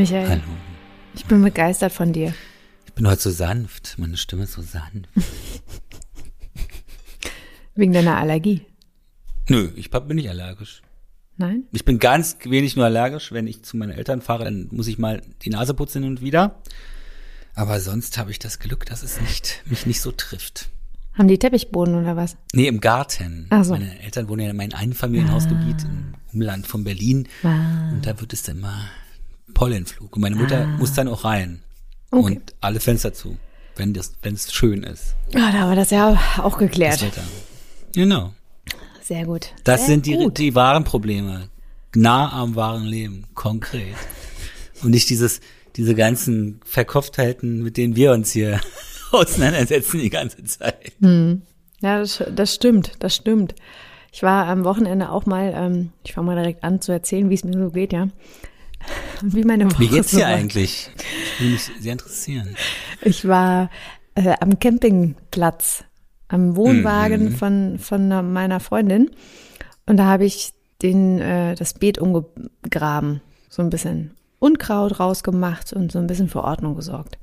Michael, 0.00 0.30
Hallo. 0.30 0.42
ich 1.14 1.26
bin 1.26 1.42
begeistert 1.42 1.92
von 1.92 2.14
dir. 2.14 2.32
Ich 2.86 2.94
bin 2.94 3.06
heute 3.06 3.20
so 3.20 3.30
sanft. 3.30 3.96
Meine 3.98 4.16
Stimme 4.16 4.44
ist 4.44 4.54
so 4.54 4.62
sanft. 4.62 5.10
Wegen 7.74 7.92
deiner 7.92 8.16
Allergie. 8.16 8.62
Nö, 9.50 9.68
ich 9.76 9.90
bin 9.90 10.16
nicht 10.16 10.30
allergisch. 10.30 10.80
Nein? 11.36 11.64
Ich 11.72 11.84
bin 11.84 11.98
ganz 11.98 12.38
wenig 12.44 12.76
nur 12.76 12.86
allergisch. 12.86 13.30
Wenn 13.30 13.46
ich 13.46 13.62
zu 13.62 13.76
meinen 13.76 13.90
Eltern 13.90 14.22
fahre, 14.22 14.44
dann 14.44 14.68
muss 14.70 14.86
ich 14.86 14.96
mal 14.96 15.20
die 15.42 15.50
Nase 15.50 15.74
putzen 15.74 16.04
und 16.04 16.22
wieder. 16.22 16.62
Aber 17.54 17.78
sonst 17.78 18.16
habe 18.16 18.30
ich 18.30 18.38
das 18.38 18.58
Glück, 18.58 18.86
dass 18.86 19.02
es 19.02 19.20
nicht, 19.20 19.62
mich 19.66 19.84
nicht 19.84 20.00
so 20.00 20.12
trifft. 20.12 20.70
Haben 21.12 21.28
die 21.28 21.38
Teppichboden 21.38 21.94
oder 21.94 22.16
was? 22.16 22.38
Nee, 22.54 22.68
im 22.68 22.80
Garten. 22.80 23.48
Ach 23.50 23.64
so. 23.64 23.72
Meine 23.72 24.00
Eltern 24.00 24.30
wohnen 24.30 24.44
ja 24.44 24.50
in 24.50 24.56
meinem 24.56 24.72
Einfamilienhausgebiet 24.72 25.84
im 25.84 26.14
Umland 26.32 26.66
von 26.66 26.84
Berlin. 26.84 27.28
Ah. 27.42 27.90
Und 27.90 28.06
da 28.06 28.18
wird 28.18 28.32
es 28.32 28.44
dann 28.44 28.56
immer 28.56 28.88
Pollenflug. 29.60 30.16
Und 30.16 30.22
meine 30.22 30.36
Mutter 30.36 30.66
muss 30.78 30.94
dann 30.94 31.06
auch 31.06 31.24
rein. 31.24 31.60
Okay. 32.10 32.22
Und 32.22 32.54
alle 32.62 32.80
Fenster 32.80 33.12
zu, 33.12 33.36
wenn 33.76 33.92
das, 33.92 34.14
wenn 34.22 34.32
es 34.32 34.50
schön 34.54 34.82
ist. 34.84 35.16
Ah, 35.34 35.52
da 35.52 35.58
haben 35.58 35.68
wir 35.68 35.76
das 35.76 35.90
ja 35.90 36.18
auch 36.38 36.56
geklärt. 36.56 37.04
Genau. 37.94 38.32
Sehr 39.02 39.26
gut. 39.26 39.52
Das 39.64 39.80
Sehr 39.80 39.88
sind 39.88 40.06
die, 40.06 40.14
gut. 40.16 40.38
die 40.38 40.54
wahren 40.54 40.84
Probleme. 40.84 41.50
Nah 41.94 42.32
am 42.32 42.56
wahren 42.56 42.84
Leben. 42.84 43.26
Konkret. 43.34 43.96
Und 44.82 44.92
nicht 44.92 45.10
dieses, 45.10 45.42
diese 45.76 45.94
ganzen 45.94 46.62
Verkopftheiten, 46.64 47.62
mit 47.62 47.76
denen 47.76 47.96
wir 47.96 48.12
uns 48.12 48.32
hier 48.32 48.62
auseinandersetzen 49.12 50.00
die 50.00 50.08
ganze 50.08 50.42
Zeit. 50.44 50.92
Ja, 51.82 51.98
das, 51.98 52.24
das 52.34 52.54
stimmt, 52.54 52.92
das 53.00 53.14
stimmt. 53.14 53.54
Ich 54.10 54.22
war 54.22 54.46
am 54.46 54.64
Wochenende 54.64 55.10
auch 55.10 55.26
mal, 55.26 55.52
ähm, 55.54 55.92
ich 56.02 56.14
fange 56.14 56.28
mal 56.28 56.36
direkt 56.36 56.64
an 56.64 56.80
zu 56.80 56.92
erzählen, 56.92 57.28
wie 57.28 57.34
es 57.34 57.44
mir 57.44 57.58
so 57.58 57.68
geht, 57.68 57.92
ja. 57.92 58.08
Und 59.22 59.34
wie 59.36 59.44
meine 59.44 59.70
Woche 59.70 59.78
Wie 59.80 59.88
geht's 59.88 60.10
so 60.12 60.18
dir 60.18 60.24
war. 60.24 60.30
eigentlich? 60.34 60.90
Würde 61.38 61.52
mich 61.52 61.70
sehr 61.80 61.92
interessieren. 61.92 62.56
Ich 63.02 63.26
war 63.28 63.70
äh, 64.14 64.34
am 64.40 64.58
Campingplatz, 64.58 65.84
am 66.28 66.56
Wohnwagen 66.56 67.24
Mhm. 67.24 67.32
von, 67.36 67.78
von 67.78 68.32
meiner 68.32 68.60
Freundin. 68.60 69.10
Und 69.86 69.96
da 69.96 70.04
habe 70.06 70.24
ich 70.24 70.52
den, 70.82 71.20
äh, 71.20 71.54
das 71.54 71.74
Beet 71.74 71.98
umgegraben, 71.98 73.20
so 73.48 73.62
ein 73.62 73.70
bisschen 73.70 74.14
Unkraut 74.38 74.98
rausgemacht 75.00 75.72
und 75.72 75.92
so 75.92 75.98
ein 75.98 76.06
bisschen 76.06 76.28
für 76.28 76.42
Ordnung 76.44 76.74
gesorgt. 76.76 77.18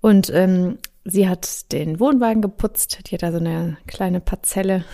Und 0.00 0.30
ähm, 0.32 0.78
sie 1.04 1.28
hat 1.28 1.70
den 1.72 2.00
Wohnwagen 2.00 2.40
geputzt, 2.40 3.00
die 3.10 3.14
hat 3.14 3.22
da 3.22 3.32
so 3.32 3.38
eine 3.38 3.76
kleine 3.86 4.20
Parzelle. 4.20 4.84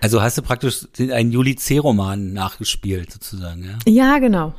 Also 0.00 0.22
hast 0.22 0.38
du 0.38 0.42
praktisch 0.42 0.86
einen 0.98 1.30
Juli 1.30 1.56
C-Roman 1.56 2.32
nachgespielt, 2.32 3.12
sozusagen, 3.12 3.64
ja? 3.64 3.78
Ja, 3.86 4.18
genau. 4.18 4.54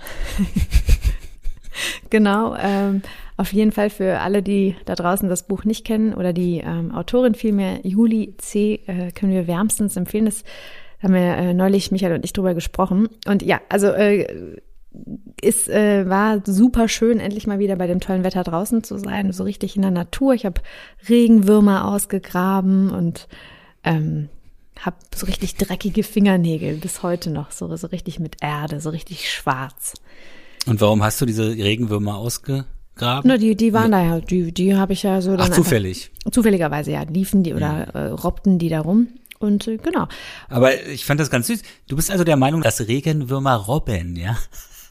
genau. 2.09 2.55
Ähm, 2.55 3.01
auf 3.37 3.53
jeden 3.53 3.71
Fall 3.71 3.89
für 3.89 4.19
alle, 4.19 4.43
die 4.43 4.75
da 4.85 4.93
draußen 4.93 5.27
das 5.27 5.47
Buch 5.47 5.63
nicht 5.63 5.85
kennen 5.85 6.13
oder 6.13 6.31
die 6.31 6.59
ähm, 6.59 6.91
Autorin 6.91 7.33
vielmehr, 7.33 7.79
Juli 7.83 8.35
C., 8.37 8.81
äh, 8.85 9.11
können 9.11 9.31
wir 9.31 9.47
wärmstens 9.47 9.97
empfehlen. 9.97 10.25
Das 10.25 10.43
haben 11.01 11.15
wir 11.15 11.21
äh, 11.21 11.53
neulich 11.53 11.91
Michael 11.91 12.13
und 12.13 12.25
ich 12.25 12.33
drüber 12.33 12.53
gesprochen. 12.53 13.09
Und 13.25 13.41
ja, 13.41 13.59
also 13.69 13.87
äh, 13.87 14.59
es 15.41 15.67
äh, 15.67 16.07
war 16.07 16.41
super 16.45 16.87
schön, 16.87 17.19
endlich 17.19 17.47
mal 17.47 17.59
wieder 17.59 17.77
bei 17.77 17.87
dem 17.87 17.99
tollen 17.99 18.23
Wetter 18.23 18.43
draußen 18.43 18.83
zu 18.83 18.97
sein, 18.97 19.31
so 19.31 19.43
richtig 19.43 19.75
in 19.75 19.81
der 19.81 19.91
Natur. 19.91 20.33
Ich 20.33 20.45
habe 20.45 20.61
Regenwürmer 21.09 21.87
ausgegraben 21.87 22.91
und 22.91 23.27
ähm, 23.83 24.29
habe 24.81 24.97
so 25.15 25.25
richtig 25.25 25.55
dreckige 25.55 26.03
Fingernägel 26.03 26.75
bis 26.77 27.03
heute 27.03 27.29
noch, 27.29 27.51
so, 27.51 27.75
so 27.75 27.87
richtig 27.87 28.19
mit 28.19 28.37
Erde, 28.41 28.79
so 28.81 28.89
richtig 28.89 29.31
schwarz. 29.31 29.93
Und 30.65 30.81
warum 30.81 31.03
hast 31.03 31.19
du 31.21 31.25
diese 31.25 31.49
Regenwürmer 31.49 32.17
ausgegraben? 32.17 33.27
Nur 33.27 33.37
die, 33.37 33.55
die 33.55 33.73
waren 33.73 33.91
da 33.91 34.03
ja, 34.03 34.19
die, 34.19 34.51
die 34.51 34.75
habe 34.75 34.93
ich 34.93 35.03
ja 35.03 35.21
so 35.21 35.31
dann 35.31 35.39
Ach, 35.41 35.45
einfach- 35.45 35.57
zufällig. 35.57 36.11
Zufälligerweise, 36.31 36.91
ja, 36.91 37.03
liefen 37.03 37.43
die 37.43 37.53
oder 37.53 37.87
äh, 37.95 38.07
robbten 38.09 38.59
die 38.59 38.69
da 38.69 38.81
rum. 38.81 39.07
Und 39.39 39.67
äh, 39.67 39.77
genau. 39.77 40.07
Aber 40.49 40.85
ich 40.87 41.05
fand 41.05 41.19
das 41.19 41.31
ganz 41.31 41.47
süß. 41.47 41.63
Du 41.87 41.95
bist 41.95 42.11
also 42.11 42.23
der 42.23 42.37
Meinung, 42.37 42.61
dass 42.61 42.87
Regenwürmer 42.87 43.55
robben, 43.55 44.15
ja? 44.15 44.37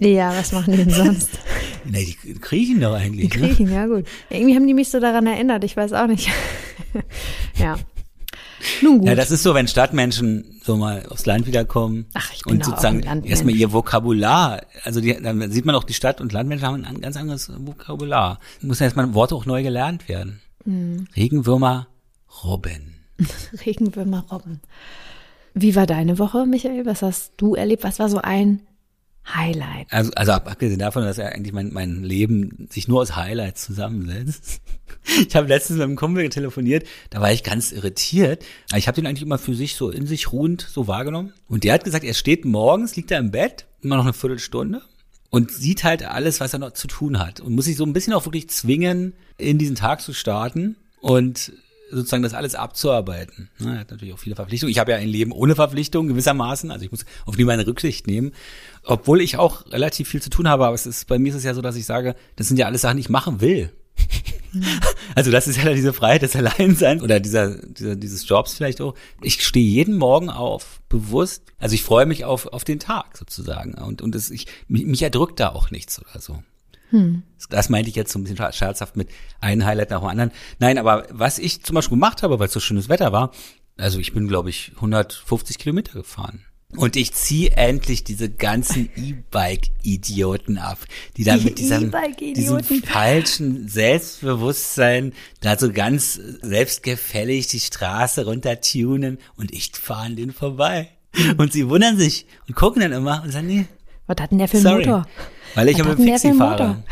Ja, 0.00 0.34
was 0.36 0.50
machen 0.52 0.72
die 0.72 0.78
denn 0.78 0.90
sonst? 0.90 1.28
Nee, 1.84 2.14
die 2.24 2.34
kriechen 2.34 2.78
doch 2.80 2.94
Die 2.96 3.02
eigentlich, 3.04 3.34
ne? 3.34 3.48
kriechen, 3.48 3.72
ja 3.72 3.86
gut. 3.86 4.04
Irgendwie 4.28 4.54
haben 4.54 4.66
die 4.66 4.74
mich 4.74 4.90
so 4.90 5.00
daran 5.00 5.26
erinnert, 5.26 5.64
ich 5.64 5.76
weiß 5.78 5.94
auch 5.94 6.06
nicht. 6.08 6.28
ja. 7.58 7.76
Nun 8.82 8.98
gut. 8.98 9.08
Ja, 9.08 9.14
das 9.14 9.30
ist 9.30 9.42
so, 9.42 9.54
wenn 9.54 9.68
Stadtmenschen 9.68 10.60
so 10.62 10.76
mal 10.76 11.06
aufs 11.08 11.26
Land 11.26 11.46
wiederkommen 11.46 12.06
Ach, 12.14 12.32
ich 12.32 12.42
bin 12.42 12.56
und 12.56 12.64
sozusagen 12.64 13.02
erstmal 13.24 13.54
ihr 13.54 13.72
Vokabular, 13.72 14.62
also 14.84 15.00
die, 15.00 15.14
dann 15.20 15.50
sieht 15.50 15.64
man 15.64 15.74
auch, 15.74 15.84
die 15.84 15.94
Stadt- 15.94 16.20
und 16.20 16.32
Landmenschen 16.32 16.66
haben 16.66 16.84
ein 16.84 17.00
ganz 17.00 17.16
anderes 17.16 17.50
Vokabular. 17.56 18.38
Muss 18.60 18.80
ja 18.80 18.84
erstmal 18.84 19.14
Worte 19.14 19.34
auch 19.34 19.46
neu 19.46 19.62
gelernt 19.62 20.08
werden. 20.08 20.40
Mhm. 20.64 21.06
Regenwürmer, 21.16 21.88
Robben. 22.44 22.94
Regenwürmer 23.66 24.24
robben. 24.30 24.60
Wie 25.54 25.74
war 25.74 25.86
deine 25.86 26.18
Woche, 26.18 26.46
Michael? 26.46 26.86
Was 26.86 27.02
hast 27.02 27.32
du 27.36 27.54
erlebt? 27.54 27.84
Was 27.84 27.98
war 27.98 28.08
so 28.08 28.18
ein 28.18 28.60
Highlight? 29.26 29.86
Also, 29.92 30.10
also 30.16 30.32
ab- 30.32 30.50
abgesehen 30.50 30.78
davon, 30.78 31.02
dass 31.04 31.16
ja 31.16 31.26
eigentlich 31.26 31.52
mein, 31.52 31.72
mein 31.72 32.02
Leben 32.02 32.66
sich 32.70 32.88
nur 32.88 33.00
aus 33.00 33.16
Highlights 33.16 33.64
zusammensetzt. 33.64 34.60
Ich 35.28 35.34
habe 35.34 35.48
letztens 35.48 35.78
mit 35.78 35.84
einem 35.84 35.96
Kumpel 35.96 36.28
telefoniert, 36.28 36.86
da 37.08 37.20
war 37.20 37.32
ich 37.32 37.42
ganz 37.42 37.72
irritiert. 37.72 38.44
Ich 38.76 38.86
habe 38.86 38.96
den 38.96 39.06
eigentlich 39.06 39.22
immer 39.22 39.38
für 39.38 39.54
sich 39.54 39.74
so 39.74 39.88
in 39.90 40.06
sich 40.06 40.30
ruhend 40.30 40.60
so 40.68 40.88
wahrgenommen. 40.88 41.32
Und 41.48 41.64
der 41.64 41.72
hat 41.74 41.84
gesagt, 41.84 42.04
er 42.04 42.12
steht 42.12 42.44
morgens, 42.44 42.96
liegt 42.96 43.10
er 43.10 43.18
im 43.18 43.30
Bett, 43.30 43.66
immer 43.80 43.96
noch 43.96 44.04
eine 44.04 44.12
Viertelstunde 44.12 44.82
und 45.30 45.50
sieht 45.52 45.84
halt 45.84 46.02
alles, 46.04 46.38
was 46.40 46.52
er 46.52 46.58
noch 46.58 46.72
zu 46.72 46.86
tun 46.86 47.18
hat. 47.18 47.40
Und 47.40 47.54
muss 47.54 47.64
sich 47.64 47.76
so 47.76 47.84
ein 47.84 47.92
bisschen 47.94 48.12
auch 48.12 48.26
wirklich 48.26 48.50
zwingen, 48.50 49.14
in 49.38 49.56
diesen 49.58 49.74
Tag 49.74 50.00
zu 50.02 50.12
starten 50.12 50.76
und 51.00 51.52
sozusagen 51.90 52.22
das 52.22 52.34
alles 52.34 52.54
abzuarbeiten. 52.54 53.50
Er 53.58 53.80
hat 53.80 53.90
natürlich 53.90 54.14
auch 54.14 54.18
viele 54.18 54.36
Verpflichtungen. 54.36 54.70
Ich 54.70 54.78
habe 54.78 54.92
ja 54.92 54.98
ein 54.98 55.08
Leben 55.08 55.32
ohne 55.32 55.54
Verpflichtungen 55.54 56.08
gewissermaßen. 56.08 56.70
Also 56.70 56.84
ich 56.84 56.90
muss 56.90 57.04
auf 57.26 57.36
niemanden 57.36 57.64
Rücksicht 57.64 58.06
nehmen. 58.06 58.32
Obwohl 58.84 59.20
ich 59.20 59.36
auch 59.36 59.66
relativ 59.72 60.08
viel 60.08 60.22
zu 60.22 60.30
tun 60.30 60.48
habe, 60.48 60.66
aber 60.66 60.74
es 60.74 60.86
ist, 60.86 61.06
bei 61.06 61.18
mir 61.18 61.30
ist 61.30 61.36
es 61.36 61.44
ja 61.44 61.54
so, 61.54 61.62
dass 61.62 61.76
ich 61.76 61.86
sage, 61.86 62.14
das 62.36 62.48
sind 62.48 62.58
ja 62.58 62.66
alles 62.66 62.82
Sachen, 62.82 62.96
die 62.96 63.02
ich 63.02 63.08
machen 63.08 63.40
will. 63.40 63.72
Also 65.14 65.30
das 65.30 65.46
ist 65.46 65.62
ja 65.62 65.72
diese 65.72 65.92
Freiheit 65.92 66.22
des 66.22 66.34
Alleinseins 66.34 67.02
oder 67.02 67.20
dieser, 67.20 67.56
dieser 67.56 67.94
dieses 67.94 68.28
Jobs 68.28 68.54
vielleicht 68.54 68.80
auch. 68.80 68.94
Ich 69.22 69.44
stehe 69.44 69.64
jeden 69.64 69.96
Morgen 69.96 70.28
auf, 70.28 70.80
bewusst. 70.88 71.44
Also 71.58 71.74
ich 71.74 71.82
freue 71.82 72.06
mich 72.06 72.24
auf 72.24 72.46
auf 72.46 72.64
den 72.64 72.80
Tag 72.80 73.16
sozusagen 73.16 73.74
und 73.74 74.02
und 74.02 74.14
es, 74.14 74.30
ich 74.30 74.46
mich, 74.66 74.86
mich 74.86 75.02
erdrückt 75.02 75.38
da 75.38 75.50
auch 75.50 75.70
nichts 75.70 76.00
oder 76.00 76.20
so. 76.20 76.42
Das 77.48 77.68
meinte 77.68 77.88
ich 77.90 77.96
jetzt 77.96 78.12
so 78.12 78.18
ein 78.18 78.22
bisschen 78.24 78.38
scher- 78.38 78.52
scherzhaft 78.52 78.96
mit 78.96 79.08
einem 79.40 79.64
Highlight 79.64 79.90
nach 79.90 80.00
dem 80.00 80.08
anderen. 80.08 80.30
Nein, 80.58 80.78
aber 80.78 81.06
was 81.10 81.38
ich 81.38 81.62
zum 81.62 81.74
Beispiel 81.74 81.96
gemacht 81.96 82.22
habe, 82.22 82.38
weil 82.38 82.46
es 82.48 82.52
so 82.52 82.60
schönes 82.60 82.88
Wetter 82.88 83.12
war, 83.12 83.32
also 83.76 83.98
ich 83.98 84.12
bin, 84.12 84.28
glaube 84.28 84.50
ich, 84.50 84.72
150 84.76 85.58
Kilometer 85.58 85.92
gefahren. 85.94 86.44
Und 86.76 86.94
ich 86.94 87.12
ziehe 87.14 87.50
endlich 87.56 88.04
diese 88.04 88.30
ganzen 88.30 88.90
E-Bike-Idioten 88.96 90.58
ab, 90.58 90.78
die 91.16 91.24
da 91.24 91.36
mit 91.36 91.58
diesem, 91.58 91.90
diesem 92.34 92.56
falschen 92.84 93.68
Selbstbewusstsein 93.68 95.12
da 95.40 95.58
so 95.58 95.72
ganz 95.72 96.14
selbstgefällig 96.42 97.48
die 97.48 97.60
Straße 97.60 98.24
runtertunen 98.24 99.18
und 99.36 99.52
ich 99.52 99.72
fahre 99.74 100.06
an 100.06 100.16
denen 100.16 100.32
vorbei. 100.32 100.90
Und 101.38 101.52
sie 101.52 101.68
wundern 101.68 101.98
sich 101.98 102.26
und 102.46 102.54
gucken 102.54 102.82
dann 102.82 102.92
immer 102.92 103.22
und 103.24 103.32
sagen, 103.32 103.48
nee, 103.48 103.66
Was 104.10 104.20
hat 104.20 104.32
denn 104.32 104.38
der 104.38 104.48
für 104.48 104.56
einen 104.56 104.64
sorry. 104.64 104.86
Motor? 104.86 105.06
Weil 105.54 105.68
ich 105.68 105.78
Was 105.78 105.86
der 105.86 105.96
für 105.96 106.02
Fixie 106.02 106.28
einen 106.28 106.38
fahre. 106.38 106.82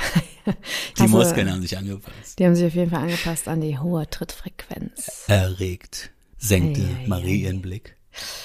Die 0.46 1.02
Also, 1.02 1.16
Muskeln 1.16 1.52
haben 1.52 1.62
sich 1.62 1.76
angepasst. 1.76 2.38
Die 2.38 2.46
haben 2.46 2.54
sich 2.54 2.64
auf 2.66 2.74
jeden 2.74 2.90
Fall 2.90 3.02
angepasst 3.02 3.48
an 3.48 3.60
die 3.60 3.76
hohe 3.78 4.08
Trittfrequenz. 4.08 5.24
Erregt 5.26 6.10
senkte 6.38 6.80
Ei, 6.80 6.84
ei, 6.84 7.04
ei, 7.04 7.08
Marie 7.08 7.42
ihren 7.42 7.60
Blick 7.60 7.96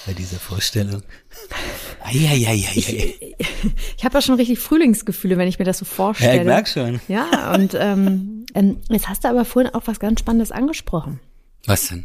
bei 0.04 0.12
dieser 0.12 0.38
Vorstellung. 0.38 1.02
Eieieiei. 2.02 3.36
Ich 3.96 4.04
habe 4.04 4.14
ja 4.14 4.22
schon 4.22 4.34
richtig 4.34 4.58
Frühlingsgefühle, 4.58 5.38
wenn 5.38 5.48
ich 5.48 5.58
mir 5.60 5.64
das 5.64 5.78
so 5.78 5.84
vorstelle. 5.84 6.34
Ja, 6.34 6.40
ich 6.40 6.46
merk 6.46 6.68
schon. 6.68 7.00
Ja, 7.08 7.54
und 7.54 7.74
ähm, 7.78 8.44
ähm, 8.54 8.80
jetzt 8.90 9.08
hast 9.08 9.24
du 9.24 9.28
aber 9.28 9.44
vorhin 9.44 9.72
auch 9.72 9.82
was 9.86 10.00
ganz 10.00 10.20
Spannendes 10.20 10.50
angesprochen. 10.50 11.20
Was 11.66 11.88
denn? 11.88 12.04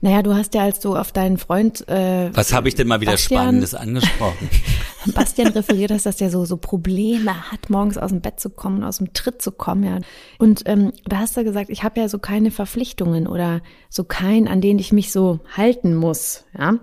Naja, 0.00 0.22
du 0.22 0.34
hast 0.34 0.54
ja, 0.54 0.62
als 0.62 0.80
du 0.80 0.96
auf 0.96 1.12
deinen 1.12 1.38
Freund 1.38 1.86
äh, 1.88 2.30
Was 2.34 2.52
habe 2.52 2.68
ich 2.68 2.74
denn 2.74 2.86
mal 2.88 3.00
wieder 3.00 3.12
Bastian- 3.12 3.40
Spannendes 3.42 3.74
angesprochen? 3.74 4.48
Bastian 5.14 5.48
referiert 5.48 5.90
hast, 5.90 6.06
dass 6.06 6.16
der 6.16 6.30
so, 6.30 6.44
so 6.44 6.56
Probleme 6.56 7.50
hat, 7.50 7.70
morgens 7.70 7.98
aus 7.98 8.10
dem 8.10 8.20
Bett 8.20 8.40
zu 8.40 8.50
kommen, 8.50 8.84
aus 8.84 8.98
dem 8.98 9.12
Tritt 9.12 9.40
zu 9.42 9.52
kommen. 9.52 9.84
Ja. 9.84 9.98
Und 10.38 10.62
ähm, 10.66 10.92
da 11.06 11.18
hast 11.18 11.36
du 11.36 11.44
gesagt, 11.44 11.70
ich 11.70 11.82
habe 11.82 12.00
ja 12.00 12.08
so 12.08 12.18
keine 12.18 12.50
Verpflichtungen 12.50 13.26
oder 13.26 13.60
so 13.88 14.04
keinen, 14.04 14.48
an 14.48 14.60
denen 14.60 14.78
ich 14.78 14.92
mich 14.92 15.12
so 15.12 15.40
halten 15.56 15.94
muss. 15.94 16.44
Ja, 16.58 16.74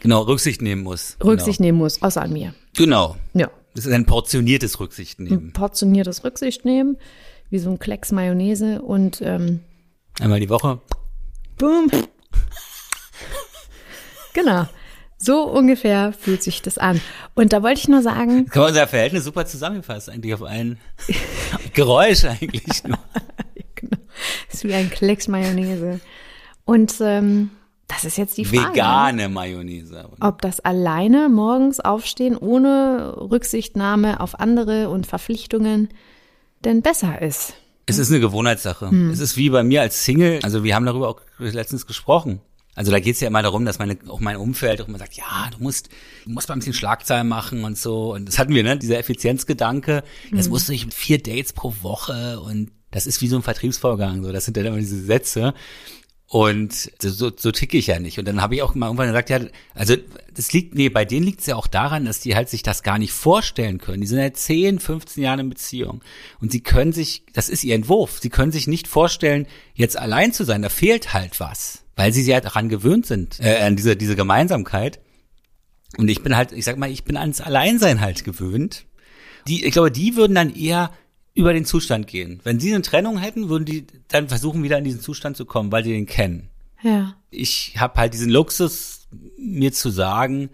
Genau, 0.00 0.22
Rücksicht 0.22 0.62
nehmen 0.62 0.82
muss. 0.82 1.16
Rücksicht 1.22 1.60
nehmen 1.60 1.78
muss, 1.78 2.02
außer 2.02 2.22
an 2.22 2.32
mir. 2.32 2.54
Genau. 2.76 3.16
Ja, 3.34 3.46
genau. 3.46 3.50
Das 3.74 3.86
ist 3.86 3.92
ein 3.92 4.04
portioniertes 4.04 4.80
Rücksicht 4.80 5.20
nehmen. 5.20 5.52
portioniertes 5.52 6.24
Rücksicht 6.24 6.64
nehmen, 6.64 6.96
wie 7.50 7.58
so 7.58 7.70
ein 7.70 7.78
Klecks 7.78 8.10
Mayonnaise 8.12 8.82
und 8.82 9.22
ähm, 9.22 9.60
Einmal 10.20 10.40
die 10.40 10.50
Woche. 10.50 10.80
Boom. 11.62 11.90
Genau. 14.32 14.66
So 15.16 15.44
ungefähr 15.44 16.12
fühlt 16.12 16.42
sich 16.42 16.62
das 16.62 16.78
an. 16.78 17.00
Und 17.34 17.52
da 17.52 17.62
wollte 17.62 17.80
ich 17.80 17.88
nur 17.88 18.02
sagen. 18.02 18.46
Kann 18.46 18.62
man 18.62 18.70
unser 18.70 18.88
Verhältnis 18.88 19.24
super 19.24 19.46
zusammengefasst, 19.46 20.10
eigentlich 20.10 20.34
auf 20.34 20.42
ein 20.42 20.78
Geräusch 21.74 22.24
eigentlich 22.24 22.82
nur. 22.82 22.98
genau. 23.76 23.98
Das 24.48 24.54
ist 24.54 24.64
wie 24.64 24.74
ein 24.74 24.90
Klecks 24.90 25.28
Mayonnaise. 25.28 26.00
Und 26.64 26.94
ähm, 27.00 27.50
das 27.86 28.04
ist 28.04 28.18
jetzt 28.18 28.36
die 28.38 28.44
Frage. 28.44 28.70
Vegane 28.70 29.28
Mayonnaise. 29.28 30.08
Ob 30.20 30.42
das 30.42 30.58
alleine 30.58 31.28
morgens 31.28 31.78
aufstehen 31.78 32.36
ohne 32.36 33.14
Rücksichtnahme 33.18 34.18
auf 34.18 34.40
andere 34.40 34.88
und 34.88 35.06
Verpflichtungen 35.06 35.90
denn 36.64 36.82
besser 36.82 37.22
ist. 37.22 37.54
Es 37.86 37.98
ist 37.98 38.10
eine 38.10 38.20
Gewohnheitssache. 38.20 38.90
Hm. 38.90 39.10
Es 39.10 39.18
ist 39.18 39.36
wie 39.36 39.50
bei 39.50 39.62
mir 39.62 39.80
als 39.82 40.04
Single. 40.04 40.40
Also 40.42 40.64
wir 40.64 40.74
haben 40.74 40.86
darüber 40.86 41.08
auch 41.08 41.20
letztens 41.38 41.86
gesprochen. 41.86 42.40
Also 42.74 42.90
da 42.90 43.00
geht 43.00 43.16
es 43.16 43.20
ja 43.20 43.28
immer 43.28 43.42
darum, 43.42 43.64
dass 43.66 43.78
meine, 43.78 43.98
auch 44.08 44.20
mein 44.20 44.36
Umfeld 44.36 44.80
auch 44.80 44.88
immer 44.88 44.98
sagt, 44.98 45.14
ja, 45.14 45.50
du 45.50 45.62
musst, 45.62 45.90
du 46.24 46.30
musst 46.30 46.48
mal 46.48 46.54
ein 46.54 46.60
bisschen 46.60 46.72
Schlagzeilen 46.72 47.28
machen 47.28 47.64
und 47.64 47.76
so. 47.76 48.14
Und 48.14 48.26
das 48.26 48.38
hatten 48.38 48.54
wir, 48.54 48.62
ne? 48.62 48.78
Dieser 48.78 48.98
Effizienzgedanke. 48.98 50.04
Das 50.30 50.46
mhm. 50.46 50.52
musst 50.52 50.68
du 50.68 50.72
nicht 50.72 50.94
vier 50.94 51.18
Dates 51.18 51.52
pro 51.52 51.74
Woche 51.82 52.40
und 52.40 52.70
das 52.90 53.06
ist 53.06 53.20
wie 53.20 53.28
so 53.28 53.36
ein 53.36 53.42
Vertriebsvorgang. 53.42 54.22
So, 54.22 54.32
das 54.32 54.44
sind 54.44 54.56
dann 54.56 54.66
immer 54.66 54.76
diese 54.76 55.02
Sätze. 55.02 55.54
Und 56.32 56.90
so, 56.98 57.30
so 57.36 57.50
ticke 57.52 57.76
ich 57.76 57.88
ja 57.88 57.98
nicht. 57.98 58.18
Und 58.18 58.26
dann 58.26 58.40
habe 58.40 58.54
ich 58.54 58.62
auch 58.62 58.74
mal 58.74 58.86
irgendwann 58.86 59.08
gesagt, 59.08 59.28
ja, 59.28 59.40
also 59.74 59.96
das 60.32 60.50
liegt, 60.54 60.74
nee, 60.74 60.88
bei 60.88 61.04
denen 61.04 61.26
liegt 61.26 61.40
es 61.40 61.46
ja 61.46 61.56
auch 61.56 61.66
daran, 61.66 62.06
dass 62.06 62.20
die 62.20 62.34
halt 62.34 62.48
sich 62.48 62.62
das 62.62 62.82
gar 62.82 62.96
nicht 62.96 63.12
vorstellen 63.12 63.76
können. 63.76 64.00
Die 64.00 64.06
sind 64.06 64.18
ja 64.18 64.32
10, 64.32 64.80
15 64.80 65.22
Jahre 65.22 65.42
in 65.42 65.50
Beziehung. 65.50 66.00
Und 66.40 66.50
sie 66.50 66.62
können 66.62 66.94
sich, 66.94 67.26
das 67.34 67.50
ist 67.50 67.64
ihr 67.64 67.74
Entwurf, 67.74 68.18
sie 68.18 68.30
können 68.30 68.50
sich 68.50 68.66
nicht 68.66 68.88
vorstellen, 68.88 69.46
jetzt 69.74 69.98
allein 69.98 70.32
zu 70.32 70.44
sein. 70.44 70.62
Da 70.62 70.70
fehlt 70.70 71.12
halt 71.12 71.38
was. 71.38 71.84
Weil 71.96 72.14
sie 72.14 72.22
ja 72.22 72.36
halt 72.36 72.46
daran 72.46 72.70
gewöhnt 72.70 73.04
sind, 73.04 73.38
äh, 73.38 73.58
an 73.58 73.76
diese, 73.76 73.94
diese 73.94 74.16
Gemeinsamkeit. 74.16 75.00
Und 75.98 76.08
ich 76.08 76.22
bin 76.22 76.34
halt, 76.34 76.52
ich 76.52 76.64
sag 76.64 76.78
mal, 76.78 76.90
ich 76.90 77.04
bin 77.04 77.18
ans 77.18 77.42
Alleinsein 77.42 78.00
halt 78.00 78.24
gewöhnt. 78.24 78.86
Die, 79.48 79.66
ich 79.66 79.72
glaube, 79.72 79.90
die 79.90 80.16
würden 80.16 80.34
dann 80.34 80.54
eher 80.54 80.92
über 81.34 81.52
den 81.52 81.64
Zustand 81.64 82.06
gehen. 82.06 82.40
Wenn 82.44 82.60
sie 82.60 82.74
eine 82.74 82.82
Trennung 82.82 83.18
hätten, 83.18 83.48
würden 83.48 83.64
die 83.64 83.86
dann 84.08 84.28
versuchen, 84.28 84.62
wieder 84.62 84.78
in 84.78 84.84
diesen 84.84 85.00
Zustand 85.00 85.36
zu 85.36 85.44
kommen, 85.44 85.72
weil 85.72 85.84
sie 85.84 85.92
den 85.92 86.06
kennen. 86.06 86.50
Ja. 86.82 87.14
Ich 87.30 87.74
habe 87.78 87.98
halt 87.98 88.14
diesen 88.14 88.30
Luxus, 88.30 89.08
mir 89.38 89.72
zu 89.72 89.90
sagen, 89.90 90.50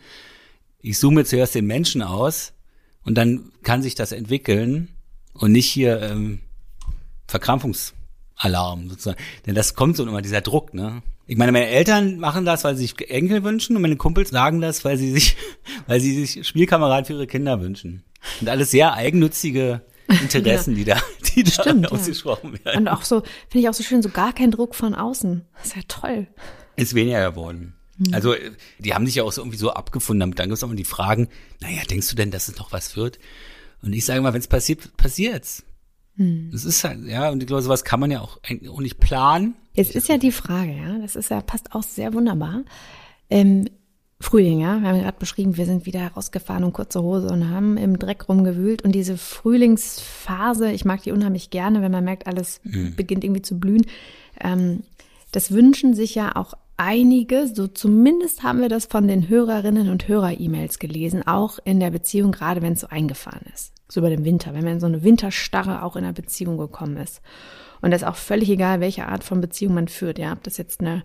ich 0.80 0.98
suche 0.98 1.14
mir 1.14 1.25
zuerst 1.25 1.54
den 1.54 1.66
Menschen 1.66 2.02
aus 2.02 2.52
und 3.04 3.16
dann 3.16 3.50
kann 3.62 3.82
sich 3.82 3.94
das 3.94 4.12
entwickeln 4.12 4.88
und 5.32 5.52
nicht 5.52 5.69
hier 5.69 6.02
ähm, 6.02 6.40
Verkrampfungsalarm 7.26 8.88
sozusagen. 8.88 9.19
Denn 9.46 9.54
das 9.54 9.74
kommt 9.74 9.96
so 9.96 10.06
immer 10.06 10.22
dieser 10.22 10.40
Druck, 10.40 10.74
ne? 10.74 11.02
Ich 11.31 11.36
meine, 11.36 11.52
meine 11.52 11.66
Eltern 11.66 12.19
machen 12.19 12.46
das, 12.46 12.64
weil 12.64 12.74
sie 12.74 12.86
sich 12.86 13.10
Enkel 13.10 13.44
wünschen 13.44 13.76
und 13.76 13.82
meine 13.82 13.96
Kumpels 13.96 14.31
sagen 14.31 14.62
das, 14.62 14.84
weil 14.86 14.96
sie 14.96 15.12
sich, 15.12 15.36
weil 15.86 16.00
sie 16.00 16.24
sich 16.24 16.46
Spielkameraden 16.46 17.04
für 17.04 17.12
ihre 17.12 17.26
Kinder 17.26 17.60
wünschen. 17.60 18.02
Und 18.40 18.48
alles 18.48 18.70
sehr 18.70 18.94
eigennützige 18.94 19.82
Interessen, 20.08 20.72
ja. 20.72 20.76
die 20.76 20.84
da, 20.84 21.02
die 21.34 21.43
da 21.44 21.50
Stimmt, 21.50 21.93
ausgesprochen 21.93 22.55
ja. 22.58 22.64
werden. 22.64 22.81
Und 22.81 22.88
auch 22.88 23.02
so, 23.02 23.22
finde 23.49 23.60
ich 23.60 23.69
auch 23.69 23.75
so 23.75 23.82
schön, 23.82 24.02
so 24.02 24.08
gar 24.08 24.32
kein 24.32 24.50
Druck 24.50 24.75
von 24.75 24.94
außen. 24.94 25.44
Das 25.58 25.66
ist 25.66 25.76
ja 25.76 25.82
toll. 25.88 26.26
Ist 26.76 26.94
weniger 26.94 27.31
geworden. 27.31 27.75
Mhm. 27.99 28.14
Also, 28.14 28.34
die 28.78 28.94
haben 28.94 29.06
sich 29.06 29.16
ja 29.16 29.25
auch 29.25 29.32
so 29.32 29.43
irgendwie 29.43 29.58
so 29.58 29.70
abgefunden 29.70 30.20
damit. 30.20 30.38
Dann 30.38 30.49
gibt 30.49 30.56
es 30.56 30.64
auch 30.64 30.69
mal 30.69 30.76
die 30.76 30.84
Fragen, 30.84 31.28
naja, 31.60 31.82
denkst 31.88 32.08
du 32.08 32.16
denn, 32.16 32.31
dass 32.31 32.49
es 32.49 32.58
noch 32.58 32.72
was 32.72 32.96
wird? 32.96 33.19
Und 33.82 33.93
ich 33.93 34.05
sage 34.05 34.20
mal, 34.20 34.32
wenn 34.32 34.40
es 34.40 34.49
passiert, 34.49 34.96
passiert's. 34.96 35.64
Mhm. 36.16 36.50
Das 36.52 36.64
ist 36.64 36.82
halt, 36.84 37.05
ja, 37.05 37.31
und 37.31 37.43
ich 37.43 37.46
glaube, 37.46 37.62
sowas 37.62 37.84
kann 37.84 38.00
man 38.00 38.10
ja 38.10 38.20
auch, 38.20 38.38
auch 38.70 38.81
nicht 38.81 38.99
planen. 38.99 39.55
Jetzt 39.75 39.94
ist 39.94 40.08
ja 40.08 40.19
die 40.19 40.32
Frage, 40.32 40.72
ja, 40.72 40.99
das 40.99 41.16
ist 41.16 41.31
ja, 41.31 41.40
passt 41.40 41.72
auch 41.75 41.82
sehr 41.82 42.12
wunderbar. 42.14 42.64
Ähm, 43.31 43.69
Frühling, 44.20 44.61
ja. 44.61 44.81
Wir 44.81 44.88
haben 44.88 45.00
gerade 45.00 45.19
beschrieben, 45.19 45.56
wir 45.56 45.67
sind 45.67 45.87
wieder 45.87 46.09
rausgefahren 46.09 46.65
und 46.65 46.73
kurze 46.73 47.03
Hose 47.03 47.29
und 47.29 47.50
haben 47.50 47.76
im 47.76 47.99
Dreck 47.99 48.29
rumgewühlt. 48.29 48.82
Und 48.82 48.93
diese 48.93 49.17
Frühlingsphase, 49.17 50.73
ich 50.73 50.85
mag 50.85 51.03
die 51.03 51.12
unheimlich 51.12 51.50
gerne, 51.50 51.82
wenn 51.82 51.93
man 51.93 52.05
merkt, 52.05 52.26
alles 52.26 52.61
mhm. 52.65 52.97
beginnt 52.97 53.23
irgendwie 53.23 53.43
zu 53.43 53.61
blühen. 53.61 53.87
Ähm, 54.41 54.82
das 55.31 55.53
wünschen 55.53 55.94
sich 55.94 56.15
ja 56.15 56.35
auch 56.35 56.55
einige, 56.76 57.47
so 57.49 57.69
zumindest 57.69 58.43
haben 58.43 58.61
wir 58.61 58.69
das 58.69 58.87
von 58.87 59.06
den 59.06 59.29
Hörerinnen 59.29 59.88
und 59.88 60.09
Hörer-E-Mails 60.09 60.79
gelesen, 60.79 61.26
auch 61.26 61.59
in 61.65 61.81
der 61.81 61.91
Beziehung, 61.91 62.32
gerade 62.32 62.62
wenn 62.62 62.73
es 62.73 62.81
so 62.81 62.88
eingefahren 62.88 63.47
ist. 63.55 63.73
So 63.88 64.00
über 64.00 64.11
den 64.11 64.25
Winter, 64.25 64.53
wenn 64.53 64.65
man 64.65 64.75
in 64.75 64.81
so 64.81 64.87
eine 64.87 65.05
Winterstarre 65.05 65.82
auch 65.82 65.97
in 65.97 66.05
der 66.05 66.12
Beziehung 66.12 66.59
gekommen 66.59 66.97
ist. 66.97 67.20
Und 67.81 67.93
das 67.93 68.03
ist 68.03 68.09
auch 68.09 68.17
völlig 68.17 68.50
egal, 68.50 68.81
welche 68.81 69.06
Art 69.06 69.23
von 69.23 69.41
Beziehung 69.41 69.75
man 69.75 69.88
führt. 69.88 70.19
Ja, 70.19 70.32
ob 70.32 70.43
das 70.43 70.56
jetzt 70.56 70.81
eine 70.81 71.05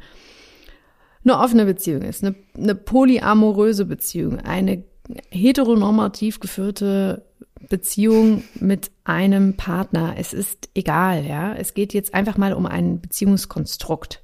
eine 1.23 1.39
offene 1.39 1.65
Beziehung 1.65 2.01
ist, 2.01 2.23
eine, 2.23 2.35
eine 2.57 2.75
polyamoröse 2.75 3.85
Beziehung, 3.85 4.39
eine 4.39 4.83
heteronormativ 5.29 6.39
geführte 6.39 7.25
Beziehung 7.69 8.43
mit 8.59 8.91
einem 9.03 9.55
Partner. 9.55 10.15
Es 10.17 10.33
ist 10.33 10.69
egal, 10.75 11.25
ja. 11.25 11.55
Es 11.55 11.73
geht 11.73 11.93
jetzt 11.93 12.13
einfach 12.13 12.37
mal 12.37 12.53
um 12.53 12.65
ein 12.65 13.01
Beziehungskonstrukt. 13.01 14.21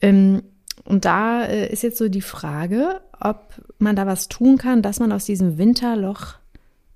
Ähm, 0.00 0.42
und 0.84 1.04
da 1.04 1.44
äh, 1.44 1.70
ist 1.70 1.82
jetzt 1.82 1.98
so 1.98 2.08
die 2.08 2.20
Frage, 2.20 3.00
ob 3.18 3.54
man 3.78 3.96
da 3.96 4.06
was 4.06 4.28
tun 4.28 4.56
kann, 4.56 4.82
dass 4.82 5.00
man 5.00 5.12
aus 5.12 5.24
diesem 5.24 5.58
Winterloch 5.58 6.34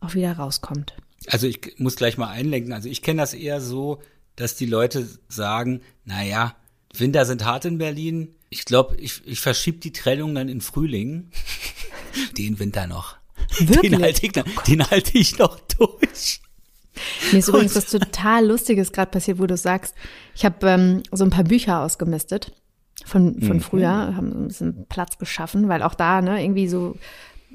auch 0.00 0.14
wieder 0.14 0.32
rauskommt. 0.32 0.94
Also 1.28 1.46
ich 1.46 1.78
muss 1.78 1.96
gleich 1.96 2.18
mal 2.18 2.28
einlenken. 2.28 2.72
Also 2.72 2.88
ich 2.88 3.02
kenne 3.02 3.22
das 3.22 3.34
eher 3.34 3.60
so, 3.60 4.00
dass 4.36 4.56
die 4.56 4.66
Leute 4.66 5.08
sagen, 5.28 5.80
na 6.04 6.22
ja, 6.22 6.54
Winter 7.00 7.24
sind 7.24 7.44
hart 7.44 7.64
in 7.64 7.78
Berlin. 7.78 8.34
Ich 8.50 8.64
glaube, 8.64 8.96
ich, 8.96 9.22
ich 9.26 9.40
verschiebe 9.40 9.78
die 9.78 9.92
Trennung 9.92 10.34
dann 10.34 10.48
in 10.48 10.60
Frühling. 10.60 11.30
Den 12.38 12.58
Winter 12.58 12.86
noch. 12.86 13.16
Wirklich? 13.58 13.92
Den 13.92 14.02
halte 14.02 14.26
ich, 14.26 14.32
den 14.32 14.90
halte 14.90 15.18
ich 15.18 15.38
noch 15.38 15.58
durch. 15.60 16.40
Mir 17.32 17.38
ist 17.38 17.48
übrigens 17.48 17.74
was 17.74 17.86
total 17.86 18.46
Lustiges 18.46 18.92
gerade 18.92 19.10
passiert, 19.10 19.38
wo 19.38 19.46
du 19.46 19.56
sagst, 19.56 19.94
ich 20.34 20.44
habe 20.44 20.66
ähm, 20.68 21.02
so 21.10 21.24
ein 21.24 21.30
paar 21.30 21.44
Bücher 21.44 21.80
ausgemistet 21.80 22.52
von, 23.04 23.40
von 23.40 23.56
mhm. 23.56 23.60
früher, 23.60 23.90
haben 23.90 24.44
ein 24.44 24.48
bisschen 24.48 24.86
Platz 24.88 25.18
geschaffen, 25.18 25.68
weil 25.68 25.82
auch 25.82 25.94
da 25.94 26.22
ne, 26.22 26.42
irgendwie 26.42 26.68
so 26.68 26.96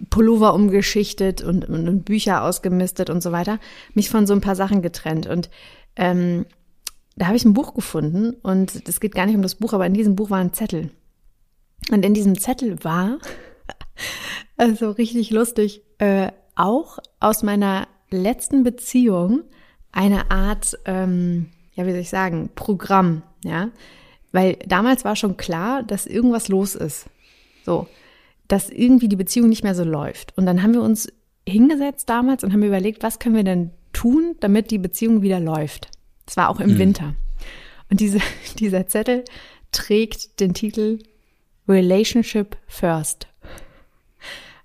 Pullover 0.09 0.53
umgeschichtet 0.53 1.41
und, 1.41 1.67
und, 1.67 1.87
und 1.87 2.03
Bücher 2.03 2.43
ausgemistet 2.43 3.09
und 3.09 3.21
so 3.21 3.31
weiter, 3.31 3.59
mich 3.93 4.09
von 4.09 4.27
so 4.27 4.33
ein 4.33 4.41
paar 4.41 4.55
Sachen 4.55 4.81
getrennt. 4.81 5.27
Und 5.27 5.49
ähm, 5.95 6.45
da 7.19 7.27
habe 7.27 7.35
ich 7.35 7.43
ein 7.43 7.53
Buch 7.53 7.73
gefunden 7.73 8.33
und 8.41 8.87
das 8.87 9.01
geht 9.01 9.13
gar 9.13 9.25
nicht 9.25 9.35
um 9.35 9.41
das 9.41 9.55
Buch, 9.55 9.73
aber 9.73 9.85
in 9.85 9.93
diesem 9.93 10.15
Buch 10.15 10.29
war 10.29 10.39
ein 10.39 10.53
Zettel. 10.53 10.89
Und 11.91 12.05
in 12.05 12.13
diesem 12.13 12.39
Zettel 12.39 12.81
war, 12.83 13.19
also 14.57 14.91
richtig 14.91 15.29
lustig, 15.29 15.83
äh, 15.97 16.31
auch 16.55 16.99
aus 17.19 17.43
meiner 17.43 17.89
letzten 18.09 18.63
Beziehung 18.63 19.41
eine 19.91 20.31
Art, 20.31 20.79
ähm, 20.85 21.49
ja, 21.73 21.85
wie 21.85 21.91
soll 21.91 21.99
ich 21.99 22.09
sagen, 22.09 22.51
Programm, 22.55 23.23
ja. 23.43 23.69
Weil 24.31 24.57
damals 24.65 25.03
war 25.03 25.17
schon 25.17 25.35
klar, 25.35 25.83
dass 25.83 26.05
irgendwas 26.05 26.47
los 26.47 26.73
ist. 26.75 27.07
So, 27.65 27.87
dass 28.47 28.69
irgendwie 28.69 29.09
die 29.09 29.15
Beziehung 29.17 29.49
nicht 29.49 29.63
mehr 29.63 29.75
so 29.75 29.83
läuft. 29.83 30.37
Und 30.37 30.45
dann 30.45 30.63
haben 30.63 30.73
wir 30.73 30.83
uns 30.83 31.11
hingesetzt 31.45 32.07
damals 32.07 32.45
und 32.45 32.53
haben 32.53 32.63
überlegt, 32.63 33.03
was 33.03 33.19
können 33.19 33.35
wir 33.35 33.43
denn 33.43 33.71
tun, 33.91 34.35
damit 34.39 34.71
die 34.71 34.77
Beziehung 34.77 35.21
wieder 35.21 35.41
läuft. 35.41 35.89
Es 36.29 36.37
war 36.37 36.49
auch 36.49 36.59
im 36.59 36.71
hm. 36.71 36.77
Winter. 36.77 37.15
Und 37.89 37.99
diese, 37.99 38.19
dieser 38.59 38.87
Zettel 38.87 39.25
trägt 39.71 40.39
den 40.39 40.53
Titel 40.53 40.99
Relationship 41.67 42.55
First. 42.67 43.27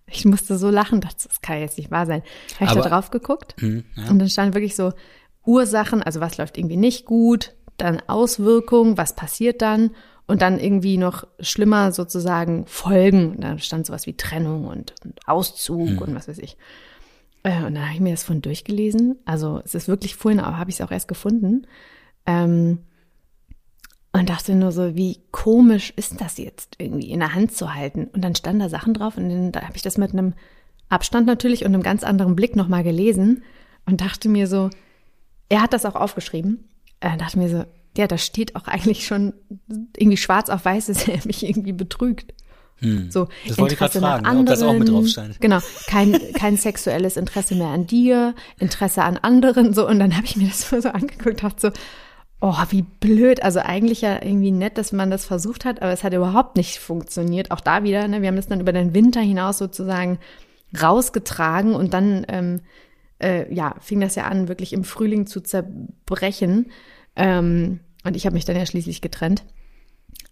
Ich 0.06 0.24
musste 0.24 0.58
so 0.58 0.70
lachen, 0.70 1.00
dachte, 1.00 1.26
das 1.26 1.40
kann 1.40 1.60
jetzt 1.60 1.78
nicht 1.78 1.90
wahr 1.90 2.06
sein. 2.06 2.22
Habe 2.56 2.64
ich 2.64 2.70
Aber, 2.70 2.82
da 2.82 2.88
drauf 2.90 3.10
geguckt 3.10 3.56
mh, 3.60 3.82
ja. 3.96 4.10
und 4.10 4.18
dann 4.18 4.28
stand 4.28 4.54
wirklich 4.54 4.76
so 4.76 4.92
Ursachen, 5.44 6.02
also 6.02 6.20
was 6.20 6.38
läuft 6.38 6.56
irgendwie 6.56 6.76
nicht 6.76 7.04
gut, 7.04 7.54
dann 7.78 8.00
Auswirkungen, 8.06 8.96
was 8.96 9.16
passiert 9.16 9.60
dann 9.60 9.90
und 10.26 10.40
dann 10.40 10.58
irgendwie 10.58 10.96
noch 10.98 11.26
schlimmer 11.40 11.92
sozusagen 11.92 12.66
Folgen. 12.66 13.40
Da 13.40 13.58
stand 13.58 13.86
sowas 13.86 14.06
wie 14.06 14.16
Trennung 14.16 14.66
und, 14.66 14.94
und 15.04 15.18
Auszug 15.26 15.90
mhm. 15.90 15.98
und 15.98 16.14
was 16.14 16.28
weiß 16.28 16.38
ich. 16.38 16.56
Äh, 17.44 17.64
und 17.64 17.74
dann 17.74 17.84
habe 17.84 17.94
ich 17.94 18.00
mir 18.00 18.10
das 18.10 18.24
von 18.24 18.42
durchgelesen. 18.42 19.16
Also 19.24 19.60
es 19.64 19.76
ist 19.76 19.86
wirklich 19.86 20.16
vorhin, 20.16 20.40
aber 20.40 20.58
habe 20.58 20.70
ich 20.70 20.76
es 20.76 20.80
auch 20.80 20.90
erst 20.90 21.06
gefunden. 21.06 21.66
Ähm, 22.26 22.80
und 24.12 24.28
dachte 24.28 24.54
nur 24.54 24.72
so, 24.72 24.94
wie 24.94 25.20
komisch 25.30 25.92
ist 25.96 26.20
das 26.20 26.38
jetzt 26.38 26.76
irgendwie 26.78 27.10
in 27.10 27.20
der 27.20 27.34
Hand 27.34 27.52
zu 27.52 27.74
halten? 27.74 28.06
Und 28.12 28.22
dann 28.22 28.34
standen 28.34 28.60
da 28.60 28.68
Sachen 28.68 28.94
drauf 28.94 29.16
und 29.16 29.28
dann, 29.28 29.52
da 29.52 29.62
habe 29.62 29.76
ich 29.76 29.82
das 29.82 29.98
mit 29.98 30.12
einem 30.12 30.34
Abstand 30.88 31.26
natürlich 31.26 31.64
und 31.64 31.74
einem 31.74 31.82
ganz 31.82 32.04
anderen 32.04 32.36
Blick 32.36 32.56
nochmal 32.56 32.84
gelesen 32.84 33.42
und 33.86 34.00
dachte 34.00 34.28
mir 34.28 34.46
so, 34.46 34.70
er 35.48 35.62
hat 35.62 35.72
das 35.72 35.84
auch 35.84 35.96
aufgeschrieben. 35.96 36.68
Er 37.00 37.16
dachte 37.16 37.38
mir 37.38 37.48
so, 37.48 37.64
ja, 37.96 38.06
da 38.06 38.16
steht 38.16 38.56
auch 38.56 38.66
eigentlich 38.68 39.06
schon 39.06 39.34
irgendwie 39.96 40.16
schwarz 40.16 40.48
auf 40.48 40.64
weiß, 40.64 40.86
dass 40.86 41.08
er 41.08 41.18
mich 41.26 41.44
irgendwie 41.44 41.72
betrügt. 41.72 42.34
Hm. 42.78 43.10
So, 43.10 43.28
das 43.46 43.58
wollte 43.58 43.74
Interesse 43.74 43.98
ich 43.98 44.02
gerade 44.02 44.22
fragen, 44.22 44.26
anderen, 44.26 44.38
ob 44.40 44.46
das 44.46 44.62
auch 44.62 44.74
mit 44.74 44.88
drauf 44.88 45.08
stand. 45.08 45.40
Genau, 45.40 45.58
kein, 45.86 46.18
kein 46.34 46.56
sexuelles 46.56 47.16
Interesse 47.16 47.54
mehr 47.54 47.68
an 47.68 47.86
dir, 47.86 48.34
Interesse 48.58 49.02
an 49.02 49.16
anderen, 49.16 49.72
so. 49.72 49.86
Und 49.88 49.98
dann 49.98 50.16
habe 50.16 50.26
ich 50.26 50.36
mir 50.36 50.48
das 50.48 50.68
so 50.68 50.88
angeguckt, 50.88 51.42
dachte 51.42 51.60
so, 51.60 51.70
Oh, 52.46 52.56
wie 52.68 52.82
blöd. 52.82 53.42
Also 53.42 53.60
eigentlich 53.60 54.02
ja 54.02 54.22
irgendwie 54.22 54.50
nett, 54.50 54.76
dass 54.76 54.92
man 54.92 55.10
das 55.10 55.24
versucht 55.24 55.64
hat, 55.64 55.80
aber 55.80 55.92
es 55.92 56.04
hat 56.04 56.12
überhaupt 56.12 56.56
nicht 56.56 56.78
funktioniert. 56.78 57.50
Auch 57.50 57.60
da 57.60 57.84
wieder, 57.84 58.06
ne, 58.06 58.20
wir 58.20 58.28
haben 58.28 58.36
das 58.36 58.48
dann 58.48 58.60
über 58.60 58.72
den 58.72 58.92
Winter 58.92 59.22
hinaus 59.22 59.56
sozusagen 59.56 60.18
rausgetragen 60.78 61.74
und 61.74 61.94
dann 61.94 62.26
ähm, 62.28 62.60
äh, 63.18 63.50
ja, 63.50 63.76
fing 63.80 63.98
das 64.00 64.14
ja 64.14 64.24
an, 64.24 64.48
wirklich 64.48 64.74
im 64.74 64.84
Frühling 64.84 65.26
zu 65.26 65.40
zerbrechen. 65.40 66.70
Ähm, 67.16 67.80
und 68.04 68.14
ich 68.14 68.26
habe 68.26 68.34
mich 68.34 68.44
dann 68.44 68.56
ja 68.56 68.66
schließlich 68.66 69.00
getrennt. 69.00 69.44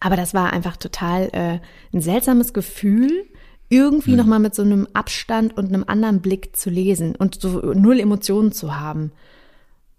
Aber 0.04 0.16
das 0.16 0.35
war 0.35 0.52
einfach 0.52 0.76
total 0.76 1.28
äh, 1.32 1.61
ein 1.97 2.00
seltsames 2.00 2.52
Gefühl, 2.52 3.25
irgendwie 3.68 4.11
mhm. 4.11 4.16
nochmal 4.16 4.40
mit 4.40 4.52
so 4.52 4.62
einem 4.62 4.88
Abstand 4.94 5.56
und 5.56 5.68
einem 5.68 5.85
anderen 5.87 6.21
Blick 6.21 6.56
zu 6.56 6.71
lesen 6.71 7.14
und 7.14 7.40
so 7.40 7.73
null 7.73 8.00
Emotionen 8.00 8.50
zu 8.50 8.80
haben. 8.80 9.12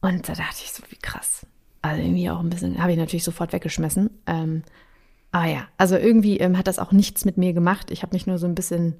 Und 0.01 0.27
da 0.27 0.33
dachte 0.33 0.57
ich 0.62 0.74
so, 0.74 0.83
wie 0.89 0.98
krass. 0.98 1.48
Also 1.81 2.01
irgendwie 2.01 2.29
auch 2.29 2.41
ein 2.41 2.50
bisschen, 2.50 2.83
habe 2.83 2.91
ich 2.91 2.98
natürlich 2.98 3.24
sofort 3.24 3.53
weggeschmissen. 3.53 4.10
Ähm, 4.27 4.63
aber 5.31 5.45
ja, 5.45 5.67
also 5.77 5.95
irgendwie 5.95 6.38
ähm, 6.38 6.57
hat 6.57 6.67
das 6.67 6.79
auch 6.79 6.91
nichts 6.91 7.24
mit 7.24 7.38
mir 7.38 7.53
gemacht. 7.53 7.89
Ich 7.89 8.03
habe 8.03 8.13
mich 8.13 8.27
nur 8.27 8.38
so 8.38 8.45
ein 8.45 8.55
bisschen 8.55 8.95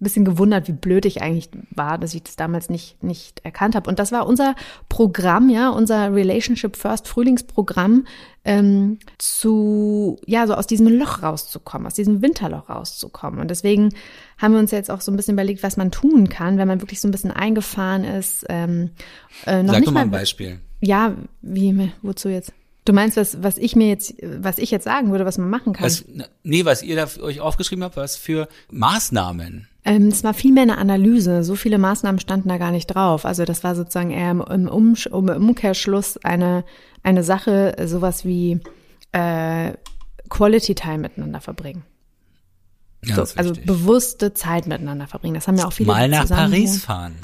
bisschen 0.00 0.24
gewundert, 0.24 0.66
wie 0.66 0.72
blöd 0.72 1.04
ich 1.04 1.22
eigentlich 1.22 1.50
war, 1.70 1.98
dass 1.98 2.14
ich 2.14 2.22
das 2.22 2.36
damals 2.36 2.70
nicht, 2.70 3.02
nicht 3.02 3.40
erkannt 3.44 3.74
habe. 3.74 3.88
Und 3.88 3.98
das 3.98 4.12
war 4.12 4.26
unser 4.26 4.54
Programm, 4.88 5.50
ja, 5.50 5.68
unser 5.68 6.14
Relationship 6.14 6.76
First 6.76 7.06
Frühlingsprogramm, 7.06 8.06
ähm, 8.44 8.98
zu, 9.18 10.18
ja, 10.26 10.46
so 10.46 10.54
aus 10.54 10.66
diesem 10.66 10.88
Loch 10.88 11.22
rauszukommen, 11.22 11.86
aus 11.86 11.94
diesem 11.94 12.22
Winterloch 12.22 12.70
rauszukommen. 12.70 13.40
Und 13.40 13.50
deswegen 13.50 13.90
haben 14.38 14.54
wir 14.54 14.60
uns 14.60 14.70
jetzt 14.70 14.90
auch 14.90 15.02
so 15.02 15.12
ein 15.12 15.16
bisschen 15.16 15.34
überlegt, 15.34 15.62
was 15.62 15.76
man 15.76 15.90
tun 15.90 16.28
kann, 16.30 16.56
wenn 16.56 16.66
man 16.66 16.80
wirklich 16.80 17.00
so 17.00 17.08
ein 17.08 17.10
bisschen 17.10 17.30
eingefahren 17.30 18.04
ist. 18.04 18.46
Ähm, 18.48 18.90
äh, 19.46 19.62
noch 19.62 19.72
Sag 19.72 19.80
nicht 19.80 19.88
doch 19.88 19.92
mal 19.92 20.00
ein 20.00 20.10
Beispiel. 20.10 20.60
Ja, 20.80 21.14
wie, 21.42 21.92
wozu 22.00 22.30
jetzt? 22.30 22.52
Du 22.86 22.94
meinst, 22.94 23.18
was, 23.18 23.42
was 23.42 23.58
ich 23.58 23.76
mir 23.76 23.88
jetzt, 23.88 24.14
was 24.22 24.56
ich 24.56 24.70
jetzt 24.70 24.84
sagen 24.84 25.10
würde, 25.10 25.26
was 25.26 25.36
man 25.36 25.50
machen 25.50 25.74
kann? 25.74 25.84
Was, 25.84 26.04
nee, 26.42 26.64
was 26.64 26.82
ihr 26.82 26.96
da 26.96 27.06
euch 27.22 27.40
aufgeschrieben 27.40 27.84
habt, 27.84 27.96
was 27.96 28.16
für 28.16 28.48
Maßnahmen 28.70 29.68
ähm, 29.84 30.08
es 30.08 30.24
war 30.24 30.34
viel 30.34 30.52
mehr 30.52 30.64
eine 30.64 30.78
Analyse. 30.78 31.42
So 31.42 31.54
viele 31.54 31.78
Maßnahmen 31.78 32.20
standen 32.20 32.48
da 32.48 32.58
gar 32.58 32.70
nicht 32.70 32.86
drauf. 32.86 33.24
Also 33.24 33.44
das 33.44 33.64
war 33.64 33.74
sozusagen 33.74 34.10
eher 34.10 34.30
im, 34.30 34.68
um, 34.68 34.94
im 35.12 35.48
Umkehrschluss 35.48 36.18
eine, 36.18 36.64
eine 37.02 37.22
Sache, 37.22 37.74
sowas 37.86 38.24
wie 38.24 38.60
äh, 39.12 39.72
Quality 40.28 40.74
Time 40.74 40.98
miteinander 40.98 41.40
verbringen. 41.40 41.84
So, 43.02 43.22
also 43.22 43.54
bewusste 43.64 44.34
Zeit 44.34 44.66
miteinander 44.66 45.06
verbringen. 45.06 45.34
Das 45.34 45.48
haben 45.48 45.56
ja 45.56 45.66
auch 45.66 45.72
viele. 45.72 45.86
Mal 45.86 46.08
nach 46.08 46.28
Paris 46.28 46.84
fahren. 46.84 47.16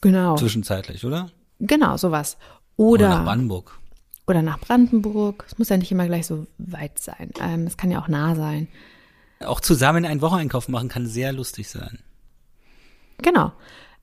Genau. 0.00 0.36
Zwischenzeitlich, 0.36 1.04
oder? 1.04 1.30
Genau, 1.58 1.96
sowas. 1.96 2.36
Oder, 2.76 3.06
oder 3.06 3.08
nach 3.08 3.24
Brandenburg. 3.24 3.80
Oder 4.28 4.42
nach 4.42 4.60
Brandenburg. 4.60 5.44
Es 5.48 5.58
muss 5.58 5.70
ja 5.70 5.76
nicht 5.76 5.90
immer 5.90 6.06
gleich 6.06 6.26
so 6.26 6.46
weit 6.58 7.00
sein. 7.00 7.30
Ähm, 7.40 7.66
es 7.66 7.76
kann 7.76 7.90
ja 7.90 8.00
auch 8.00 8.08
nah 8.08 8.36
sein. 8.36 8.68
Auch 9.46 9.60
zusammen 9.60 10.04
einen 10.04 10.20
Wocheneinkauf 10.20 10.68
machen 10.68 10.88
kann 10.88 11.06
sehr 11.06 11.32
lustig 11.32 11.68
sein. 11.68 11.98
Genau. 13.18 13.52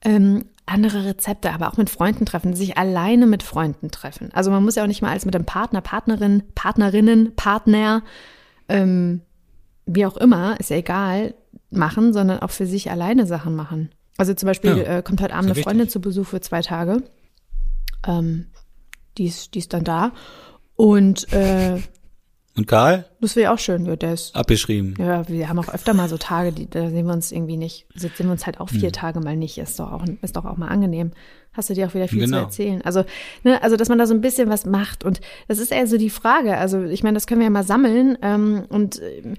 Ähm, 0.03 0.45
andere 0.65 1.05
Rezepte, 1.05 1.51
aber 1.51 1.69
auch 1.69 1.77
mit 1.77 1.89
Freunden 1.89 2.25
treffen, 2.25 2.55
sich 2.55 2.77
alleine 2.77 3.25
mit 3.25 3.43
Freunden 3.43 3.91
treffen. 3.91 4.29
Also 4.33 4.49
man 4.49 4.63
muss 4.63 4.75
ja 4.75 4.83
auch 4.83 4.87
nicht 4.87 5.01
mal 5.01 5.11
als 5.11 5.25
mit 5.25 5.35
einem 5.35 5.45
Partner, 5.45 5.81
Partnerin, 5.81 6.43
Partnerinnen, 6.55 7.35
Partner, 7.35 8.03
ähm, 8.69 9.21
wie 9.85 10.05
auch 10.05 10.17
immer, 10.17 10.59
ist 10.59 10.69
ja 10.69 10.77
egal, 10.77 11.35
machen, 11.69 12.13
sondern 12.13 12.39
auch 12.39 12.51
für 12.51 12.65
sich 12.65 12.89
alleine 12.89 13.25
Sachen 13.25 13.55
machen. 13.55 13.89
Also 14.17 14.33
zum 14.33 14.47
Beispiel 14.47 14.77
ja, 14.77 14.97
äh, 14.97 15.03
kommt 15.03 15.21
heute 15.21 15.33
Abend 15.33 15.51
eine 15.51 15.61
Freundin 15.61 15.87
wichtig. 15.87 15.93
zu 15.93 16.01
Besuch 16.01 16.27
für 16.27 16.41
zwei 16.41 16.61
Tage. 16.61 17.03
Ähm, 18.07 18.47
die, 19.17 19.25
ist, 19.25 19.55
die 19.55 19.59
ist 19.59 19.73
dann 19.73 19.83
da. 19.83 20.13
Und 20.75 21.31
äh, 21.33 21.81
und 22.55 22.67
Karl? 22.67 23.05
Das 23.19 23.35
wäre 23.35 23.51
auch 23.51 23.57
schön, 23.57 23.85
ja, 23.87 23.95
der 23.95 24.13
ist. 24.13 24.35
Abgeschrieben. 24.35 24.93
Ja, 24.99 25.27
wir 25.27 25.49
haben 25.49 25.57
auch 25.57 25.69
öfter 25.69 25.95
mal 25.95 26.07
so 26.07 26.17
Tage, 26.17 26.51
die, 26.51 26.69
da 26.69 26.87
sehen 26.87 27.07
wir 27.07 27.13
uns 27.13 27.31
irgendwie 27.31 27.57
nicht. 27.57 27.87
Sehen 27.95 28.11
wir 28.19 28.31
uns 28.31 28.45
halt 28.45 28.59
auch 28.59 28.69
vier 28.69 28.89
hm. 28.89 28.93
Tage 28.93 29.19
mal 29.21 29.35
nicht. 29.35 29.57
Ist 29.57 29.79
doch 29.79 29.91
auch, 29.91 30.05
ist 30.21 30.35
doch 30.35 30.45
auch 30.45 30.57
mal 30.57 30.67
angenehm. 30.67 31.11
Hast 31.53 31.71
du 31.71 31.73
dir 31.73 31.87
auch 31.87 31.95
wieder 31.95 32.07
viel 32.07 32.19
genau. 32.19 32.37
zu 32.37 32.43
erzählen. 32.43 32.81
Also, 32.83 33.05
ne, 33.43 33.61
also, 33.63 33.75
dass 33.75 33.89
man 33.89 33.97
da 33.97 34.05
so 34.05 34.13
ein 34.13 34.21
bisschen 34.21 34.49
was 34.49 34.65
macht. 34.65 35.03
Und 35.03 35.19
das 35.47 35.57
ist 35.57 35.71
eher 35.71 35.87
so 35.87 35.97
die 35.97 36.11
Frage. 36.11 36.57
Also, 36.57 36.83
ich 36.83 37.01
meine, 37.01 37.15
das 37.15 37.25
können 37.25 37.39
wir 37.39 37.45
ja 37.45 37.51
mal 37.51 37.63
sammeln. 37.63 38.19
Ähm, 38.21 38.65
und 38.69 39.01
äh, 39.01 39.33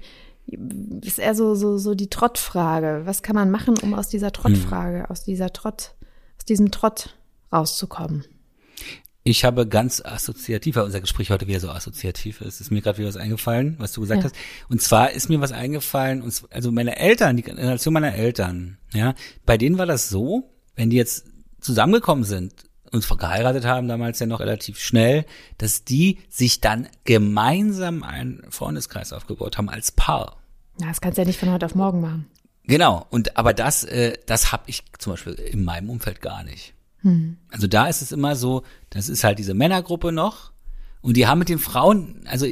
ist 1.01 1.17
eher 1.17 1.35
so, 1.35 1.55
so, 1.55 1.77
so 1.77 1.95
die 1.95 2.09
Trottfrage. 2.09 3.03
Was 3.05 3.23
kann 3.23 3.35
man 3.35 3.49
machen, 3.49 3.75
um 3.81 3.93
aus 3.93 4.09
dieser 4.09 4.33
Trottfrage, 4.33 4.99
hm. 4.99 5.05
aus 5.05 5.23
dieser 5.23 5.53
Trott, 5.53 5.93
aus 6.37 6.43
diesem 6.45 6.69
Trott 6.69 7.15
rauszukommen? 7.53 8.25
Ich 9.27 9.43
habe 9.43 9.67
ganz 9.67 10.05
assoziativ, 10.05 10.75
weil 10.75 10.83
unser 10.83 11.01
Gespräch 11.01 11.31
heute 11.31 11.47
wieder 11.47 11.59
so 11.59 11.71
assoziativ 11.71 12.41
ist, 12.41 12.61
ist 12.61 12.69
mir 12.69 12.83
gerade 12.83 12.99
wieder 12.99 13.07
was 13.07 13.17
eingefallen, 13.17 13.73
was 13.79 13.91
du 13.91 14.01
gesagt 14.01 14.19
ja. 14.21 14.29
hast. 14.29 14.35
Und 14.69 14.83
zwar 14.83 15.13
ist 15.13 15.29
mir 15.29 15.41
was 15.41 15.51
eingefallen, 15.51 16.21
und 16.21 16.43
also 16.51 16.71
meine 16.71 16.95
Eltern, 16.97 17.35
die 17.35 17.41
Generation 17.41 17.95
meiner 17.95 18.13
Eltern, 18.13 18.77
ja, 18.93 19.15
bei 19.43 19.57
denen 19.57 19.79
war 19.79 19.87
das 19.87 20.09
so, 20.09 20.51
wenn 20.75 20.91
die 20.91 20.97
jetzt 20.97 21.25
zusammengekommen 21.59 22.23
sind 22.23 22.53
und 22.91 23.09
geheiratet 23.17 23.65
haben, 23.65 23.87
damals 23.87 24.19
ja 24.19 24.27
noch 24.27 24.41
relativ 24.41 24.77
schnell, 24.77 25.25
dass 25.57 25.83
die 25.83 26.19
sich 26.29 26.61
dann 26.61 26.87
gemeinsam 27.03 28.03
einen 28.03 28.45
Freundeskreis 28.51 29.11
aufgebaut 29.11 29.57
haben 29.57 29.69
als 29.69 29.91
Paar. 29.91 30.37
Ja, 30.79 30.89
das 30.89 31.01
kannst 31.01 31.17
du 31.17 31.23
ja 31.23 31.27
nicht 31.27 31.39
von 31.39 31.51
heute 31.51 31.65
auf 31.65 31.73
morgen 31.73 31.99
machen. 31.99 32.27
Genau, 32.65 33.07
und 33.09 33.37
aber 33.37 33.55
das, 33.55 33.85
äh, 33.85 34.19
das 34.27 34.51
habe 34.51 34.65
ich 34.67 34.83
zum 34.99 35.13
Beispiel 35.13 35.33
in 35.33 35.63
meinem 35.63 35.89
Umfeld 35.89 36.21
gar 36.21 36.43
nicht. 36.43 36.74
Hm. 37.05 37.37
Also 37.49 37.67
da 37.67 37.87
ist 37.87 38.01
es 38.01 38.11
immer 38.11 38.35
so, 38.35 38.63
das 38.89 39.09
ist 39.09 39.23
halt 39.23 39.37
diese 39.37 39.53
Männergruppe 39.53 40.11
noch 40.11 40.51
und 41.01 41.15
die 41.15 41.27
haben 41.27 41.37
mit 41.37 41.49
den 41.49 41.59
Frauen 41.59 42.23
also 42.25 42.47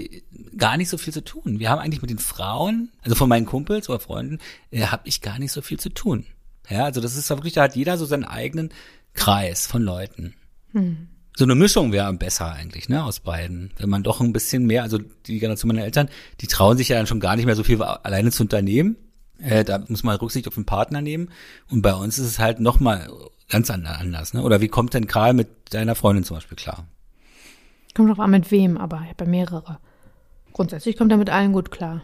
gar 0.56 0.78
nicht 0.78 0.90
so 0.90 1.00
viel 1.00 1.12
zu 1.12 1.24
tun. 1.24 1.60
Wir 1.60 1.72
haben 1.72 1.80
eigentlich 1.80 2.04
mit 2.04 2.12
den 2.12 2.20
Frauen, 2.20 2.92
also 3.02 3.16
von 3.16 3.28
meinen 3.28 3.48
Kumpels 3.48 3.90
oder 3.90 4.00
Freunden, 4.00 4.38
äh, 4.70 4.84
habe 4.84 5.08
ich 5.08 5.22
gar 5.22 5.40
nicht 5.40 5.52
so 5.52 5.64
viel 5.64 5.80
zu 5.80 5.90
tun. 5.90 6.28
Ja, 6.70 6.86
also 6.86 7.02
das 7.02 7.18
ist 7.18 7.30
wirklich, 7.32 7.54
da 7.54 7.64
hat 7.64 7.76
jeder 7.76 7.98
so 7.98 8.06
seinen 8.06 8.26
eigenen 8.26 8.70
Kreis 9.16 9.66
von 9.66 9.82
Leuten. 9.82 10.36
Hm. 10.72 11.08
So 11.36 11.46
eine 11.46 11.56
Mischung 11.56 11.92
wäre 11.92 12.14
besser 12.14 12.54
eigentlich, 12.54 12.90
ne, 12.90 13.04
aus 13.04 13.22
beiden. 13.22 13.72
Wenn 13.78 13.90
man 13.90 14.04
doch 14.04 14.22
ein 14.22 14.34
bisschen 14.34 14.68
mehr, 14.68 14.84
also 14.84 15.00
die 15.00 15.40
Generation 15.40 15.70
meiner 15.70 15.84
Eltern, 15.84 16.10
die 16.42 16.48
trauen 16.48 16.78
sich 16.78 16.90
ja 16.90 16.98
dann 16.98 17.08
schon 17.08 17.20
gar 17.20 17.36
nicht 17.36 17.48
mehr 17.48 17.56
so 17.56 17.64
viel 17.64 17.82
alleine 17.82 18.30
zu 18.30 18.44
unternehmen. 18.44 18.98
Äh, 19.40 19.64
da 19.64 19.84
muss 19.88 20.04
man 20.04 20.16
Rücksicht 20.18 20.48
auf 20.48 20.54
den 20.54 20.66
Partner 20.66 21.02
nehmen. 21.02 21.32
Und 21.72 21.82
bei 21.82 21.94
uns 21.96 22.20
ist 22.20 22.28
es 22.28 22.40
halt 22.40 22.60
nochmal 22.60 23.10
ganz 23.54 23.70
anders, 23.70 24.34
ne? 24.34 24.42
Oder 24.42 24.62
wie 24.62 24.68
kommt 24.68 24.96
denn 24.96 25.06
Karl 25.08 25.34
mit 25.34 25.48
deiner 25.74 25.94
Freundin 25.94 26.24
zum 26.24 26.38
Beispiel 26.38 26.58
klar? 26.58 26.88
Kommt 27.94 28.10
doch 28.10 28.18
an 28.18 28.32
mit 28.32 28.50
wem, 28.50 28.78
aber 28.78 29.02
ich 29.04 29.10
habe 29.10 29.30
mehrere. 29.30 29.78
Grundsätzlich 30.54 30.98
kommt 30.98 31.12
er 31.12 31.20
mit 31.20 31.30
allen 31.30 31.54
gut 31.54 31.70
klar. 31.70 32.02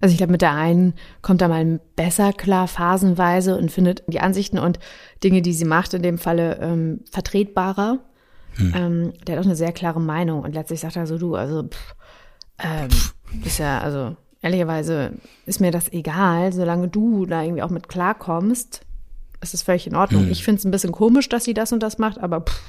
Also 0.00 0.12
ich 0.12 0.18
glaube, 0.18 0.32
mit 0.32 0.42
der 0.42 0.52
einen 0.52 0.92
kommt 1.22 1.40
er 1.40 1.48
mal 1.48 1.80
besser 1.96 2.34
klar, 2.34 2.68
phasenweise 2.68 3.56
und 3.56 3.72
findet 3.72 4.02
die 4.06 4.20
Ansichten 4.20 4.58
und 4.58 4.78
Dinge, 5.24 5.40
die 5.40 5.54
sie 5.54 5.64
macht, 5.64 5.94
in 5.94 6.02
dem 6.02 6.18
Falle 6.18 6.58
ähm, 6.60 7.00
vertretbarer. 7.10 8.00
Hm. 8.56 8.72
Ähm, 8.76 9.12
der 9.26 9.36
hat 9.36 9.42
auch 9.42 9.46
eine 9.46 9.56
sehr 9.56 9.72
klare 9.72 10.00
Meinung 10.00 10.42
und 10.42 10.54
letztlich 10.54 10.80
sagt 10.80 10.96
er 10.96 11.06
so, 11.06 11.16
du, 11.16 11.34
also 11.36 11.62
pff, 11.62 11.94
ähm, 12.58 12.88
ist 13.46 13.58
ja, 13.58 13.80
also 13.80 14.14
ehrlicherweise 14.42 15.12
ist 15.46 15.60
mir 15.60 15.70
das 15.70 15.90
egal, 15.90 16.52
solange 16.52 16.88
du 16.88 17.24
da 17.24 17.42
irgendwie 17.42 17.62
auch 17.62 17.70
mit 17.70 17.88
klarkommst, 17.88 18.85
es 19.40 19.54
ist 19.54 19.62
völlig 19.62 19.86
in 19.86 19.96
Ordnung. 19.96 20.24
Hm. 20.24 20.30
Ich 20.30 20.44
finde 20.44 20.58
es 20.58 20.64
ein 20.64 20.70
bisschen 20.70 20.92
komisch, 20.92 21.28
dass 21.28 21.44
sie 21.44 21.54
das 21.54 21.72
und 21.72 21.82
das 21.82 21.98
macht, 21.98 22.18
aber 22.18 22.42
pff, 22.42 22.60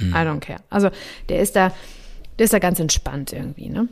hm. 0.00 0.10
I 0.10 0.18
don't 0.18 0.40
care. 0.40 0.60
Also 0.70 0.90
der 1.28 1.40
ist 1.40 1.56
da, 1.56 1.72
der 2.38 2.44
ist 2.44 2.52
da 2.52 2.58
ganz 2.58 2.80
entspannt 2.80 3.32
irgendwie. 3.32 3.68
Ne? 3.68 3.88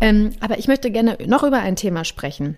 Ähm, 0.00 0.32
aber 0.40 0.58
ich 0.58 0.68
möchte 0.68 0.90
gerne 0.90 1.18
noch 1.26 1.42
über 1.42 1.58
ein 1.58 1.76
Thema 1.76 2.04
sprechen. 2.04 2.56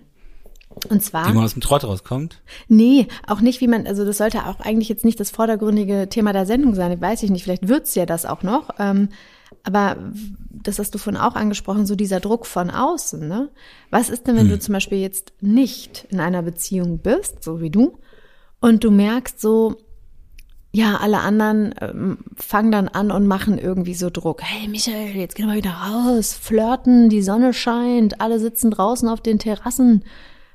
Und 0.89 1.03
zwar. 1.03 1.29
Wie 1.29 1.33
man 1.33 1.43
aus 1.43 1.53
dem 1.53 1.61
Trott 1.61 1.83
rauskommt? 1.83 2.41
Nee, 2.67 3.07
auch 3.27 3.41
nicht, 3.41 3.61
wie 3.61 3.67
man, 3.67 3.85
also 3.85 4.05
das 4.05 4.17
sollte 4.17 4.47
auch 4.47 4.59
eigentlich 4.59 4.89
jetzt 4.89 5.05
nicht 5.05 5.19
das 5.19 5.29
vordergründige 5.29 6.09
Thema 6.09 6.33
der 6.33 6.47
Sendung 6.47 6.73
sein, 6.73 6.99
weiß 6.99 7.21
ich 7.23 7.29
nicht, 7.29 7.43
vielleicht 7.43 7.67
wird's 7.67 7.93
ja 7.93 8.05
das 8.05 8.25
auch 8.25 8.41
noch. 8.41 8.69
Ähm, 8.79 9.09
aber 9.63 9.97
das 10.49 10.79
hast 10.79 10.95
du 10.95 10.97
vorhin 10.97 11.21
auch 11.21 11.35
angesprochen, 11.35 11.85
so 11.85 11.95
dieser 11.95 12.19
Druck 12.19 12.47
von 12.47 12.71
außen, 12.71 13.27
ne? 13.27 13.49
Was 13.91 14.09
ist 14.09 14.25
denn, 14.25 14.35
wenn 14.35 14.43
hm. 14.43 14.49
du 14.49 14.59
zum 14.59 14.73
Beispiel 14.73 14.97
jetzt 14.97 15.33
nicht 15.41 16.07
in 16.09 16.19
einer 16.19 16.41
Beziehung 16.41 16.97
bist, 16.99 17.43
so 17.43 17.61
wie 17.61 17.69
du, 17.69 17.99
und 18.63 18.85
du 18.85 18.91
merkst 18.91 19.41
so, 19.41 19.75
ja, 20.71 20.95
alle 21.01 21.19
anderen 21.19 21.75
ähm, 21.81 22.19
fangen 22.37 22.71
dann 22.71 22.87
an 22.87 23.11
und 23.11 23.27
machen 23.27 23.57
irgendwie 23.57 23.93
so 23.93 24.09
Druck. 24.09 24.41
Hey 24.41 24.69
Michael, 24.69 25.17
jetzt 25.17 25.35
gehen 25.35 25.47
wir 25.47 25.55
wieder 25.55 25.73
raus, 25.73 26.31
flirten, 26.31 27.09
die 27.09 27.21
Sonne 27.21 27.53
scheint, 27.53 28.21
alle 28.21 28.39
sitzen 28.39 28.71
draußen 28.71 29.09
auf 29.09 29.19
den 29.19 29.37
Terrassen. 29.37 30.05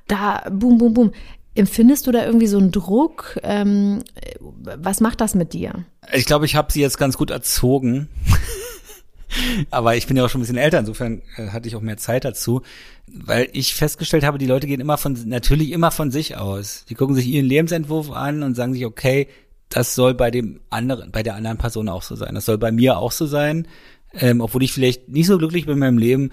Da, 0.06 0.42
boom, 0.50 0.78
boom, 0.78 0.94
boom. 0.94 1.12
Empfindest 1.54 2.06
du 2.06 2.12
da 2.12 2.24
irgendwie 2.24 2.46
so 2.46 2.56
einen 2.56 2.72
Druck? 2.72 3.38
Ähm, 3.42 3.98
was 4.40 5.00
macht 5.00 5.20
das 5.20 5.34
mit 5.34 5.52
dir? 5.52 5.84
Ich 6.10 6.24
glaube, 6.24 6.46
ich 6.46 6.56
habe 6.56 6.72
sie 6.72 6.80
jetzt 6.80 6.96
ganz 6.96 7.18
gut 7.18 7.30
erzogen. 7.30 8.08
Aber 9.70 9.96
ich 9.96 10.06
bin 10.06 10.16
ja 10.16 10.24
auch 10.24 10.28
schon 10.28 10.40
ein 10.40 10.42
bisschen 10.42 10.56
älter, 10.56 10.78
insofern 10.78 11.22
äh, 11.36 11.48
hatte 11.48 11.68
ich 11.68 11.76
auch 11.76 11.80
mehr 11.80 11.96
Zeit 11.96 12.24
dazu, 12.24 12.62
weil 13.06 13.48
ich 13.52 13.74
festgestellt 13.74 14.24
habe, 14.24 14.38
die 14.38 14.46
Leute 14.46 14.66
gehen 14.66 14.80
immer 14.80 14.98
von, 14.98 15.16
natürlich 15.26 15.70
immer 15.70 15.90
von 15.90 16.10
sich 16.10 16.36
aus. 16.36 16.84
Die 16.88 16.94
gucken 16.94 17.14
sich 17.14 17.26
ihren 17.26 17.46
Lebensentwurf 17.46 18.10
an 18.10 18.42
und 18.42 18.54
sagen 18.54 18.74
sich, 18.74 18.86
okay, 18.86 19.28
das 19.68 19.94
soll 19.94 20.14
bei 20.14 20.30
dem 20.30 20.60
anderen, 20.70 21.10
bei 21.10 21.22
der 21.22 21.34
anderen 21.34 21.58
Person 21.58 21.88
auch 21.88 22.02
so 22.02 22.16
sein. 22.16 22.34
Das 22.34 22.46
soll 22.46 22.58
bei 22.58 22.72
mir 22.72 22.98
auch 22.98 23.12
so 23.12 23.26
sein. 23.26 23.68
ähm, 24.14 24.40
obwohl 24.40 24.62
ich 24.62 24.72
vielleicht 24.72 25.08
nicht 25.08 25.26
so 25.26 25.36
glücklich 25.36 25.66
bin 25.66 25.74
in 25.74 25.80
meinem 25.80 25.98
Leben, 25.98 26.30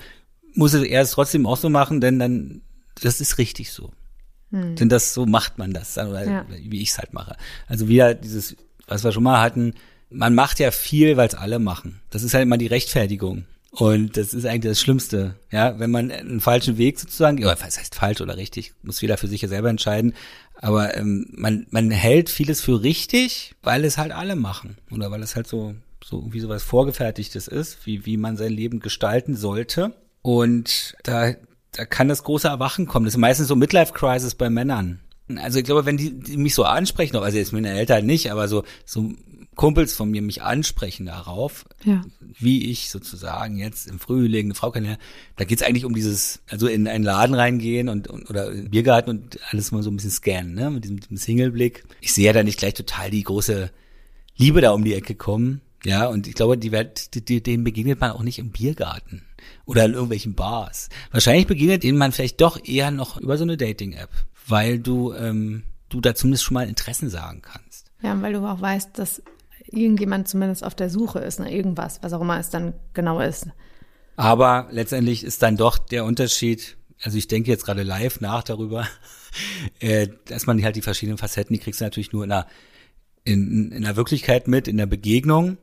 muss 0.53 0.73
es 0.73 1.11
trotzdem 1.11 1.45
auch 1.45 1.57
so 1.57 1.69
machen, 1.69 1.99
denn 1.99 2.19
dann, 2.19 2.61
das 3.01 3.19
ist 3.19 3.37
richtig 3.37 3.71
so. 3.71 3.91
Hm. 4.51 4.75
Denn 4.75 4.89
das, 4.89 5.13
so 5.13 5.25
macht 5.25 5.57
man 5.57 5.73
das, 5.73 5.97
oder 5.97 6.25
ja. 6.25 6.45
wie 6.47 6.81
ich 6.81 6.91
es 6.91 6.97
halt 6.97 7.13
mache. 7.13 7.35
Also 7.67 7.87
wieder 7.87 8.13
dieses, 8.13 8.55
was 8.87 9.03
wir 9.03 9.11
schon 9.11 9.23
mal 9.23 9.41
hatten, 9.41 9.73
man 10.09 10.35
macht 10.35 10.59
ja 10.59 10.71
viel, 10.71 11.17
weil 11.17 11.27
es 11.27 11.35
alle 11.35 11.59
machen. 11.59 12.01
Das 12.09 12.23
ist 12.23 12.33
halt 12.33 12.43
immer 12.43 12.57
die 12.57 12.67
Rechtfertigung. 12.67 13.45
Und 13.71 14.15
das 14.15 14.33
ist 14.33 14.45
eigentlich 14.45 14.71
das 14.71 14.79
Schlimmste, 14.79 15.35
ja, 15.51 15.77
wenn 15.79 15.91
man 15.91 16.09
einen 16.09 16.39
falschen 16.39 16.77
Weg 16.77 16.97
sozusagen, 16.97 17.39
oder 17.39 17.59
was 17.59 17.77
heißt 17.77 17.95
falsch 17.95 18.21
oder 18.21 18.37
richtig, 18.37 18.73
muss 18.83 19.01
jeder 19.01 19.17
für 19.17 19.27
sich 19.27 19.41
ja 19.41 19.49
selber 19.49 19.69
entscheiden. 19.69 20.13
Aber 20.61 20.95
ähm, 20.95 21.27
man, 21.31 21.67
man 21.71 21.91
hält 21.91 22.29
vieles 22.29 22.61
für 22.61 22.81
richtig, 22.83 23.53
weil 23.63 23.83
es 23.83 23.97
halt 23.97 24.13
alle 24.13 24.37
machen. 24.37 24.77
Oder 24.91 25.11
weil 25.11 25.21
es 25.21 25.35
halt 25.35 25.47
so, 25.47 25.75
so 26.01 26.19
irgendwie 26.19 26.39
sowas 26.39 26.63
Vorgefertigtes 26.63 27.49
ist, 27.49 27.85
wie, 27.85 28.05
wie 28.05 28.15
man 28.15 28.37
sein 28.37 28.53
Leben 28.53 28.79
gestalten 28.79 29.35
sollte. 29.35 29.93
Und 30.21 30.95
da, 31.03 31.33
da 31.73 31.85
kann 31.85 32.07
das 32.07 32.23
große 32.23 32.47
Erwachen 32.47 32.85
kommen. 32.85 33.05
Das 33.05 33.15
ist 33.15 33.19
meistens 33.19 33.49
so 33.49 33.57
Midlife-Crisis 33.57 34.35
bei 34.35 34.49
Männern. 34.49 35.01
Also 35.35 35.59
ich 35.59 35.65
glaube, 35.65 35.85
wenn 35.85 35.97
die, 35.97 36.17
die 36.17 36.37
mich 36.37 36.55
so 36.55 36.63
ansprechen, 36.63 37.17
also 37.17 37.37
jetzt 37.37 37.51
meine 37.51 37.71
Eltern 37.71 38.05
nicht, 38.05 38.31
aber 38.31 38.47
so, 38.47 38.63
so 38.85 39.11
Kumpels 39.55 39.95
von 39.95 40.11
mir 40.11 40.21
mich 40.21 40.41
ansprechen 40.41 41.05
darauf, 41.05 41.65
ja. 41.83 42.03
wie 42.39 42.69
ich 42.69 42.89
sozusagen 42.89 43.57
jetzt 43.57 43.87
im 43.87 43.99
Frühling 43.99 44.47
eine 44.47 44.55
Frau 44.55 44.71
kenne, 44.71 44.97
da 45.37 45.45
geht's 45.45 45.63
eigentlich 45.63 45.85
um 45.85 45.95
dieses, 45.95 46.41
also 46.49 46.67
in 46.67 46.87
einen 46.87 47.03
Laden 47.03 47.35
reingehen 47.35 47.89
und, 47.89 48.07
und 48.07 48.29
oder 48.29 48.51
in 48.51 48.69
Biergarten 48.69 49.09
und 49.09 49.39
alles 49.51 49.71
mal 49.71 49.83
so 49.83 49.89
ein 49.89 49.95
bisschen 49.95 50.11
scannen, 50.11 50.53
ne, 50.53 50.69
mit 50.69 50.83
diesem, 50.83 50.99
diesem 50.99 51.17
Single-Blick. 51.17 51.85
Ich 52.01 52.13
sehe 52.13 52.25
ja 52.25 52.33
da 52.33 52.43
nicht 52.43 52.59
gleich 52.59 52.73
total 52.73 53.09
die 53.09 53.23
große 53.23 53.71
Liebe 54.37 54.61
da 54.61 54.71
um 54.71 54.83
die 54.83 54.93
Ecke 54.93 55.15
kommen, 55.15 55.61
ja, 55.85 56.07
und 56.07 56.27
ich 56.27 56.33
glaube, 56.33 56.57
die, 56.57 56.71
die, 57.13 57.23
die, 57.23 57.43
denen 57.43 57.63
begegnet 57.63 58.01
man 58.01 58.11
auch 58.11 58.23
nicht 58.23 58.39
im 58.39 58.49
Biergarten 58.49 59.21
oder 59.65 59.85
in 59.85 59.93
irgendwelchen 59.93 60.33
Bars. 60.33 60.89
Wahrscheinlich 61.11 61.45
begegnet 61.45 61.83
denen 61.83 61.97
man 61.97 62.11
vielleicht 62.11 62.41
doch 62.41 62.59
eher 62.65 62.89
noch 62.89 63.17
über 63.17 63.37
so 63.37 63.43
eine 63.43 63.55
Dating-App, 63.55 64.09
weil 64.47 64.79
du, 64.79 65.13
ähm, 65.13 65.63
du 65.89 66.01
da 66.01 66.15
zumindest 66.15 66.43
schon 66.43 66.55
mal 66.55 66.67
Interessen 66.67 67.09
sagen 67.09 67.43
kannst. 67.43 67.91
Ja, 68.01 68.19
weil 68.21 68.33
du 68.33 68.45
auch 68.45 68.59
weißt, 68.59 68.97
dass 68.97 69.21
irgendjemand 69.75 70.27
zumindest 70.27 70.63
auf 70.63 70.75
der 70.75 70.89
Suche 70.89 71.19
ist 71.19 71.39
nach 71.39 71.49
irgendwas, 71.49 71.99
was 72.01 72.13
auch 72.13 72.21
immer 72.21 72.39
es 72.39 72.49
dann 72.49 72.73
genau 72.93 73.19
ist. 73.19 73.47
Aber 74.15 74.67
letztendlich 74.71 75.23
ist 75.23 75.43
dann 75.43 75.57
doch 75.57 75.77
der 75.77 76.05
Unterschied, 76.05 76.77
also 77.01 77.17
ich 77.17 77.27
denke 77.27 77.51
jetzt 77.51 77.65
gerade 77.65 77.83
live 77.83 78.21
nach 78.21 78.43
darüber, 78.43 78.87
äh, 79.79 80.07
dass 80.25 80.45
man 80.45 80.63
halt 80.63 80.75
die 80.75 80.81
verschiedenen 80.81 81.17
Facetten, 81.17 81.53
die 81.53 81.59
kriegst 81.59 81.81
du 81.81 81.85
natürlich 81.85 82.13
nur 82.13 82.23
in 82.23 82.29
der, 82.29 82.47
in, 83.23 83.71
in 83.71 83.83
der 83.83 83.95
Wirklichkeit 83.95 84.47
mit, 84.47 84.67
in 84.67 84.77
der 84.77 84.85
Begegnung, 84.85 85.57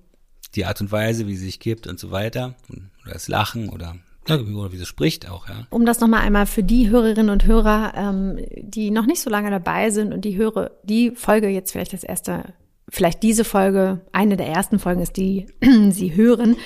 die 0.55 0.67
Art 0.67 0.81
und 0.81 0.93
Weise, 0.93 1.27
wie 1.27 1.37
sie 1.37 1.47
sich 1.47 1.61
gibt 1.61 1.87
und 1.87 1.99
so 1.99 2.11
weiter, 2.11 2.57
oder 3.03 3.15
das 3.15 3.29
Lachen 3.29 3.69
oder 3.69 3.97
oder 4.29 4.73
wie 4.73 4.77
sie 4.77 4.87
spricht 4.87 5.29
auch, 5.29 5.49
ja. 5.49 5.67
Um 5.71 5.85
das 5.85 5.99
nochmal 5.99 6.21
einmal 6.21 6.47
für 6.47 6.63
die 6.63 6.89
Hörerinnen 6.89 7.29
und 7.29 7.45
Hörer, 7.45 7.93
ähm, 7.97 8.39
die 8.57 8.93
noch 8.93 9.07
nicht 9.07 9.21
so 9.21 9.31
lange 9.31 9.51
dabei 9.51 9.91
sind 9.91 10.13
und 10.13 10.25
die 10.25 10.37
höre, 10.37 10.71
die 10.85 11.11
Folge 11.11 11.49
jetzt 11.49 11.73
vielleicht 11.73 11.93
das 11.93 12.05
erste 12.05 12.55
vielleicht 12.93 13.23
diese 13.23 13.45
Folge, 13.45 14.01
eine 14.13 14.37
der 14.37 14.47
ersten 14.47 14.79
Folgen 14.79 15.01
ist, 15.01 15.17
die 15.17 15.47
Sie 15.91 16.15
hören. 16.15 16.57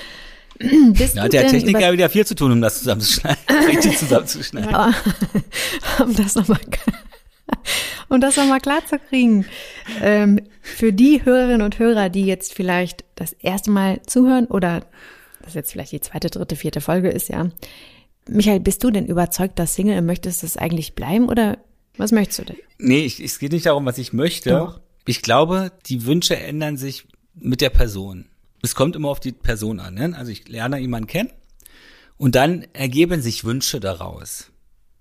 Bist 0.59 1.17
ja, 1.17 1.29
der 1.29 1.49
Techniker 1.49 1.81
ja 1.81 1.93
wieder 1.93 2.09
viel 2.09 2.27
zu 2.27 2.35
tun, 2.35 2.51
um 2.51 2.61
das 2.61 2.79
zusammenzuschneiden, 2.79 3.39
richtig 3.69 3.99
zusammenzuschneiden. 3.99 4.71
Ja, 4.71 4.93
um 6.03 6.15
das 6.17 6.35
nochmal, 6.35 6.59
um 8.09 8.21
das 8.21 8.37
nochmal 8.37 8.61
klar 8.61 8.85
zu 8.87 8.99
kriegen. 8.99 9.45
Ähm, 10.03 10.41
für 10.63 10.93
die 10.93 11.25
Hörerinnen 11.25 11.63
und 11.63 11.79
Hörer, 11.79 12.09
die 12.09 12.25
jetzt 12.25 12.55
vielleicht 12.55 13.05
das 13.15 13.33
erste 13.33 13.71
Mal 13.71 14.01
zuhören 14.07 14.47
oder 14.47 14.87
das 15.43 15.55
jetzt 15.55 15.73
vielleicht 15.73 15.93
die 15.93 16.01
zweite, 16.01 16.29
dritte, 16.29 16.57
vierte 16.57 16.81
Folge 16.81 17.09
ist, 17.11 17.29
ja. 17.29 17.49
Michael, 18.29 18.59
bist 18.59 18.83
du 18.83 18.91
denn 18.91 19.07
überzeugt, 19.07 19.59
dass 19.59 19.75
Single 19.75 20.03
möchtest 20.03 20.43
das 20.43 20.57
eigentlich 20.57 20.95
bleiben 20.95 21.29
oder 21.29 21.59
was 21.97 22.11
möchtest 22.11 22.41
du 22.41 22.45
denn? 22.47 22.57
Nee, 22.79 23.05
ich, 23.05 23.21
es 23.21 23.39
geht 23.39 23.53
nicht 23.53 23.67
darum, 23.67 23.87
was 23.87 23.99
ich 23.99 24.13
möchte. 24.13 24.51
Doch. 24.51 24.81
Ich 25.07 25.23
glaube, 25.23 25.73
die 25.87 26.05
Wünsche 26.05 26.37
ändern 26.37 26.77
sich 26.77 27.07
mit 27.35 27.61
der 27.61 27.71
Person. 27.71 28.27
Es 28.63 28.75
kommt 28.75 28.97
immer 28.97 29.09
auf 29.09 29.21
die 29.21 29.33
Person 29.33 29.81
an. 29.81 29.95
Ne? 29.95 30.15
Also 30.17 30.33
ich 30.33 30.49
lerne 30.49 30.79
jemanden 30.79 31.07
kennen 31.07 31.31
und 32.17 32.35
dann 32.35 32.67
ergeben 32.73 33.23
sich 33.23 33.45
Wünsche 33.45 33.81
daraus. 33.81 34.51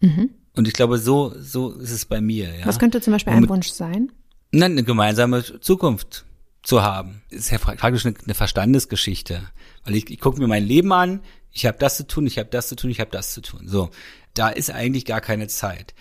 Mhm. 0.01 0.29
Und 0.55 0.67
ich 0.67 0.73
glaube, 0.73 0.99
so, 0.99 1.33
so 1.37 1.73
ist 1.73 1.91
es 1.91 2.05
bei 2.05 2.21
mir. 2.21 2.55
Ja? 2.59 2.65
Was 2.65 2.79
könnte 2.79 3.01
zum 3.01 3.13
Beispiel 3.13 3.33
ein 3.33 3.49
Wunsch 3.49 3.69
sein? 3.69 4.11
Na, 4.51 4.67
eine 4.67 4.83
gemeinsame 4.83 5.43
Zukunft 5.59 6.25
zu 6.63 6.81
haben. 6.81 7.21
Ist 7.29 7.51
ja 7.51 7.57
praktisch 7.57 8.05
eine, 8.05 8.15
eine 8.23 8.33
Verstandesgeschichte. 8.33 9.41
Weil 9.83 9.95
ich, 9.95 10.09
ich 10.09 10.19
gucke 10.19 10.39
mir 10.39 10.47
mein 10.47 10.65
Leben 10.65 10.93
an, 10.93 11.21
ich 11.51 11.65
habe 11.65 11.77
das 11.77 11.97
zu 11.97 12.07
tun, 12.07 12.27
ich 12.27 12.37
habe 12.37 12.49
das 12.49 12.67
zu 12.67 12.75
tun, 12.75 12.89
ich 12.89 12.99
habe 12.99 13.11
das 13.11 13.33
zu 13.33 13.41
tun. 13.41 13.67
So, 13.67 13.89
da 14.33 14.49
ist 14.49 14.71
eigentlich 14.71 15.05
gar 15.05 15.21
keine 15.21 15.47
Zeit. 15.47 15.93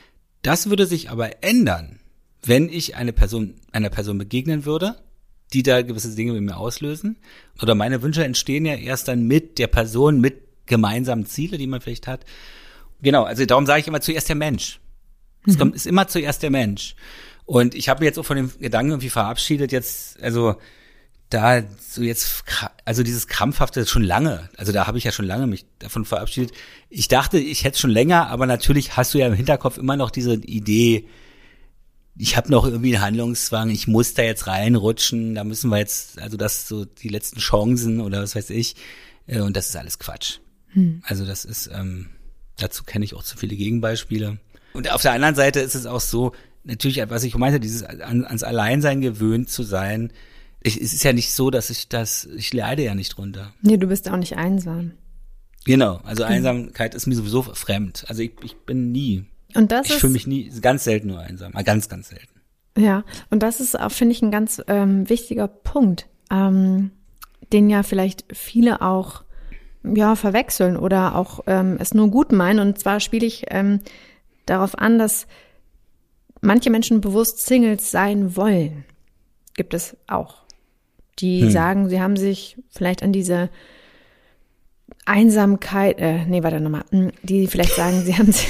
Das 0.43 0.69
würde 0.69 0.87
sich 0.87 1.11
aber 1.11 1.43
ändern, 1.43 2.01
wenn 2.45 2.69
ich 2.69 2.97
eine 2.97 3.13
Person, 3.13 3.55
einer 3.73 3.91
Person 3.91 4.19
begegnen 4.19 4.65
würde, 4.65 4.97
die 5.53 5.63
da 5.63 5.83
gewisse 5.83 6.15
Dinge 6.15 6.33
mit 6.33 6.43
mir 6.43 6.57
auslösen, 6.57 7.17
oder 7.63 7.75
meine 7.75 8.03
Wünsche 8.03 8.25
entstehen 8.25 8.67
ja 8.67 8.75
erst 8.75 9.09
dann 9.09 9.27
mit 9.27 9.59
der 9.59 9.69
Person, 9.69 10.21
mit 10.21 10.43
gemeinsamen 10.67 11.27
Ziele, 11.27 11.59
die 11.59 11.67
man 11.67 11.81
vielleicht 11.81 12.07
hat. 12.07 12.25
Genau, 13.03 13.25
also 13.25 13.45
darum 13.45 13.67
sage 13.67 13.81
ich 13.81 13.89
immer 13.89 14.01
zuerst 14.01 14.29
der 14.29 14.37
Mensch. 14.37 14.81
Es 15.47 15.55
mhm. 15.55 15.59
kommt, 15.59 15.77
ist 15.77 15.87
immer 15.87 16.09
zuerst 16.09 16.43
der 16.43 16.51
Mensch. 16.51 16.97
Und 17.45 17.75
ich 17.75 17.89
habe 17.89 18.01
mir 18.01 18.07
jetzt 18.07 18.19
auch 18.19 18.25
von 18.25 18.37
dem 18.37 18.51
Gedanken 18.59 18.93
irgendwie 18.93 19.11
verabschiedet, 19.11 19.73
jetzt, 19.73 20.23
also 20.23 20.57
da 21.29 21.63
so 21.79 22.03
jetzt, 22.03 22.45
also 22.85 23.03
dieses 23.03 23.27
krampfhafte 23.27 23.87
schon 23.87 24.03
lange, 24.03 24.49
also 24.57 24.73
da 24.73 24.87
habe 24.87 24.99
ich 24.99 25.05
ja 25.05 25.13
schon 25.13 25.27
lange 25.27 25.47
mich 25.47 25.67
davon 25.79 26.05
verabschiedet. 26.05 26.55
Ich 26.89 27.09
dachte, 27.09 27.39
ich 27.39 27.65
hätte 27.65 27.79
schon 27.79 27.91
länger, 27.91 28.29
aber 28.29 28.47
natürlich 28.47 28.97
hast 28.97 29.15
du 29.15 29.19
ja 29.19 29.27
im 29.27 29.35
Hinterkopf 29.35 29.77
immer 29.79 29.97
noch 29.97 30.11
diese 30.11 30.35
Idee, 30.35 31.07
ich 32.17 32.37
habe 32.37 32.51
noch 32.51 32.65
irgendwie 32.65 32.95
einen 32.95 33.05
Handlungszwang, 33.05 33.71
ich 33.71 33.89
muss 33.89 34.15
da 34.15 34.23
jetzt 34.23 34.47
reinrutschen, 34.47 35.35
da 35.35 35.45
müssen 35.45 35.71
wir 35.71 35.79
jetzt, 35.79 36.21
also 36.21 36.37
das 36.37 36.69
so 36.69 36.85
die 36.85 37.09
letzten 37.09 37.41
Chancen 37.41 38.01
oder 38.01 38.23
was 38.23 38.37
weiß 38.37 38.51
ich. 38.51 38.77
Äh, 39.27 39.41
und 39.41 39.57
das 39.57 39.69
ist 39.69 39.77
alles 39.77 39.99
Quatsch. 39.99 40.39
Hm. 40.69 41.03
Also 41.05 41.25
das 41.25 41.45
ist, 41.45 41.71
ähm, 41.73 42.11
dazu 42.57 42.85
kenne 42.85 43.05
ich 43.05 43.15
auch 43.15 43.25
zu 43.25 43.37
viele 43.37 43.57
Gegenbeispiele. 43.57 44.39
Und 44.75 44.91
auf 44.91 45.03
der 45.03 45.13
anderen 45.13 45.35
Seite 45.35 45.61
ist 45.61 45.75
es 45.75 45.87
auch 45.87 46.01
so, 46.01 46.33
natürlich, 46.63 47.03
was 47.09 47.25
ich 47.25 47.37
meinte, 47.37 47.61
dieses 47.61 47.83
an, 47.83 48.25
ans 48.25 48.43
Alleinsein 48.43 49.01
gewöhnt 49.01 49.51
zu 49.51 49.63
sein. 49.63 50.13
Ich, 50.63 50.81
es 50.81 50.93
ist 50.93 51.05
ja 51.05 51.13
nicht 51.13 51.33
so, 51.33 51.51
dass 51.51 51.71
ich 51.71 51.89
das, 51.89 52.27
ich 52.37 52.53
leide 52.53 52.85
ja 52.85 52.95
nicht 52.95 53.17
drunter. 53.17 53.53
Nee, 53.61 53.77
du 53.77 53.87
bist 53.87 54.09
auch 54.09 54.17
nicht 54.17 54.37
einsam. 54.37 54.93
Genau, 55.65 56.01
also 56.05 56.25
Einsamkeit 56.25 56.95
ist 56.95 57.07
mir 57.07 57.15
sowieso 57.15 57.43
fremd. 57.43 58.05
Also 58.09 58.23
ich, 58.23 58.33
ich 58.43 58.57
bin 58.59 58.93
nie 58.93 59.25
und 59.55 59.73
das 59.73 59.87
ich 59.87 59.95
fühle 59.95 60.13
mich 60.13 60.27
nie, 60.27 60.51
ganz 60.61 60.85
selten 60.85 61.09
nur 61.09 61.21
einsam, 61.21 61.53
ganz, 61.65 61.89
ganz 61.89 62.09
selten. 62.09 62.41
Ja, 62.77 63.05
und 63.31 63.43
das 63.43 63.61
ist 63.61 63.79
auch, 63.79 63.93
finde 63.93 64.13
ich, 64.13 64.23
ein 64.23 64.33
ganz 64.33 64.61
ähm, 64.67 65.09
wichtiger 65.09 65.47
Punkt, 65.47 66.09
ähm, 66.31 66.91
den 67.53 67.71
ja 67.71 67.83
vielleicht 67.83 68.25
viele 68.33 68.83
auch 68.83 69.23
ja 69.85 70.17
verwechseln 70.17 70.77
oder 70.77 71.15
auch 71.15 71.41
ähm, 71.47 71.77
es 71.79 71.95
nur 71.95 72.09
gut 72.11 72.33
meinen. 72.33 72.59
Und 72.59 72.79
zwar 72.79 73.01
spiele 73.01 73.27
ich 73.27 73.45
ähm, 73.49 73.81
darauf 74.47 74.77
an, 74.77 74.99
dass 74.99 75.27
manche 76.41 76.71
Menschen 76.71 77.01
bewusst 77.01 77.45
Singles 77.47 77.91
sein 77.91 78.37
wollen. 78.37 78.85
Gibt 79.55 79.75
es 79.75 79.97
auch. 80.09 80.43
Die 81.21 81.43
hm. 81.43 81.51
sagen, 81.51 81.89
sie 81.89 82.01
haben 82.01 82.17
sich 82.17 82.57
vielleicht 82.71 83.03
an 83.03 83.13
diese 83.13 83.51
Einsamkeit, 85.07 85.99
äh, 85.99 86.25
nee, 86.27 86.43
warte 86.43 86.61
nochmal, 86.61 86.85
hm, 86.91 87.13
die 87.23 87.47
vielleicht 87.47 87.75
sagen, 87.75 88.03
sie 88.03 88.17
haben 88.17 88.33
sich 88.33 88.49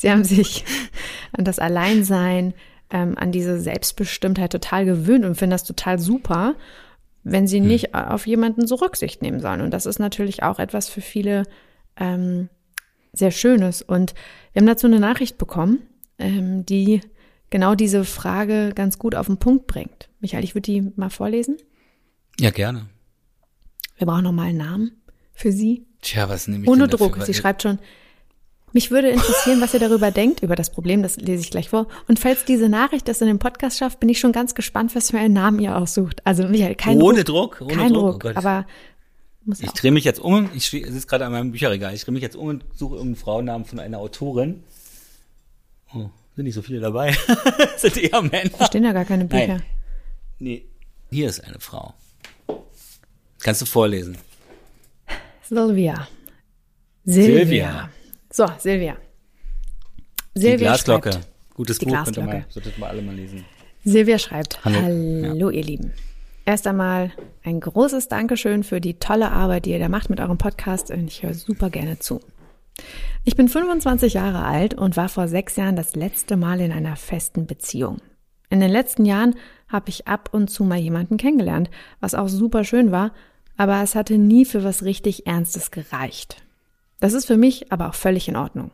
Sie 0.00 0.10
haben 0.10 0.24
sich 0.24 0.64
an 1.32 1.44
das 1.44 1.58
Alleinsein, 1.58 2.54
ähm, 2.88 3.18
an 3.18 3.32
diese 3.32 3.60
Selbstbestimmtheit 3.60 4.50
total 4.50 4.86
gewöhnt 4.86 5.26
und 5.26 5.34
finden 5.34 5.50
das 5.50 5.64
total 5.64 5.98
super, 5.98 6.54
wenn 7.22 7.46
sie 7.46 7.58
hm. 7.58 7.66
nicht 7.66 7.94
auf 7.94 8.26
jemanden 8.26 8.66
so 8.66 8.76
Rücksicht 8.76 9.20
nehmen 9.20 9.40
sollen. 9.40 9.60
Und 9.60 9.72
das 9.72 9.84
ist 9.84 9.98
natürlich 9.98 10.42
auch 10.42 10.58
etwas 10.58 10.88
für 10.88 11.02
viele 11.02 11.42
ähm, 11.98 12.48
sehr 13.12 13.30
Schönes. 13.30 13.82
Und 13.82 14.14
wir 14.54 14.60
haben 14.60 14.66
dazu 14.66 14.86
eine 14.86 15.00
Nachricht 15.00 15.36
bekommen, 15.36 15.82
ähm, 16.18 16.64
die 16.64 17.02
genau 17.50 17.74
diese 17.74 18.06
Frage 18.06 18.72
ganz 18.74 18.98
gut 18.98 19.14
auf 19.14 19.26
den 19.26 19.36
Punkt 19.36 19.66
bringt. 19.66 20.08
Michael, 20.20 20.44
ich 20.44 20.54
würde 20.54 20.72
die 20.72 20.92
mal 20.96 21.10
vorlesen. 21.10 21.58
Ja, 22.38 22.48
gerne. 22.48 22.86
Wir 23.98 24.06
brauchen 24.06 24.24
noch 24.24 24.32
mal 24.32 24.48
einen 24.48 24.56
Namen 24.56 25.02
für 25.34 25.52
Sie. 25.52 25.84
Tja, 26.00 26.30
was 26.30 26.48
nehme 26.48 26.64
ich 26.64 26.70
Ohne 26.70 26.88
Druck. 26.88 27.22
Sie 27.22 27.34
schreibt 27.34 27.60
schon, 27.60 27.78
mich 28.72 28.90
würde 28.90 29.10
interessieren, 29.10 29.60
was 29.60 29.74
ihr 29.74 29.80
darüber 29.80 30.10
denkt, 30.10 30.42
über 30.42 30.56
das 30.56 30.70
Problem, 30.70 31.02
das 31.02 31.16
lese 31.16 31.42
ich 31.42 31.50
gleich 31.50 31.70
vor. 31.70 31.86
Und 32.08 32.18
falls 32.18 32.44
diese 32.44 32.68
Nachricht 32.68 33.08
das 33.08 33.20
in 33.20 33.26
den 33.26 33.38
Podcast 33.38 33.78
schafft, 33.78 34.00
bin 34.00 34.08
ich 34.08 34.20
schon 34.20 34.32
ganz 34.32 34.54
gespannt, 34.54 34.94
was 34.94 35.10
für 35.10 35.18
einen 35.18 35.34
Namen 35.34 35.58
ihr 35.60 35.76
aussucht. 35.76 36.22
Also 36.24 36.44
Michael, 36.44 36.74
kein 36.74 37.00
ohne 37.00 37.24
Druck, 37.24 37.58
Druck 37.58 37.68
ohne 37.68 37.76
kein 37.76 37.92
Druck, 37.92 38.20
Druck 38.20 38.32
oh 38.34 38.38
aber 38.38 38.66
muss 39.44 39.60
Ich 39.60 39.72
drehe 39.72 39.90
mich 39.90 40.04
jetzt 40.04 40.20
um, 40.20 40.50
ich 40.54 40.70
sitze 40.70 41.06
gerade 41.06 41.26
an 41.26 41.32
meinem 41.32 41.52
Bücherregal, 41.52 41.94
ich 41.94 42.04
drehe 42.04 42.12
mich 42.12 42.22
jetzt 42.22 42.36
um 42.36 42.48
und 42.48 42.64
suche 42.74 42.96
irgendeinen 42.96 43.16
Frauennamen 43.16 43.66
von 43.66 43.78
einer 43.80 43.98
Autorin. 43.98 44.62
Oh, 45.94 46.10
sind 46.36 46.44
nicht 46.44 46.54
so 46.54 46.62
viele 46.62 46.80
dabei. 46.80 47.16
sind 47.76 47.96
eher 47.96 48.22
Männer. 48.22 48.50
Da 48.58 48.66
stehen 48.66 48.84
ja 48.84 48.92
gar 48.92 49.04
keine 49.04 49.24
Bücher. 49.24 49.46
Nein. 49.46 49.62
Nee, 50.38 50.64
hier 51.10 51.28
ist 51.28 51.40
eine 51.40 51.58
Frau. 51.58 51.94
Kannst 53.40 53.62
du 53.62 53.66
vorlesen? 53.66 54.16
Silvia. 55.42 56.06
Silvia. 57.04 57.90
So, 58.40 58.46
Silvia. 58.56 58.96
Die 60.34 60.40
Silvia 60.40 60.68
Glasglocke. 60.68 61.12
schreibt. 61.12 61.28
Gutes 61.52 61.78
Die 61.78 61.84
Buch, 61.84 61.92
Glasglocke. 61.92 62.26
man, 62.26 62.44
solltet 62.48 62.78
mal 62.78 62.88
alle 62.88 63.02
mal 63.02 63.14
lesen. 63.14 63.44
Silvia 63.84 64.18
schreibt, 64.18 64.64
Hallo. 64.64 64.78
hallo, 64.78 65.50
ihr 65.50 65.62
Lieben. 65.62 65.92
Erst 66.46 66.66
einmal 66.66 67.12
ein 67.44 67.60
großes 67.60 68.08
Dankeschön 68.08 68.64
für 68.64 68.80
die 68.80 68.94
tolle 68.94 69.30
Arbeit, 69.30 69.66
die 69.66 69.72
ihr 69.72 69.78
da 69.78 69.90
macht 69.90 70.08
mit 70.08 70.20
eurem 70.20 70.38
Podcast 70.38 70.90
und 70.90 71.08
ich 71.08 71.22
höre 71.22 71.34
super 71.34 71.68
gerne 71.68 71.98
zu. 71.98 72.22
Ich 73.24 73.36
bin 73.36 73.46
25 73.46 74.14
Jahre 74.14 74.42
alt 74.42 74.72
und 74.72 74.96
war 74.96 75.10
vor 75.10 75.28
sechs 75.28 75.56
Jahren 75.56 75.76
das 75.76 75.94
letzte 75.94 76.38
Mal 76.38 76.62
in 76.62 76.72
einer 76.72 76.96
festen 76.96 77.46
Beziehung. 77.46 77.98
In 78.48 78.60
den 78.60 78.70
letzten 78.70 79.04
Jahren 79.04 79.34
habe 79.68 79.90
ich 79.90 80.08
ab 80.08 80.30
und 80.32 80.48
zu 80.48 80.64
mal 80.64 80.78
jemanden 80.78 81.18
kennengelernt, 81.18 81.68
was 82.00 82.14
auch 82.14 82.28
super 82.28 82.64
schön 82.64 82.90
war, 82.90 83.12
aber 83.58 83.82
es 83.82 83.94
hatte 83.94 84.16
nie 84.16 84.46
für 84.46 84.64
was 84.64 84.82
richtig 84.82 85.26
Ernstes 85.26 85.70
gereicht. 85.70 86.42
Das 87.00 87.14
ist 87.14 87.26
für 87.26 87.36
mich 87.36 87.72
aber 87.72 87.88
auch 87.88 87.94
völlig 87.94 88.28
in 88.28 88.36
Ordnung. 88.36 88.70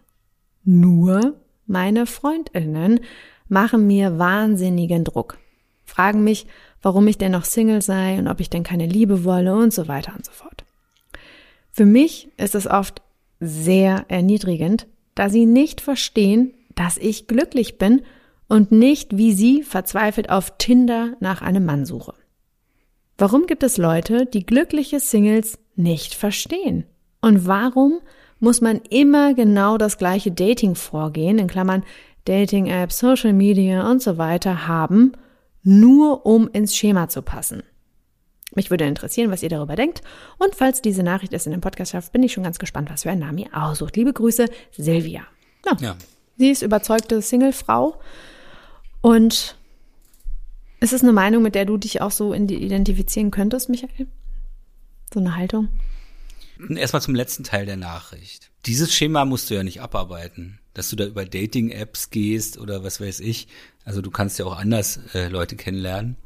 Nur 0.64 1.36
meine 1.66 2.06
Freundinnen 2.06 3.00
machen 3.48 3.86
mir 3.86 4.18
wahnsinnigen 4.18 5.04
Druck. 5.04 5.38
Fragen 5.84 6.24
mich, 6.24 6.46
warum 6.82 7.06
ich 7.06 7.18
denn 7.18 7.32
noch 7.32 7.44
Single 7.44 7.82
sei 7.82 8.18
und 8.18 8.28
ob 8.28 8.40
ich 8.40 8.50
denn 8.50 8.64
keine 8.64 8.86
Liebe 8.86 9.24
wolle 9.24 9.54
und 9.54 9.72
so 9.72 9.88
weiter 9.88 10.12
und 10.14 10.24
so 10.24 10.32
fort. 10.32 10.64
Für 11.70 11.86
mich 11.86 12.28
ist 12.36 12.54
es 12.54 12.66
oft 12.66 13.02
sehr 13.38 14.04
erniedrigend, 14.08 14.86
da 15.14 15.28
sie 15.28 15.46
nicht 15.46 15.80
verstehen, 15.80 16.54
dass 16.74 16.96
ich 16.96 17.26
glücklich 17.26 17.78
bin 17.78 18.02
und 18.48 18.72
nicht 18.72 19.16
wie 19.16 19.32
sie 19.32 19.62
verzweifelt 19.62 20.30
auf 20.30 20.58
Tinder 20.58 21.16
nach 21.20 21.42
einem 21.42 21.64
Mann 21.64 21.86
suche. 21.86 22.14
Warum 23.18 23.46
gibt 23.46 23.62
es 23.62 23.78
Leute, 23.78 24.26
die 24.26 24.44
glückliche 24.44 25.00
Singles 25.00 25.58
nicht 25.74 26.14
verstehen? 26.14 26.84
Und 27.26 27.44
warum 27.44 27.98
muss 28.38 28.60
man 28.60 28.80
immer 28.88 29.34
genau 29.34 29.78
das 29.78 29.98
gleiche 29.98 30.30
Dating-Vorgehen, 30.30 31.40
in 31.40 31.48
Klammern 31.48 31.82
Dating-Apps, 32.24 33.00
Social 33.00 33.32
Media 33.32 33.90
und 33.90 34.00
so 34.00 34.16
weiter 34.16 34.68
haben, 34.68 35.10
nur 35.64 36.24
um 36.24 36.46
ins 36.46 36.76
Schema 36.76 37.08
zu 37.08 37.22
passen? 37.22 37.64
Mich 38.54 38.70
würde 38.70 38.84
interessieren, 38.84 39.32
was 39.32 39.42
ihr 39.42 39.48
darüber 39.48 39.74
denkt. 39.74 40.02
Und 40.38 40.54
falls 40.54 40.82
diese 40.82 41.02
Nachricht 41.02 41.32
es 41.32 41.46
in 41.46 41.50
den 41.50 41.60
Podcast 41.60 41.90
schafft, 41.90 42.12
bin 42.12 42.22
ich 42.22 42.32
schon 42.32 42.44
ganz 42.44 42.60
gespannt, 42.60 42.90
was 42.92 43.02
für 43.02 43.10
ein 43.10 43.18
Name 43.18 43.40
ihr 43.40 43.60
aussucht. 43.60 43.96
Liebe 43.96 44.12
Grüße, 44.12 44.46
Silvia. 44.70 45.22
Ja, 45.64 45.76
Ja. 45.80 45.96
Sie 46.36 46.50
ist 46.50 46.62
überzeugte 46.62 47.20
Singlefrau 47.22 47.98
und 49.00 49.56
ist 50.78 50.92
es 50.92 51.02
eine 51.02 51.12
Meinung, 51.12 51.42
mit 51.42 51.56
der 51.56 51.64
du 51.64 51.76
dich 51.76 52.02
auch 52.02 52.12
so 52.12 52.32
identifizieren 52.32 53.32
könntest, 53.32 53.68
Michael? 53.68 54.06
So 55.12 55.18
eine 55.18 55.34
Haltung? 55.34 55.70
Erstmal 56.74 57.02
zum 57.02 57.14
letzten 57.14 57.44
Teil 57.44 57.66
der 57.66 57.76
Nachricht. 57.76 58.50
Dieses 58.66 58.94
Schema 58.94 59.24
musst 59.24 59.50
du 59.50 59.54
ja 59.54 59.62
nicht 59.62 59.80
abarbeiten, 59.80 60.58
dass 60.74 60.90
du 60.90 60.96
da 60.96 61.04
über 61.04 61.24
Dating-Apps 61.24 62.10
gehst 62.10 62.58
oder 62.58 62.82
was 62.82 63.00
weiß 63.00 63.20
ich. 63.20 63.48
Also 63.84 64.02
du 64.02 64.10
kannst 64.10 64.38
ja 64.38 64.46
auch 64.46 64.56
anders 64.56 65.00
äh, 65.14 65.28
Leute 65.28 65.56
kennenlernen. 65.56 66.16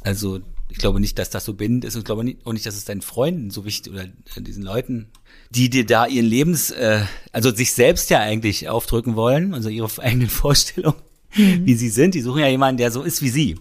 Also 0.00 0.40
ich 0.68 0.78
glaube 0.78 1.00
nicht, 1.00 1.18
dass 1.18 1.30
das 1.30 1.44
so 1.44 1.54
bindend 1.54 1.84
ist 1.84 1.94
und 1.94 2.00
ich 2.00 2.04
glaube 2.04 2.24
nicht, 2.24 2.46
auch 2.46 2.52
nicht, 2.52 2.66
dass 2.66 2.76
es 2.76 2.84
deinen 2.84 3.02
Freunden 3.02 3.50
so 3.50 3.64
wichtig 3.64 3.92
oder 3.92 4.04
äh, 4.04 4.40
diesen 4.40 4.62
Leuten, 4.62 5.08
die 5.50 5.70
dir 5.70 5.84
da 5.84 6.06
ihren 6.06 6.26
Lebens, 6.26 6.70
äh, 6.70 7.04
also 7.32 7.54
sich 7.54 7.72
selbst 7.72 8.10
ja 8.10 8.20
eigentlich 8.20 8.68
aufdrücken 8.68 9.16
wollen, 9.16 9.54
also 9.54 9.68
ihre 9.68 9.90
eigenen 10.02 10.28
Vorstellungen, 10.28 11.00
wie 11.32 11.74
sie 11.74 11.90
sind. 11.90 12.14
Die 12.14 12.22
suchen 12.22 12.40
ja 12.40 12.48
jemanden, 12.48 12.78
der 12.78 12.90
so 12.90 13.02
ist 13.02 13.22
wie 13.22 13.28
sie. 13.28 13.56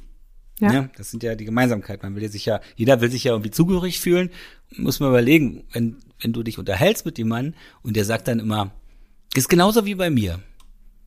Ja. 0.63 0.71
Ja, 0.71 0.89
das 0.95 1.11
sind 1.11 1.23
ja 1.23 1.35
die 1.35 1.43
Gemeinsamkeiten. 1.43 2.09
Man 2.09 2.19
will 2.19 2.29
sich 2.29 2.45
ja, 2.45 2.61
jeder 2.75 3.01
will 3.01 3.11
sich 3.11 3.25
ja 3.25 3.33
irgendwie 3.33 3.51
zugehörig 3.51 3.99
fühlen. 3.99 4.29
Muss 4.77 5.01
man 5.01 5.09
überlegen, 5.09 5.65
wenn, 5.73 5.97
wenn 6.21 6.31
du 6.31 6.41
dich 6.41 6.57
unterhältst 6.57 7.05
mit 7.05 7.17
dem 7.17 7.27
Mann 7.27 7.53
und 7.81 7.97
der 7.97 8.05
sagt 8.05 8.29
dann 8.29 8.39
immer, 8.39 8.71
ist 9.35 9.49
genauso 9.49 9.85
wie 9.85 9.95
bei 9.95 10.09
mir. 10.09 10.39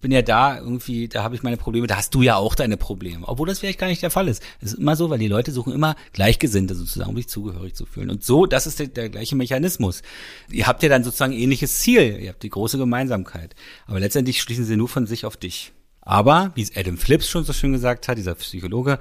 Bin 0.02 0.12
ja 0.12 0.20
da 0.20 0.58
irgendwie, 0.58 1.08
da 1.08 1.22
habe 1.22 1.34
ich 1.34 1.42
meine 1.42 1.56
Probleme, 1.56 1.86
da 1.86 1.96
hast 1.96 2.14
du 2.14 2.20
ja 2.20 2.36
auch 2.36 2.54
deine 2.54 2.76
Probleme. 2.76 3.26
Obwohl 3.26 3.48
das 3.48 3.60
vielleicht 3.60 3.78
gar 3.78 3.86
nicht 3.86 4.02
der 4.02 4.10
Fall 4.10 4.28
ist. 4.28 4.42
Es 4.60 4.74
ist 4.74 4.78
immer 4.78 4.94
so, 4.94 5.08
weil 5.08 5.18
die 5.18 5.26
Leute 5.26 5.52
suchen 5.52 5.72
immer 5.72 5.96
Gleichgesinnte 6.12 6.74
sozusagen, 6.74 7.08
um 7.08 7.16
sich 7.16 7.28
zugehörig 7.28 7.74
zu 7.74 7.86
fühlen. 7.86 8.10
Und 8.10 8.22
so, 8.22 8.44
das 8.44 8.66
ist 8.66 8.78
der, 8.78 8.88
der 8.88 9.08
gleiche 9.08 9.36
Mechanismus. 9.36 10.02
Ihr 10.50 10.66
habt 10.66 10.82
ja 10.82 10.90
dann 10.90 11.02
sozusagen 11.02 11.32
ein 11.32 11.38
ähnliches 11.38 11.78
Ziel. 11.78 12.18
Ihr 12.20 12.28
habt 12.28 12.42
die 12.42 12.50
große 12.50 12.76
Gemeinsamkeit. 12.76 13.56
Aber 13.86 13.98
letztendlich 13.98 14.42
schließen 14.42 14.66
sie 14.66 14.76
nur 14.76 14.88
von 14.88 15.06
sich 15.06 15.24
auf 15.24 15.38
dich. 15.38 15.72
Aber, 16.02 16.52
wie 16.54 16.62
es 16.62 16.76
Adam 16.76 16.98
Phillips 16.98 17.28
schon 17.28 17.44
so 17.44 17.52
schön 17.52 17.72
gesagt 17.72 18.06
hat, 18.06 18.18
dieser 18.18 18.36
Psychologe, 18.36 19.00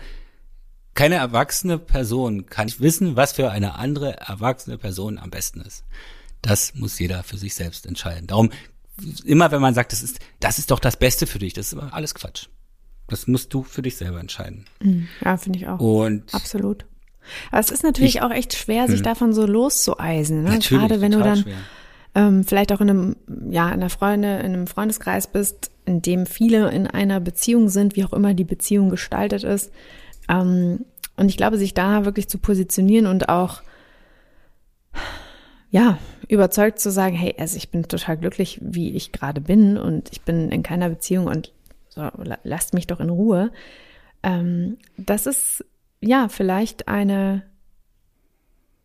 keine 0.95 1.15
erwachsene 1.15 1.77
Person 1.77 2.47
kann 2.47 2.65
nicht 2.65 2.79
wissen, 2.81 3.15
was 3.15 3.33
für 3.33 3.51
eine 3.51 3.75
andere 3.75 4.17
erwachsene 4.19 4.77
Person 4.77 5.19
am 5.19 5.29
besten 5.29 5.61
ist. 5.61 5.83
Das 6.41 6.73
muss 6.75 6.97
jeder 6.99 7.21
für 7.23 7.37
sich 7.37 7.53
selbst 7.55 7.85
entscheiden. 7.85 8.27
Darum, 8.27 8.49
immer 9.25 9.51
wenn 9.51 9.61
man 9.61 9.73
sagt, 9.73 9.91
das 9.91 10.01
ist, 10.03 10.19
das 10.39 10.57
ist 10.57 10.71
doch 10.71 10.79
das 10.79 10.97
Beste 10.97 11.27
für 11.27 11.39
dich, 11.39 11.53
das 11.53 11.67
ist 11.67 11.73
immer 11.73 11.93
alles 11.93 12.15
Quatsch. 12.15 12.47
Das 13.07 13.27
musst 13.27 13.53
du 13.53 13.61
für 13.63 13.81
dich 13.83 13.97
selber 13.97 14.19
entscheiden. 14.19 14.65
Ja, 15.23 15.37
finde 15.37 15.59
ich 15.59 15.67
auch. 15.67 15.79
Und 15.79 16.33
Absolut. 16.33 16.85
Aber 17.51 17.59
es 17.59 17.69
ist 17.71 17.83
natürlich 17.83 18.15
Ich- 18.15 18.21
auch 18.21 18.31
echt 18.31 18.55
schwer, 18.55 18.87
sich 18.87 19.01
davon 19.01 19.33
so 19.33 19.45
loszueisen. 19.45 20.43
Ne? 20.43 20.49
natürlich, 20.51 20.87
Gerade 20.87 21.01
wenn 21.01 21.11
du 21.11 21.19
dann 21.19 21.37
schwer. 21.37 21.57
ähm, 22.15 22.43
vielleicht 22.43 22.71
auch 22.71 22.81
in 22.81 22.89
einem, 22.89 23.15
ja, 23.49 23.67
in 23.67 23.73
einer 23.73 23.89
Freunde, 23.89 24.37
in 24.37 24.53
einem 24.53 24.67
Freundeskreis 24.67 25.27
bist, 25.27 25.71
in 25.85 26.01
dem 26.01 26.25
viele 26.25 26.71
in 26.71 26.87
einer 26.87 27.19
Beziehung 27.19 27.69
sind, 27.69 27.95
wie 27.95 28.05
auch 28.05 28.13
immer 28.13 28.33
die 28.33 28.43
Beziehung 28.43 28.89
gestaltet 28.89 29.43
ist. 29.43 29.71
Ähm, 30.29 30.85
und 31.17 31.29
ich 31.29 31.37
glaube, 31.37 31.57
sich 31.57 31.73
da 31.73 32.05
wirklich 32.05 32.27
zu 32.27 32.37
positionieren 32.37 33.07
und 33.07 33.29
auch, 33.29 33.61
ja, 35.69 35.97
überzeugt 36.27 36.79
zu 36.79 36.91
sagen, 36.91 37.15
hey, 37.15 37.35
also 37.37 37.57
ich 37.57 37.69
bin 37.69 37.83
total 37.83 38.17
glücklich, 38.17 38.59
wie 38.61 38.91
ich 38.91 39.11
gerade 39.11 39.41
bin 39.41 39.77
und 39.77 40.09
ich 40.11 40.21
bin 40.21 40.49
in 40.49 40.63
keiner 40.63 40.89
Beziehung 40.89 41.27
und 41.27 41.51
so, 41.89 42.01
la- 42.01 42.39
lasst 42.43 42.73
mich 42.73 42.87
doch 42.87 42.99
in 42.99 43.09
Ruhe. 43.09 43.51
Ähm, 44.23 44.77
das 44.97 45.25
ist, 45.25 45.63
ja, 46.01 46.27
vielleicht 46.29 46.87
eine, 46.87 47.43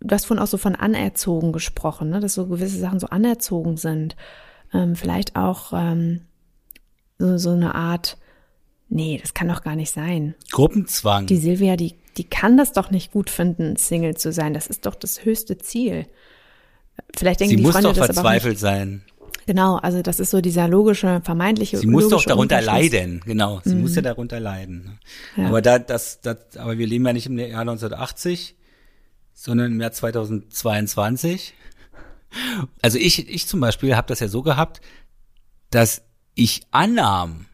du 0.00 0.14
hast 0.14 0.26
vorhin 0.26 0.42
auch 0.42 0.48
so 0.48 0.58
von 0.58 0.76
anerzogen 0.76 1.52
gesprochen, 1.52 2.10
ne? 2.10 2.20
dass 2.20 2.34
so 2.34 2.46
gewisse 2.46 2.78
Sachen 2.78 3.00
so 3.00 3.08
anerzogen 3.08 3.76
sind. 3.76 4.16
Ähm, 4.72 4.94
vielleicht 4.94 5.36
auch 5.36 5.72
ähm, 5.74 6.22
so, 7.18 7.38
so 7.38 7.50
eine 7.50 7.74
Art, 7.74 8.18
nee, 8.90 9.18
das 9.20 9.32
kann 9.34 9.48
doch 9.48 9.62
gar 9.62 9.76
nicht 9.76 9.92
sein. 9.92 10.34
Gruppenzwang. 10.50 11.26
Die 11.26 11.38
Silvia, 11.38 11.76
die, 11.76 11.94
die 12.16 12.24
kann 12.24 12.56
das 12.56 12.72
doch 12.72 12.90
nicht 12.90 13.12
gut 13.12 13.30
finden, 13.30 13.76
Single 13.76 14.16
zu 14.16 14.32
sein. 14.32 14.52
Das 14.52 14.66
ist 14.66 14.84
doch 14.84 14.94
das 14.94 15.24
höchste 15.24 15.56
Ziel. 15.58 16.06
Vielleicht 17.16 17.40
denken 17.40 17.50
Sie 17.50 17.56
die 17.56 17.62
muss 17.62 17.72
Freunde 17.72 17.92
doch 17.92 18.04
verzweifelt 18.04 18.58
sein. 18.58 19.02
Genau, 19.46 19.76
also 19.76 20.02
das 20.02 20.20
ist 20.20 20.30
so 20.30 20.40
dieser 20.40 20.68
logische, 20.68 21.22
vermeintliche 21.24 21.78
Sie 21.78 21.86
muss 21.86 22.08
doch 22.08 22.22
darunter 22.24 22.60
leiden, 22.60 23.20
genau. 23.24 23.60
Sie 23.64 23.74
muss 23.74 23.96
ja 23.96 24.02
darunter 24.02 24.38
leiden. 24.38 24.84
ne? 24.84 25.42
Ja. 25.42 25.48
Aber 25.48 25.62
da, 25.62 25.78
das, 25.78 26.20
das, 26.20 26.56
aber 26.56 26.78
wir 26.78 26.86
leben 26.86 27.06
ja 27.06 27.12
nicht 27.12 27.26
im 27.26 27.38
Jahr 27.38 27.62
1980, 27.62 28.54
sondern 29.32 29.72
im 29.72 29.80
Jahr 29.80 29.92
2022. 29.92 31.54
Also 32.80 32.98
ich, 32.98 33.28
ich 33.28 33.48
zum 33.48 33.58
Beispiel 33.58 33.96
habe 33.96 34.06
das 34.06 34.20
ja 34.20 34.28
so 34.28 34.42
gehabt, 34.42 34.80
dass 35.70 36.02
ich 36.34 36.62
annahm, 36.70 37.46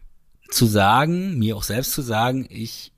zu 0.49 0.65
sagen, 0.65 1.37
mir 1.37 1.55
auch 1.55 1.63
selbst 1.63 1.93
zu 1.93 2.01
sagen, 2.01 2.47
ich, 2.49 2.91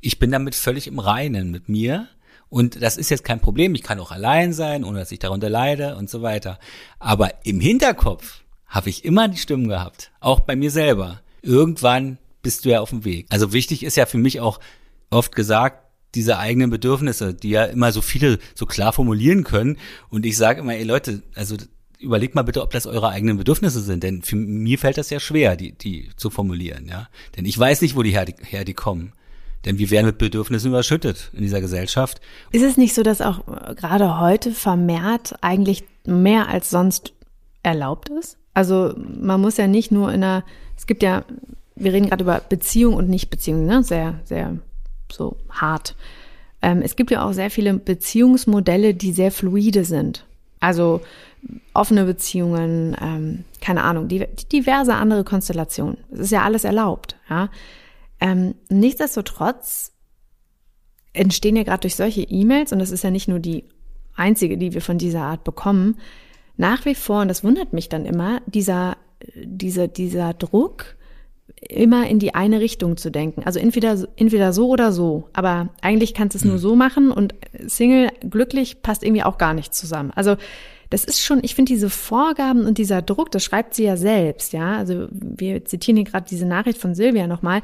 ich 0.00 0.18
bin 0.18 0.30
damit 0.30 0.54
völlig 0.54 0.86
im 0.86 0.98
Reinen 0.98 1.50
mit 1.50 1.68
mir. 1.68 2.08
Und 2.48 2.82
das 2.82 2.96
ist 2.96 3.10
jetzt 3.10 3.24
kein 3.24 3.40
Problem. 3.40 3.74
Ich 3.74 3.82
kann 3.82 4.00
auch 4.00 4.10
allein 4.10 4.52
sein, 4.52 4.84
ohne 4.84 5.00
dass 5.00 5.12
ich 5.12 5.18
darunter 5.18 5.50
leide 5.50 5.96
und 5.96 6.08
so 6.08 6.22
weiter. 6.22 6.58
Aber 6.98 7.44
im 7.44 7.60
Hinterkopf 7.60 8.40
habe 8.66 8.88
ich 8.90 9.04
immer 9.04 9.28
die 9.28 9.36
Stimmen 9.36 9.68
gehabt. 9.68 10.10
Auch 10.20 10.40
bei 10.40 10.56
mir 10.56 10.70
selber. 10.70 11.20
Irgendwann 11.42 12.18
bist 12.42 12.64
du 12.64 12.70
ja 12.70 12.80
auf 12.80 12.90
dem 12.90 13.04
Weg. 13.04 13.26
Also 13.30 13.52
wichtig 13.52 13.82
ist 13.82 13.96
ja 13.96 14.06
für 14.06 14.18
mich 14.18 14.40
auch 14.40 14.60
oft 15.10 15.34
gesagt, 15.34 15.84
diese 16.14 16.38
eigenen 16.38 16.70
Bedürfnisse, 16.70 17.34
die 17.34 17.50
ja 17.50 17.64
immer 17.64 17.92
so 17.92 18.00
viele 18.00 18.38
so 18.54 18.66
klar 18.66 18.92
formulieren 18.92 19.44
können. 19.44 19.76
Und 20.08 20.24
ich 20.24 20.36
sage 20.36 20.60
immer, 20.60 20.74
ey 20.74 20.84
Leute, 20.84 21.22
also 21.34 21.56
überlegt 21.98 22.34
mal 22.34 22.42
bitte, 22.42 22.62
ob 22.62 22.70
das 22.70 22.86
eure 22.86 23.08
eigenen 23.08 23.36
Bedürfnisse 23.36 23.80
sind, 23.80 24.02
denn 24.02 24.22
für 24.22 24.36
mir 24.36 24.78
fällt 24.78 24.98
das 24.98 25.10
ja 25.10 25.20
schwer, 25.20 25.56
die, 25.56 25.72
die 25.72 26.10
zu 26.16 26.30
formulieren, 26.30 26.86
ja. 26.88 27.08
Denn 27.36 27.44
ich 27.44 27.58
weiß 27.58 27.82
nicht, 27.82 27.96
wo 27.96 28.02
die 28.02 28.12
her, 28.12 28.24
die, 28.24 28.34
her 28.42 28.64
die 28.64 28.74
kommen. 28.74 29.12
Denn 29.64 29.78
wir 29.78 29.90
werden 29.90 30.06
mit 30.06 30.18
Bedürfnissen 30.18 30.68
überschüttet 30.68 31.30
in 31.32 31.42
dieser 31.42 31.60
Gesellschaft. 31.60 32.20
Ist 32.52 32.62
es 32.62 32.76
nicht 32.76 32.94
so, 32.94 33.02
dass 33.02 33.20
auch 33.20 33.40
äh, 33.48 33.74
gerade 33.74 34.20
heute 34.20 34.52
vermehrt 34.52 35.34
eigentlich 35.40 35.84
mehr 36.06 36.48
als 36.48 36.70
sonst 36.70 37.12
erlaubt 37.62 38.08
ist? 38.08 38.38
Also 38.54 38.94
man 38.96 39.40
muss 39.40 39.56
ja 39.56 39.66
nicht 39.66 39.90
nur 39.90 40.12
in 40.12 40.22
einer, 40.22 40.44
es 40.76 40.86
gibt 40.86 41.02
ja, 41.02 41.24
wir 41.74 41.92
reden 41.92 42.08
gerade 42.08 42.24
über 42.24 42.40
Beziehung 42.48 42.94
und 42.94 43.08
Nicht-Beziehung, 43.08 43.66
ne? 43.66 43.82
Sehr, 43.82 44.20
sehr 44.24 44.56
so 45.12 45.36
hart. 45.50 45.96
Ähm, 46.62 46.82
es 46.82 46.96
gibt 46.96 47.10
ja 47.10 47.24
auch 47.24 47.32
sehr 47.32 47.50
viele 47.50 47.74
Beziehungsmodelle, 47.74 48.94
die 48.94 49.12
sehr 49.12 49.32
fluide 49.32 49.84
sind. 49.84 50.24
Also 50.60 51.00
offene 51.74 52.04
Beziehungen, 52.04 52.96
ähm, 53.00 53.44
keine 53.60 53.84
Ahnung, 53.84 54.08
die, 54.08 54.26
diverse 54.52 54.94
andere 54.94 55.24
Konstellationen. 55.24 55.98
Es 56.10 56.20
ist 56.20 56.32
ja 56.32 56.42
alles 56.42 56.64
erlaubt, 56.64 57.16
ja. 57.30 57.50
Ähm, 58.20 58.56
nichtsdestotrotz 58.68 59.92
entstehen 61.12 61.56
ja 61.56 61.62
gerade 61.62 61.82
durch 61.82 61.94
solche 61.94 62.22
E-Mails, 62.22 62.72
und 62.72 62.80
das 62.80 62.90
ist 62.90 63.04
ja 63.04 63.10
nicht 63.10 63.28
nur 63.28 63.38
die 63.38 63.64
einzige, 64.16 64.58
die 64.58 64.74
wir 64.74 64.82
von 64.82 64.98
dieser 64.98 65.22
Art 65.22 65.44
bekommen, 65.44 65.98
nach 66.56 66.84
wie 66.84 66.96
vor, 66.96 67.22
und 67.22 67.28
das 67.28 67.44
wundert 67.44 67.72
mich 67.72 67.88
dann 67.88 68.04
immer, 68.04 68.40
dieser, 68.46 68.96
dieser, 69.36 69.86
dieser 69.86 70.34
Druck, 70.34 70.96
immer 71.60 72.08
in 72.08 72.18
die 72.18 72.34
eine 72.34 72.60
Richtung 72.60 72.96
zu 72.96 73.10
denken. 73.10 73.42
Also 73.44 73.58
entweder, 73.58 73.96
entweder 74.16 74.52
so 74.52 74.68
oder 74.68 74.92
so. 74.92 75.28
Aber 75.32 75.70
eigentlich 75.80 76.14
kannst 76.14 76.34
du 76.34 76.38
es 76.38 76.44
nur 76.44 76.54
hm. 76.54 76.60
so 76.60 76.76
machen 76.76 77.10
und 77.10 77.34
Single 77.66 78.10
glücklich 78.28 78.82
passt 78.82 79.02
irgendwie 79.02 79.24
auch 79.24 79.38
gar 79.38 79.54
nicht 79.54 79.74
zusammen. 79.74 80.12
Also 80.14 80.36
das 80.90 81.04
ist 81.04 81.20
schon, 81.20 81.40
ich 81.42 81.54
finde 81.54 81.72
diese 81.72 81.90
Vorgaben 81.90 82.66
und 82.66 82.78
dieser 82.78 83.02
Druck, 83.02 83.30
das 83.30 83.44
schreibt 83.44 83.74
sie 83.74 83.84
ja 83.84 83.96
selbst, 83.96 84.52
ja. 84.52 84.76
Also 84.76 85.08
wir 85.10 85.64
zitieren 85.64 85.96
hier 85.96 86.06
gerade 86.06 86.26
diese 86.28 86.46
Nachricht 86.46 86.78
von 86.78 86.94
Silvia 86.94 87.26
nochmal. 87.26 87.62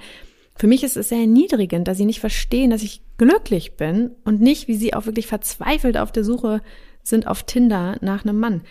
Für 0.57 0.67
mich 0.67 0.85
ist 0.85 0.97
es 0.97 1.09
sehr 1.09 1.19
erniedrigend, 1.19 1.89
dass 1.89 1.97
sie 1.97 2.05
nicht 2.05 2.21
verstehen, 2.21 2.71
dass 2.71 2.83
ich 2.83 3.03
glücklich 3.17 3.77
bin 3.77 4.11
und 4.25 4.41
nicht, 4.41 4.69
wie 4.69 4.77
sie 4.77 4.95
auch 4.95 5.07
wirklich 5.07 5.27
verzweifelt 5.27 5.97
auf 5.97 6.13
der 6.13 6.25
Suche 6.25 6.61
sind 7.03 7.27
auf 7.27 7.43
Tinder 7.43 7.97
nach 8.01 8.25
einem 8.25 8.39
Mann. 8.39 8.63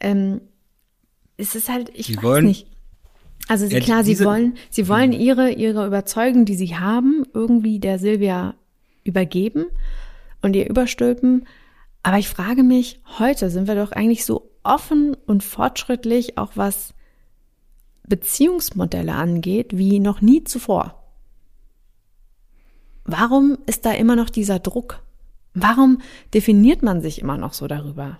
Ähm, 0.00 0.40
es 1.36 1.54
ist 1.54 1.68
halt, 1.68 1.90
ich 1.94 2.06
sie 2.06 2.16
weiß 2.16 2.22
wollen, 2.22 2.46
nicht. 2.46 2.66
Also 3.46 3.66
sie, 3.66 3.78
klar, 3.80 4.04
sie 4.04 4.22
wollen, 4.24 4.56
sie 4.68 4.88
wollen 4.88 5.12
hm. 5.12 5.20
ihre, 5.20 5.50
ihre 5.50 5.86
Überzeugung, 5.86 6.44
die 6.44 6.54
sie 6.54 6.76
haben, 6.76 7.24
irgendwie 7.32 7.78
der 7.78 7.98
Silvia 7.98 8.54
übergeben 9.04 9.66
und 10.42 10.54
ihr 10.54 10.68
überstülpen. 10.68 11.46
Aber 12.08 12.16
ich 12.18 12.30
frage 12.30 12.62
mich, 12.62 13.02
heute 13.18 13.50
sind 13.50 13.68
wir 13.68 13.74
doch 13.74 13.92
eigentlich 13.92 14.24
so 14.24 14.50
offen 14.62 15.14
und 15.26 15.44
fortschrittlich, 15.44 16.38
auch 16.38 16.52
was 16.54 16.94
Beziehungsmodelle 18.08 19.12
angeht, 19.12 19.76
wie 19.76 20.00
noch 20.00 20.22
nie 20.22 20.42
zuvor. 20.42 21.06
Warum 23.04 23.58
ist 23.66 23.84
da 23.84 23.92
immer 23.92 24.16
noch 24.16 24.30
dieser 24.30 24.58
Druck? 24.58 25.02
Warum 25.52 26.00
definiert 26.32 26.82
man 26.82 27.02
sich 27.02 27.20
immer 27.20 27.36
noch 27.36 27.52
so 27.52 27.66
darüber? 27.66 28.18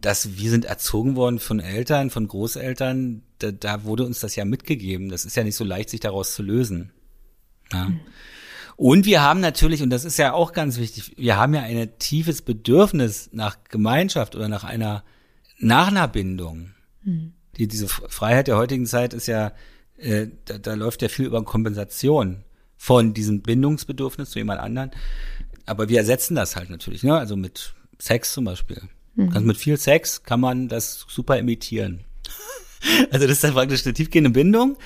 dass 0.00 0.38
wir 0.38 0.50
sind 0.50 0.64
erzogen 0.64 1.16
worden 1.16 1.38
von 1.38 1.60
Eltern, 1.60 2.08
von 2.10 2.28
Großeltern, 2.28 3.22
da, 3.40 3.50
da 3.50 3.84
wurde 3.84 4.06
uns 4.06 4.20
das 4.20 4.36
ja 4.36 4.44
mitgegeben. 4.44 5.08
Das 5.10 5.24
ist 5.24 5.36
ja 5.36 5.44
nicht 5.44 5.56
so 5.56 5.64
leicht, 5.64 5.90
sich 5.90 6.00
daraus 6.00 6.34
zu 6.34 6.42
lösen. 6.42 6.92
Ja. 7.72 7.90
Mhm. 7.90 8.00
Und 8.76 9.06
wir 9.06 9.22
haben 9.22 9.40
natürlich, 9.40 9.82
und 9.82 9.88
das 9.90 10.04
ist 10.04 10.18
ja 10.18 10.34
auch 10.34 10.52
ganz 10.52 10.76
wichtig, 10.78 11.14
wir 11.16 11.36
haben 11.36 11.54
ja 11.54 11.62
ein 11.62 11.98
tiefes 11.98 12.42
Bedürfnis 12.42 13.30
nach 13.32 13.56
Gemeinschaft 13.64 14.36
oder 14.36 14.48
nach 14.48 14.64
einer, 14.64 15.02
nach 15.58 15.88
einer 15.88 16.06
Bindung. 16.08 16.74
Mhm. 17.02 17.32
Die, 17.56 17.68
diese 17.68 17.88
Freiheit 17.88 18.48
der 18.48 18.58
heutigen 18.58 18.84
Zeit 18.84 19.14
ist 19.14 19.28
ja, 19.28 19.52
äh, 19.96 20.26
da, 20.44 20.58
da 20.58 20.74
läuft 20.74 21.00
ja 21.00 21.08
viel 21.08 21.24
über 21.24 21.42
Kompensation 21.42 22.44
von 22.76 23.14
diesem 23.14 23.40
Bindungsbedürfnis 23.40 24.30
zu 24.30 24.38
jemand 24.38 24.60
anderen. 24.60 24.90
Aber 25.64 25.88
wir 25.88 25.98
ersetzen 25.98 26.34
das 26.34 26.54
halt 26.54 26.68
natürlich, 26.68 27.02
ne? 27.02 27.16
Also 27.16 27.34
mit 27.34 27.74
Sex 27.98 28.34
zum 28.34 28.44
Beispiel. 28.44 28.82
Mhm. 29.14 29.30
Kannst 29.30 29.46
mit 29.46 29.56
viel 29.56 29.78
Sex 29.78 30.22
kann 30.22 30.40
man 30.40 30.68
das 30.68 31.06
super 31.08 31.38
imitieren. 31.38 32.04
Also 33.10 33.26
das 33.26 33.38
ist 33.38 33.44
dann 33.44 33.54
praktisch 33.54 33.84
eine 33.84 33.94
tiefgehende 33.94 34.30
Bindung, 34.30 34.76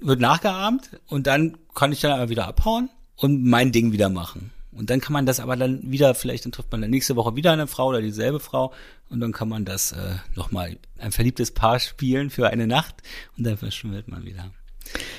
wird 0.00 0.20
nachgeahmt 0.20 1.00
und 1.06 1.26
dann 1.26 1.56
kann 1.74 1.90
ich 1.90 2.00
dann 2.00 2.10
aber 2.10 2.28
wieder 2.28 2.46
abhauen 2.46 2.90
und 3.20 3.44
mein 3.44 3.72
Ding 3.72 3.92
wieder 3.92 4.08
machen. 4.08 4.50
Und 4.72 4.88
dann 4.90 5.00
kann 5.00 5.12
man 5.12 5.26
das 5.26 5.40
aber 5.40 5.56
dann 5.56 5.90
wieder, 5.90 6.14
vielleicht 6.14 6.44
dann 6.44 6.52
trifft 6.52 6.70
man 6.70 6.80
dann 6.80 6.90
nächste 6.90 7.16
Woche 7.16 7.34
wieder 7.36 7.52
eine 7.52 7.66
Frau 7.66 7.88
oder 7.88 8.00
dieselbe 8.00 8.40
Frau 8.40 8.72
und 9.08 9.20
dann 9.20 9.32
kann 9.32 9.48
man 9.48 9.64
das 9.64 9.92
äh, 9.92 10.14
nochmal 10.36 10.78
ein 10.98 11.12
verliebtes 11.12 11.50
Paar 11.50 11.80
spielen 11.80 12.30
für 12.30 12.48
eine 12.48 12.66
Nacht 12.66 12.94
und 13.36 13.44
dann 13.44 13.56
verschwindet 13.56 14.08
man 14.08 14.24
wieder. 14.24 14.50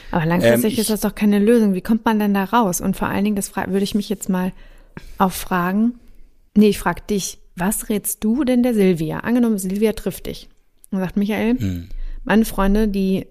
Aber 0.10 0.26
langfristig 0.26 0.64
ähm, 0.64 0.74
ich, 0.74 0.80
ist 0.80 0.90
das 0.90 1.02
doch 1.02 1.16
keine 1.16 1.40
Lösung. 1.40 1.74
Wie 1.74 1.82
kommt 1.82 2.06
man 2.06 2.18
denn 2.18 2.34
da 2.34 2.46
raus? 2.46 2.82
Und 2.82 2.96
vor 2.96 3.10
allen 3.10 3.24
Dingen, 3.24 3.36
das 3.36 3.56
würde 3.56 3.84
ich 3.84 3.94
mich 3.94 4.10
jetzt 4.10 4.30
mal 4.30 4.54
auch 5.18 5.32
fragen. 5.32 6.00
Nee, 6.56 6.70
ich 6.70 6.80
frage 6.80 7.02
dich 7.10 7.42
was 7.56 7.90
rätst 7.90 8.24
du 8.24 8.44
denn 8.44 8.64
der 8.64 8.74
Silvia? 8.74 9.20
Angenommen, 9.20 9.58
Silvia 9.58 9.94
trifft 9.94 10.26
dich. 10.26 10.50
Und 10.90 11.00
sagt 11.00 11.18
Michael, 11.18 11.60
hm. 11.60 11.90
meine 12.24 12.46
Freunde, 12.46 12.88
die 12.88 13.28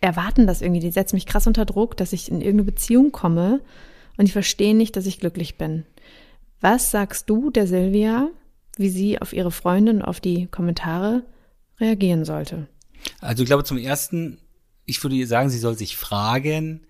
erwarten 0.00 0.46
das 0.46 0.62
irgendwie, 0.62 0.80
die 0.80 0.90
setzen 0.90 1.16
mich 1.16 1.26
krass 1.26 1.46
unter 1.46 1.64
Druck, 1.64 1.96
dass 1.96 2.12
ich 2.12 2.30
in 2.30 2.40
irgendeine 2.40 2.64
Beziehung 2.64 3.12
komme 3.12 3.60
und 4.16 4.28
die 4.28 4.32
verstehen 4.32 4.76
nicht, 4.76 4.96
dass 4.96 5.06
ich 5.06 5.20
glücklich 5.20 5.56
bin. 5.56 5.84
Was 6.60 6.90
sagst 6.90 7.28
du 7.28 7.50
der 7.50 7.66
Silvia, 7.66 8.28
wie 8.76 8.88
sie 8.88 9.20
auf 9.20 9.32
ihre 9.32 9.50
Freundin, 9.50 10.02
auf 10.02 10.20
die 10.20 10.46
Kommentare 10.46 11.24
reagieren 11.78 12.24
sollte? 12.24 12.68
Also 13.20 13.42
ich 13.42 13.46
glaube 13.46 13.64
zum 13.64 13.78
ersten, 13.78 14.38
ich 14.86 15.02
würde 15.02 15.16
ihr 15.16 15.26
sagen, 15.26 15.50
sie 15.50 15.58
soll 15.58 15.76
sich 15.76 15.96
fragen, 15.96 16.86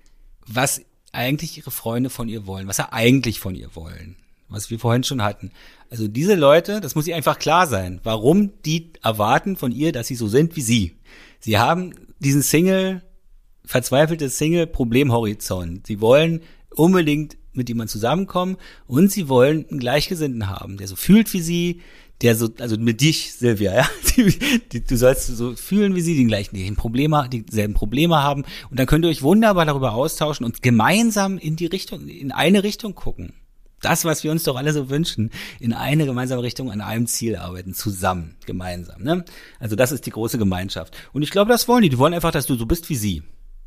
was 0.46 0.82
eigentlich 1.12 1.58
ihre 1.58 1.70
Freunde 1.70 2.10
von 2.10 2.28
ihr 2.28 2.46
wollen, 2.46 2.68
was 2.68 2.76
sie 2.76 2.92
eigentlich 2.92 3.40
von 3.40 3.54
ihr 3.54 3.74
wollen 3.74 4.16
was 4.48 4.70
wir 4.70 4.78
vorhin 4.78 5.04
schon 5.04 5.22
hatten. 5.22 5.50
Also 5.90 6.08
diese 6.08 6.34
Leute, 6.34 6.80
das 6.80 6.94
muss 6.94 7.06
ihr 7.06 7.16
einfach 7.16 7.38
klar 7.38 7.66
sein, 7.66 8.00
warum 8.02 8.52
die 8.62 8.92
erwarten 9.02 9.56
von 9.56 9.72
ihr, 9.72 9.92
dass 9.92 10.06
sie 10.06 10.14
so 10.14 10.28
sind 10.28 10.56
wie 10.56 10.62
sie. 10.62 10.96
Sie 11.40 11.58
haben 11.58 11.94
diesen 12.18 12.42
Single, 12.42 13.02
verzweifelte 13.64 14.28
Single-Problemhorizont. 14.30 15.87
Sie 15.87 16.00
wollen 16.00 16.42
unbedingt 16.76 17.37
mit 17.52 17.68
jemandem 17.68 17.92
zusammenkommen 17.92 18.56
und 18.87 19.12
sie 19.12 19.28
wollen 19.28 19.66
einen 19.68 19.80
Gleichgesinnten 19.80 20.48
haben, 20.48 20.76
der 20.76 20.88
so 20.88 20.96
fühlt 20.96 21.32
wie 21.32 21.40
sie, 21.40 21.80
der 22.20 22.37
so, 22.37 22.48
also 22.58 22.76
mit 22.76 23.00
dich, 23.00 23.32
Silvia, 23.32 23.74
ja, 23.74 23.88
die, 24.16 24.38
die, 24.72 24.84
du 24.84 24.96
sollst 24.96 25.26
so 25.26 25.54
fühlen 25.56 25.94
wie 25.94 26.00
sie, 26.00 26.14
die 26.14 26.24
gleichen 26.24 26.56
die 26.56 26.70
Probleme, 26.72 27.28
dieselben 27.28 27.74
Probleme 27.74 28.22
haben 28.22 28.44
und 28.70 28.78
dann 28.78 28.87
könnt 28.87 29.04
ihr 29.04 29.08
euch 29.08 29.22
wunderbar 29.22 29.66
darüber 29.66 29.94
austauschen 29.94 30.44
und 30.44 30.62
gemeinsam 30.62 31.38
in 31.38 31.56
die 31.56 31.66
Richtung, 31.66 32.08
in 32.08 32.32
eine 32.32 32.62
Richtung 32.62 32.94
gucken 32.94 33.34
das, 33.84 34.04
was 34.04 34.24
wir 34.24 34.30
uns 34.30 34.44
doch 34.44 34.56
alle 34.56 34.72
so 34.72 34.88
wünschen, 34.88 35.30
in 35.60 35.72
eine 35.72 36.06
gemeinsame 36.06 36.42
Richtung 36.42 36.70
an 36.70 36.80
einem 36.80 37.06
Ziel 37.06 37.37
arbeiten, 37.37 37.74
zusammen, 37.74 38.37
gemeinsam. 38.46 39.02
Ne? 39.02 39.24
Also 39.60 39.76
das 39.76 39.92
ist 39.92 40.06
die 40.06 40.10
große 40.10 40.38
Gemeinschaft. 40.38 40.96
Und 41.12 41.22
ich 41.22 41.30
glaube, 41.30 41.50
das 41.50 41.68
wollen 41.68 41.82
die. 41.82 41.90
Die 41.90 41.98
wollen 41.98 42.14
einfach, 42.14 42.30
dass 42.30 42.46
du 42.46 42.54
so 42.54 42.66
bist 42.66 42.88
wie 42.88 42.96
sie. 42.96 43.22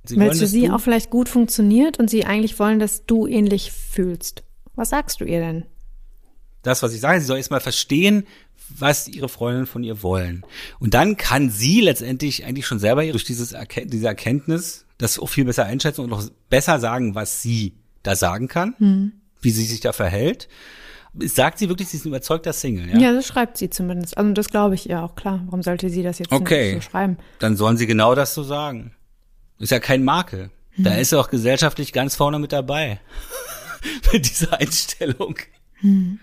Sie 0.09 0.17
Weil 0.17 0.29
es 0.29 0.39
für 0.39 0.47
sie 0.47 0.69
auch 0.69 0.81
vielleicht 0.81 1.09
gut 1.09 1.29
funktioniert 1.29 1.99
und 1.99 2.09
sie 2.09 2.25
eigentlich 2.25 2.57
wollen, 2.59 2.79
dass 2.79 3.05
du 3.05 3.27
ähnlich 3.27 3.71
fühlst. 3.71 4.43
Was 4.75 4.89
sagst 4.89 5.21
du 5.21 5.25
ihr 5.25 5.39
denn? 5.39 5.65
Das, 6.63 6.83
was 6.83 6.93
ich 6.93 6.99
sage, 6.99 7.19
sie 7.19 7.25
soll 7.25 7.37
erstmal 7.37 7.59
verstehen, 7.59 8.27
was 8.69 9.07
ihre 9.07 9.29
Freundinnen 9.29 9.67
von 9.67 9.83
ihr 9.83 10.03
wollen. 10.03 10.45
Und 10.79 10.93
dann 10.93 11.15
kann 11.15 11.49
sie 11.49 11.81
letztendlich 11.81 12.45
eigentlich 12.45 12.65
schon 12.65 12.79
selber 12.79 13.05
durch 13.05 13.23
dieses 13.23 13.55
diese 13.85 14.07
Erkenntnis 14.07 14.85
das 14.97 15.19
auch 15.19 15.29
viel 15.29 15.45
besser 15.45 15.65
einschätzen 15.65 16.01
und 16.01 16.13
auch 16.13 16.23
besser 16.49 16.79
sagen, 16.79 17.15
was 17.15 17.41
sie 17.41 17.73
da 18.03 18.15
sagen 18.15 18.47
kann. 18.47 18.75
Hm 18.79 19.11
wie 19.41 19.51
sie 19.51 19.65
sich 19.65 19.79
da 19.79 19.93
verhält. 19.93 20.47
Sagt 21.19 21.57
sie 21.57 21.69
wirklich, 21.69 21.87
sie 21.87 21.97
ist 21.97 22.05
ein 22.05 22.09
überzeugter 22.09 22.53
Single, 22.53 22.89
ja? 22.89 22.97
Ja, 22.97 23.13
das 23.13 23.25
schreibt 23.25 23.57
sie 23.57 23.69
zumindest. 23.69 24.17
Also 24.17 24.31
das 24.33 24.49
glaube 24.49 24.75
ich 24.75 24.89
ihr 24.89 25.01
auch, 25.01 25.15
klar. 25.15 25.41
Warum 25.45 25.63
sollte 25.63 25.89
sie 25.89 26.03
das 26.03 26.19
jetzt 26.19 26.31
okay. 26.31 26.75
so 26.75 26.81
schreiben? 26.81 27.17
Dann 27.39 27.55
sollen 27.55 27.77
sie 27.77 27.87
genau 27.87 28.13
das 28.13 28.35
so 28.35 28.43
sagen. 28.43 28.91
Ist 29.59 29.71
ja 29.71 29.79
kein 29.79 30.03
Makel. 30.03 30.51
Da 30.77 30.95
ist 30.95 31.09
sie 31.09 31.19
auch 31.19 31.29
gesellschaftlich 31.29 31.91
ganz 31.91 32.15
vorne 32.15 32.37
mit 32.37 32.51
dabei. 32.51 32.99
mit 34.13 34.29
dieser 34.29 34.59
Einstellung. 34.59 35.35
Hm. 35.75 36.19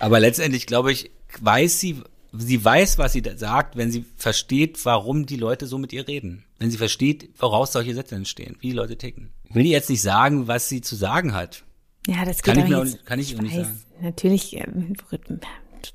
Aber 0.00 0.18
letztendlich, 0.20 0.66
glaube 0.66 0.92
ich, 0.92 1.10
weiß 1.40 1.78
sie, 1.78 2.02
sie 2.32 2.64
weiß, 2.64 2.98
was 2.98 3.12
sie 3.12 3.22
sagt, 3.36 3.76
wenn 3.76 3.90
sie 3.90 4.04
versteht, 4.16 4.84
warum 4.84 5.26
die 5.26 5.36
Leute 5.36 5.66
so 5.66 5.78
mit 5.78 5.92
ihr 5.92 6.06
reden. 6.08 6.44
Wenn 6.58 6.70
sie 6.70 6.78
versteht, 6.78 7.30
woraus 7.38 7.72
solche 7.72 7.94
Sätze 7.94 8.16
entstehen, 8.16 8.56
wie 8.60 8.68
die 8.68 8.76
Leute 8.76 8.96
ticken. 8.96 9.30
Ich 9.48 9.54
will 9.54 9.66
jetzt 9.66 9.88
nicht 9.88 10.02
sagen, 10.02 10.48
was 10.48 10.68
sie 10.68 10.80
zu 10.80 10.96
sagen 10.96 11.32
hat. 11.32 11.64
Ja, 12.06 12.24
das 12.24 12.42
geht 12.42 12.54
kann 12.54 12.64
ich, 12.64 12.70
mir 12.70 12.78
auch, 12.78 12.84
nicht, 12.84 13.06
kann 13.06 13.18
ich, 13.18 13.32
ich 13.32 13.38
auch 13.38 13.42
nicht 13.42 13.54
sagen. 13.54 13.82
Natürlich, 14.00 14.56
äh, 14.56 14.66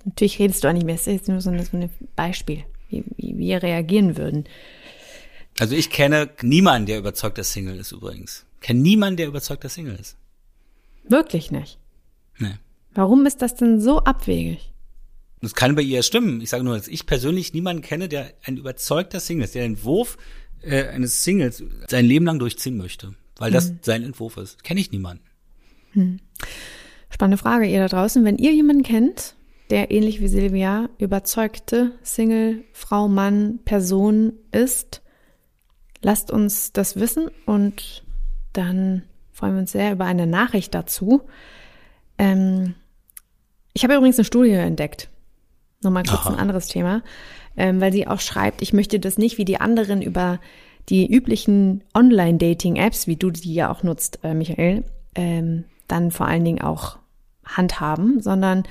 natürlich 0.05 0.39
redest 0.39 0.63
du 0.63 0.69
auch 0.69 0.73
nicht 0.73 0.85
mehr. 0.85 0.95
Das 0.95 1.07
ist 1.07 1.13
jetzt 1.13 1.27
nur 1.27 1.41
so 1.41 1.49
ein, 1.49 1.63
so 1.65 1.77
ein 1.77 1.89
Beispiel, 2.15 2.63
wie, 2.89 3.03
wie 3.17 3.37
wir 3.37 3.63
reagieren 3.63 4.17
würden. 4.17 4.45
Also 5.59 5.75
ich 5.75 5.89
kenne 5.89 6.29
niemanden, 6.41 6.87
der 6.87 6.97
überzeugter 6.99 7.43
Single 7.43 7.77
ist 7.77 7.91
übrigens. 7.91 8.45
Ich 8.55 8.67
kenne 8.67 8.79
niemanden, 8.79 9.17
der 9.17 9.27
überzeugter 9.27 9.69
Single 9.69 9.95
ist. 9.99 10.17
Wirklich 11.07 11.51
nicht? 11.51 11.77
Nee. 12.39 12.55
Warum 12.93 13.25
ist 13.25 13.41
das 13.41 13.55
denn 13.55 13.81
so 13.81 13.99
abwegig? 13.99 14.71
Das 15.41 15.53
kann 15.53 15.75
bei 15.75 15.81
ihr 15.81 16.03
stimmen. 16.03 16.41
Ich 16.41 16.49
sage 16.49 16.63
nur, 16.63 16.77
dass 16.77 16.87
ich 16.87 17.05
persönlich 17.05 17.53
niemanden 17.53 17.81
kenne, 17.81 18.07
der 18.07 18.33
ein 18.45 18.57
überzeugter 18.57 19.19
Single 19.19 19.43
ist, 19.43 19.55
der 19.55 19.63
den 19.63 19.73
Entwurf 19.73 20.17
äh, 20.61 20.87
eines 20.87 21.23
Singles 21.23 21.63
sein 21.87 22.05
Leben 22.05 22.25
lang 22.25 22.39
durchziehen 22.39 22.77
möchte. 22.77 23.13
Weil 23.37 23.51
das 23.51 23.69
hm. 23.69 23.79
sein 23.81 24.03
Entwurf 24.03 24.37
ist. 24.37 24.63
Kenne 24.63 24.79
ich 24.79 24.91
niemanden. 24.91 25.23
Hm. 25.91 26.19
Spannende 27.09 27.37
Frage, 27.37 27.67
ihr 27.67 27.79
da 27.79 27.87
draußen. 27.87 28.23
Wenn 28.23 28.37
ihr 28.37 28.53
jemanden 28.53 28.83
kennt, 28.83 29.35
der 29.69 29.91
ähnlich 29.91 30.21
wie 30.21 30.27
Silvia 30.27 30.89
überzeugte 30.97 31.91
Single, 32.03 32.63
Frau, 32.71 33.07
Mann, 33.07 33.59
Person 33.65 34.33
ist, 34.51 35.01
lasst 36.03 36.31
uns 36.31 36.71
das 36.71 36.97
wissen 36.99 37.29
und 37.45 38.03
dann 38.53 39.03
freuen 39.31 39.53
wir 39.53 39.61
uns 39.61 39.71
sehr 39.71 39.93
über 39.93 40.05
eine 40.05 40.27
Nachricht 40.27 40.75
dazu. 40.75 41.23
Ähm, 42.17 42.75
ich 43.73 43.83
habe 43.83 43.95
übrigens 43.95 44.17
eine 44.17 44.25
Studie 44.25 44.51
entdeckt. 44.51 45.09
Nochmal 45.81 46.03
kurz 46.03 46.21
Aha. 46.21 46.33
ein 46.33 46.39
anderes 46.39 46.67
Thema, 46.67 47.01
ähm, 47.57 47.81
weil 47.81 47.91
sie 47.91 48.07
auch 48.07 48.19
schreibt, 48.19 48.61
ich 48.61 48.73
möchte 48.73 48.99
das 48.99 49.17
nicht 49.17 49.37
wie 49.37 49.45
die 49.45 49.59
anderen 49.59 50.01
über 50.01 50.39
die 50.89 51.11
üblichen 51.11 51.83
Online-Dating-Apps, 51.93 53.07
wie 53.07 53.15
du 53.15 53.31
die 53.31 53.53
ja 53.53 53.71
auch 53.71 53.83
nutzt, 53.83 54.19
äh, 54.23 54.33
Michael, 54.33 54.83
ähm, 55.15 55.65
dann 55.87 56.11
vor 56.11 56.27
allen 56.27 56.45
Dingen 56.45 56.61
auch 56.61 56.97
handhaben, 57.45 58.21
sondern 58.21 58.63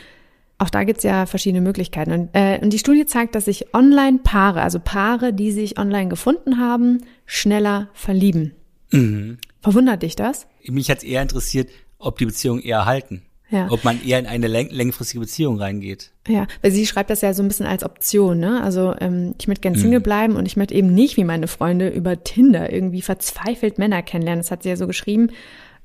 auch 0.62 0.70
da 0.70 0.84
gibt's 0.84 1.02
ja 1.02 1.26
verschiedene 1.26 1.60
Möglichkeiten. 1.60 2.12
Und, 2.12 2.28
äh, 2.32 2.58
und 2.62 2.72
die 2.72 2.78
Studie 2.78 3.04
zeigt, 3.04 3.34
dass 3.34 3.46
sich 3.46 3.74
Online-Paare, 3.74 4.62
also 4.62 4.78
Paare, 4.78 5.32
die 5.32 5.50
sich 5.50 5.78
online 5.78 6.08
gefunden 6.08 6.58
haben, 6.58 7.02
schneller 7.26 7.88
verlieben. 7.92 8.54
Mhm. 8.92 9.38
Verwundert 9.60 10.02
dich 10.02 10.16
das? 10.16 10.46
Mich 10.66 10.88
hat's 10.88 11.02
eher 11.02 11.20
interessiert, 11.20 11.68
ob 11.98 12.18
die 12.18 12.26
Beziehungen 12.26 12.62
eher 12.62 12.86
halten. 12.86 13.22
Ja. 13.50 13.66
Ob 13.70 13.84
man 13.84 14.02
eher 14.02 14.18
in 14.18 14.26
eine 14.26 14.46
läng 14.46 14.70
längfristige 14.70 15.20
Beziehung 15.20 15.58
reingeht. 15.58 16.12
Ja, 16.26 16.46
weil 16.62 16.70
sie 16.70 16.86
schreibt 16.86 17.10
das 17.10 17.20
ja 17.20 17.34
so 17.34 17.42
ein 17.42 17.48
bisschen 17.48 17.66
als 17.66 17.84
Option, 17.84 18.38
ne? 18.38 18.62
Also 18.62 18.94
ähm, 18.98 19.34
ich 19.38 19.46
möchte 19.46 19.60
gern 19.60 19.74
Single 19.74 19.98
mhm. 19.98 20.04
bleiben 20.04 20.36
und 20.36 20.46
ich 20.46 20.56
möchte 20.56 20.74
eben 20.74 20.94
nicht 20.94 21.18
wie 21.18 21.24
meine 21.24 21.48
Freunde 21.48 21.88
über 21.88 22.24
Tinder 22.24 22.72
irgendwie 22.72 23.02
verzweifelt 23.02 23.76
Männer 23.76 24.02
kennenlernen. 24.02 24.40
Das 24.40 24.50
hat 24.50 24.62
sie 24.62 24.70
ja 24.70 24.76
so 24.76 24.86
geschrieben. 24.86 25.32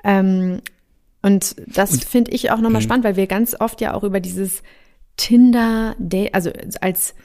Ähm, 0.05 0.61
und 1.21 1.55
das 1.67 1.99
finde 2.03 2.31
ich 2.31 2.51
auch 2.51 2.59
nochmal 2.59 2.81
mhm. 2.81 2.85
spannend, 2.85 3.05
weil 3.05 3.15
wir 3.15 3.27
ganz 3.27 3.55
oft 3.59 3.81
ja 3.81 3.93
auch 3.93 4.03
über 4.03 4.19
dieses 4.19 4.63
Tinder, 5.17 5.95
also 6.31 6.51
als 6.81 7.15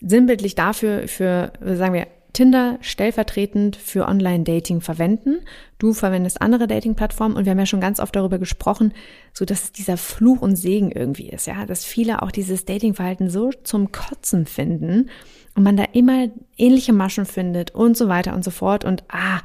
sinnbildlich 0.00 0.54
dafür, 0.54 1.08
für, 1.08 1.52
sagen 1.60 1.94
wir, 1.94 2.06
Tinder 2.32 2.78
stellvertretend 2.80 3.76
für 3.76 4.06
Online-Dating 4.06 4.80
verwenden. 4.80 5.40
Du 5.78 5.92
verwendest 5.92 6.40
andere 6.40 6.68
Dating-Plattformen 6.68 7.36
und 7.36 7.44
wir 7.44 7.50
haben 7.50 7.58
ja 7.58 7.66
schon 7.66 7.80
ganz 7.80 7.98
oft 7.98 8.14
darüber 8.14 8.38
gesprochen, 8.38 8.92
so 9.32 9.44
dass 9.44 9.64
es 9.64 9.72
dieser 9.72 9.96
Fluch 9.96 10.40
und 10.40 10.54
Segen 10.56 10.92
irgendwie 10.92 11.28
ist, 11.28 11.46
ja, 11.46 11.66
dass 11.66 11.84
viele 11.84 12.22
auch 12.22 12.30
dieses 12.30 12.64
Dating-Verhalten 12.64 13.30
so 13.30 13.50
zum 13.64 13.90
Kotzen 13.90 14.46
finden 14.46 15.10
und 15.56 15.64
man 15.64 15.76
da 15.76 15.84
immer 15.92 16.28
ähnliche 16.56 16.92
Maschen 16.92 17.26
findet 17.26 17.72
und 17.72 17.96
so 17.96 18.08
weiter 18.08 18.34
und 18.34 18.44
so 18.44 18.50
fort 18.50 18.84
und 18.84 19.02
ah, 19.08 19.40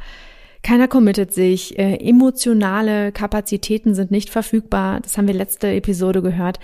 keiner 0.66 0.88
committet 0.88 1.32
sich, 1.32 1.78
äh, 1.78 1.98
emotionale 1.98 3.12
Kapazitäten 3.12 3.94
sind 3.94 4.10
nicht 4.10 4.32
verfügbar. 4.32 5.00
Das 5.00 5.16
haben 5.16 5.28
wir 5.28 5.36
letzte 5.36 5.68
Episode 5.68 6.24
gehört. 6.24 6.60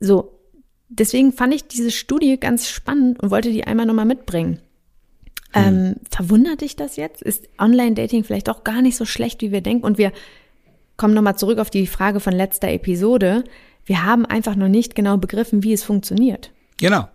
So, 0.00 0.36
deswegen 0.88 1.32
fand 1.32 1.54
ich 1.54 1.68
diese 1.68 1.92
Studie 1.92 2.40
ganz 2.40 2.68
spannend 2.68 3.22
und 3.22 3.30
wollte 3.30 3.52
die 3.52 3.62
einmal 3.62 3.86
nochmal 3.86 4.04
mitbringen. 4.04 4.58
Hm. 5.52 5.64
Ähm, 5.64 5.94
verwundert 6.10 6.62
dich 6.62 6.74
das 6.74 6.96
jetzt? 6.96 7.22
Ist 7.22 7.48
Online-Dating 7.56 8.24
vielleicht 8.24 8.50
auch 8.50 8.64
gar 8.64 8.82
nicht 8.82 8.96
so 8.96 9.04
schlecht, 9.04 9.42
wie 9.42 9.52
wir 9.52 9.60
denken? 9.60 9.84
Und 9.84 9.96
wir 9.96 10.10
kommen 10.96 11.14
nochmal 11.14 11.38
zurück 11.38 11.60
auf 11.60 11.70
die 11.70 11.86
Frage 11.86 12.18
von 12.18 12.32
letzter 12.32 12.72
Episode. 12.72 13.44
Wir 13.84 14.04
haben 14.04 14.26
einfach 14.26 14.56
noch 14.56 14.66
nicht 14.66 14.96
genau 14.96 15.18
begriffen, 15.18 15.62
wie 15.62 15.72
es 15.72 15.84
funktioniert. 15.84 16.50
Genau. 16.78 17.08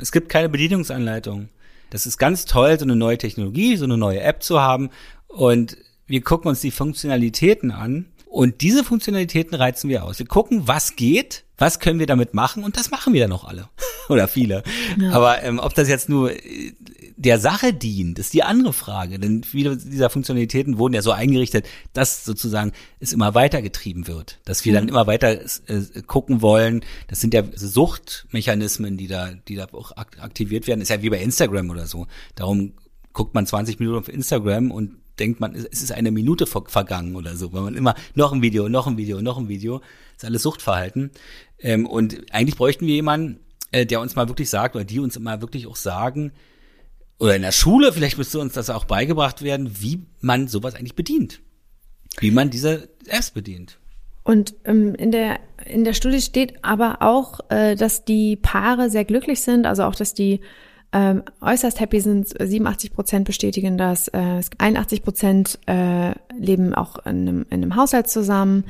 Es 0.00 0.10
gibt 0.10 0.28
keine 0.28 0.48
Bedienungsanleitung. 0.48 1.50
Das 1.92 2.06
ist 2.06 2.16
ganz 2.16 2.46
toll, 2.46 2.78
so 2.78 2.86
eine 2.86 2.96
neue 2.96 3.18
Technologie, 3.18 3.76
so 3.76 3.84
eine 3.84 3.98
neue 3.98 4.20
App 4.20 4.42
zu 4.42 4.60
haben. 4.60 4.88
Und 5.28 5.76
wir 6.06 6.22
gucken 6.22 6.48
uns 6.48 6.62
die 6.62 6.70
Funktionalitäten 6.70 7.70
an. 7.70 8.06
Und 8.24 8.62
diese 8.62 8.82
Funktionalitäten 8.82 9.54
reizen 9.54 9.90
wir 9.90 10.04
aus. 10.04 10.18
Wir 10.18 10.24
gucken, 10.24 10.62
was 10.66 10.96
geht, 10.96 11.44
was 11.58 11.80
können 11.80 11.98
wir 11.98 12.06
damit 12.06 12.32
machen 12.32 12.64
und 12.64 12.78
das 12.78 12.90
machen 12.90 13.12
wir 13.12 13.20
dann 13.20 13.28
noch 13.28 13.44
alle 13.44 13.68
oder 14.08 14.26
viele. 14.26 14.62
Ja. 14.98 15.12
Aber 15.12 15.42
ähm, 15.42 15.58
ob 15.58 15.74
das 15.74 15.86
jetzt 15.86 16.08
nur 16.08 16.32
äh, 16.32 16.72
der 17.22 17.38
Sache 17.38 17.72
dient, 17.72 18.18
ist 18.18 18.34
die 18.34 18.42
andere 18.42 18.72
Frage. 18.72 19.18
Denn 19.18 19.44
viele 19.44 19.76
dieser 19.76 20.10
Funktionalitäten 20.10 20.78
wurden 20.78 20.94
ja 20.94 21.02
so 21.02 21.12
eingerichtet, 21.12 21.66
dass 21.92 22.24
sozusagen 22.24 22.72
es 23.00 23.12
immer 23.12 23.34
weitergetrieben 23.34 24.06
wird, 24.06 24.40
dass 24.44 24.64
wir 24.64 24.72
dann 24.72 24.88
immer 24.88 25.06
weiter 25.06 25.40
äh, 25.40 26.02
gucken 26.06 26.42
wollen. 26.42 26.84
Das 27.08 27.20
sind 27.20 27.32
ja 27.32 27.44
Suchtmechanismen, 27.54 28.96
die 28.96 29.06
da, 29.06 29.30
die 29.48 29.56
da 29.56 29.66
auch 29.72 29.96
aktiviert 29.96 30.66
werden. 30.66 30.80
Ist 30.80 30.90
ja 30.90 31.02
wie 31.02 31.10
bei 31.10 31.22
Instagram 31.22 31.70
oder 31.70 31.86
so. 31.86 32.06
Darum 32.34 32.74
guckt 33.12 33.34
man 33.34 33.46
20 33.46 33.78
Minuten 33.78 33.98
auf 33.98 34.08
Instagram 34.08 34.70
und 34.70 34.96
denkt 35.18 35.40
man, 35.40 35.54
es 35.54 35.82
ist 35.82 35.92
eine 35.92 36.10
Minute 36.10 36.46
vergangen 36.46 37.14
oder 37.14 37.36
so, 37.36 37.52
weil 37.52 37.62
man 37.62 37.74
immer 37.74 37.94
noch 38.14 38.32
ein 38.32 38.42
Video, 38.42 38.68
noch 38.68 38.86
ein 38.86 38.96
Video, 38.96 39.20
noch 39.20 39.38
ein 39.38 39.48
Video. 39.48 39.78
Das 39.78 40.22
ist 40.22 40.24
alles 40.24 40.42
Suchtverhalten. 40.42 41.10
Ähm, 41.60 41.86
und 41.86 42.32
eigentlich 42.32 42.56
bräuchten 42.56 42.86
wir 42.86 42.94
jemanden, 42.94 43.38
äh, 43.70 43.86
der 43.86 44.00
uns 44.00 44.16
mal 44.16 44.28
wirklich 44.28 44.50
sagt, 44.50 44.74
oder 44.74 44.84
die 44.84 44.98
uns 44.98 45.16
immer 45.16 45.40
wirklich 45.40 45.66
auch 45.66 45.76
sagen, 45.76 46.32
oder 47.18 47.36
in 47.36 47.42
der 47.42 47.52
Schule, 47.52 47.92
vielleicht 47.92 48.18
müsste 48.18 48.40
uns 48.40 48.54
das 48.54 48.70
auch 48.70 48.84
beigebracht 48.84 49.42
werden, 49.42 49.80
wie 49.80 50.02
man 50.20 50.48
sowas 50.48 50.74
eigentlich 50.74 50.96
bedient. 50.96 51.40
Wie 52.18 52.30
man 52.30 52.50
diese 52.50 52.88
Apps 53.06 53.30
bedient. 53.30 53.78
Und 54.24 54.54
ähm, 54.64 54.94
in 54.94 55.10
der 55.10 55.40
in 55.64 55.84
der 55.84 55.94
Studie 55.94 56.20
steht 56.20 56.64
aber 56.64 57.02
auch, 57.02 57.40
äh, 57.48 57.74
dass 57.76 58.04
die 58.04 58.36
Paare 58.36 58.90
sehr 58.90 59.04
glücklich 59.04 59.40
sind, 59.40 59.66
also 59.66 59.84
auch, 59.84 59.94
dass 59.94 60.14
die 60.14 60.40
ähm, 60.92 61.22
äußerst 61.40 61.80
happy 61.80 62.00
sind. 62.00 62.28
87 62.28 62.92
Prozent 62.92 63.24
bestätigen 63.24 63.78
das. 63.78 64.08
Äh, 64.08 64.42
81 64.58 65.02
Prozent 65.02 65.58
äh, 65.66 66.12
leben 66.38 66.74
auch 66.74 67.04
in 67.06 67.28
einem, 67.28 67.46
in 67.50 67.62
einem 67.62 67.76
Haushalt 67.76 68.08
zusammen. 68.08 68.64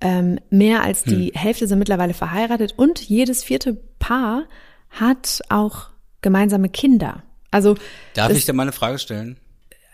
Ähm, 0.00 0.38
mehr 0.50 0.82
als 0.82 1.04
die 1.04 1.28
hm. 1.28 1.40
Hälfte 1.40 1.66
sind 1.66 1.78
mittlerweile 1.78 2.12
verheiratet 2.12 2.74
und 2.76 3.00
jedes 3.00 3.42
vierte 3.42 3.74
Paar 3.98 4.44
hat 4.90 5.40
auch 5.48 5.88
gemeinsame 6.20 6.68
Kinder. 6.68 7.22
Also 7.50 7.74
darf 8.14 8.28
das, 8.28 8.38
ich 8.38 8.44
dir 8.46 8.52
mal 8.52 8.62
eine 8.62 8.72
Frage 8.72 8.98
stellen? 8.98 9.38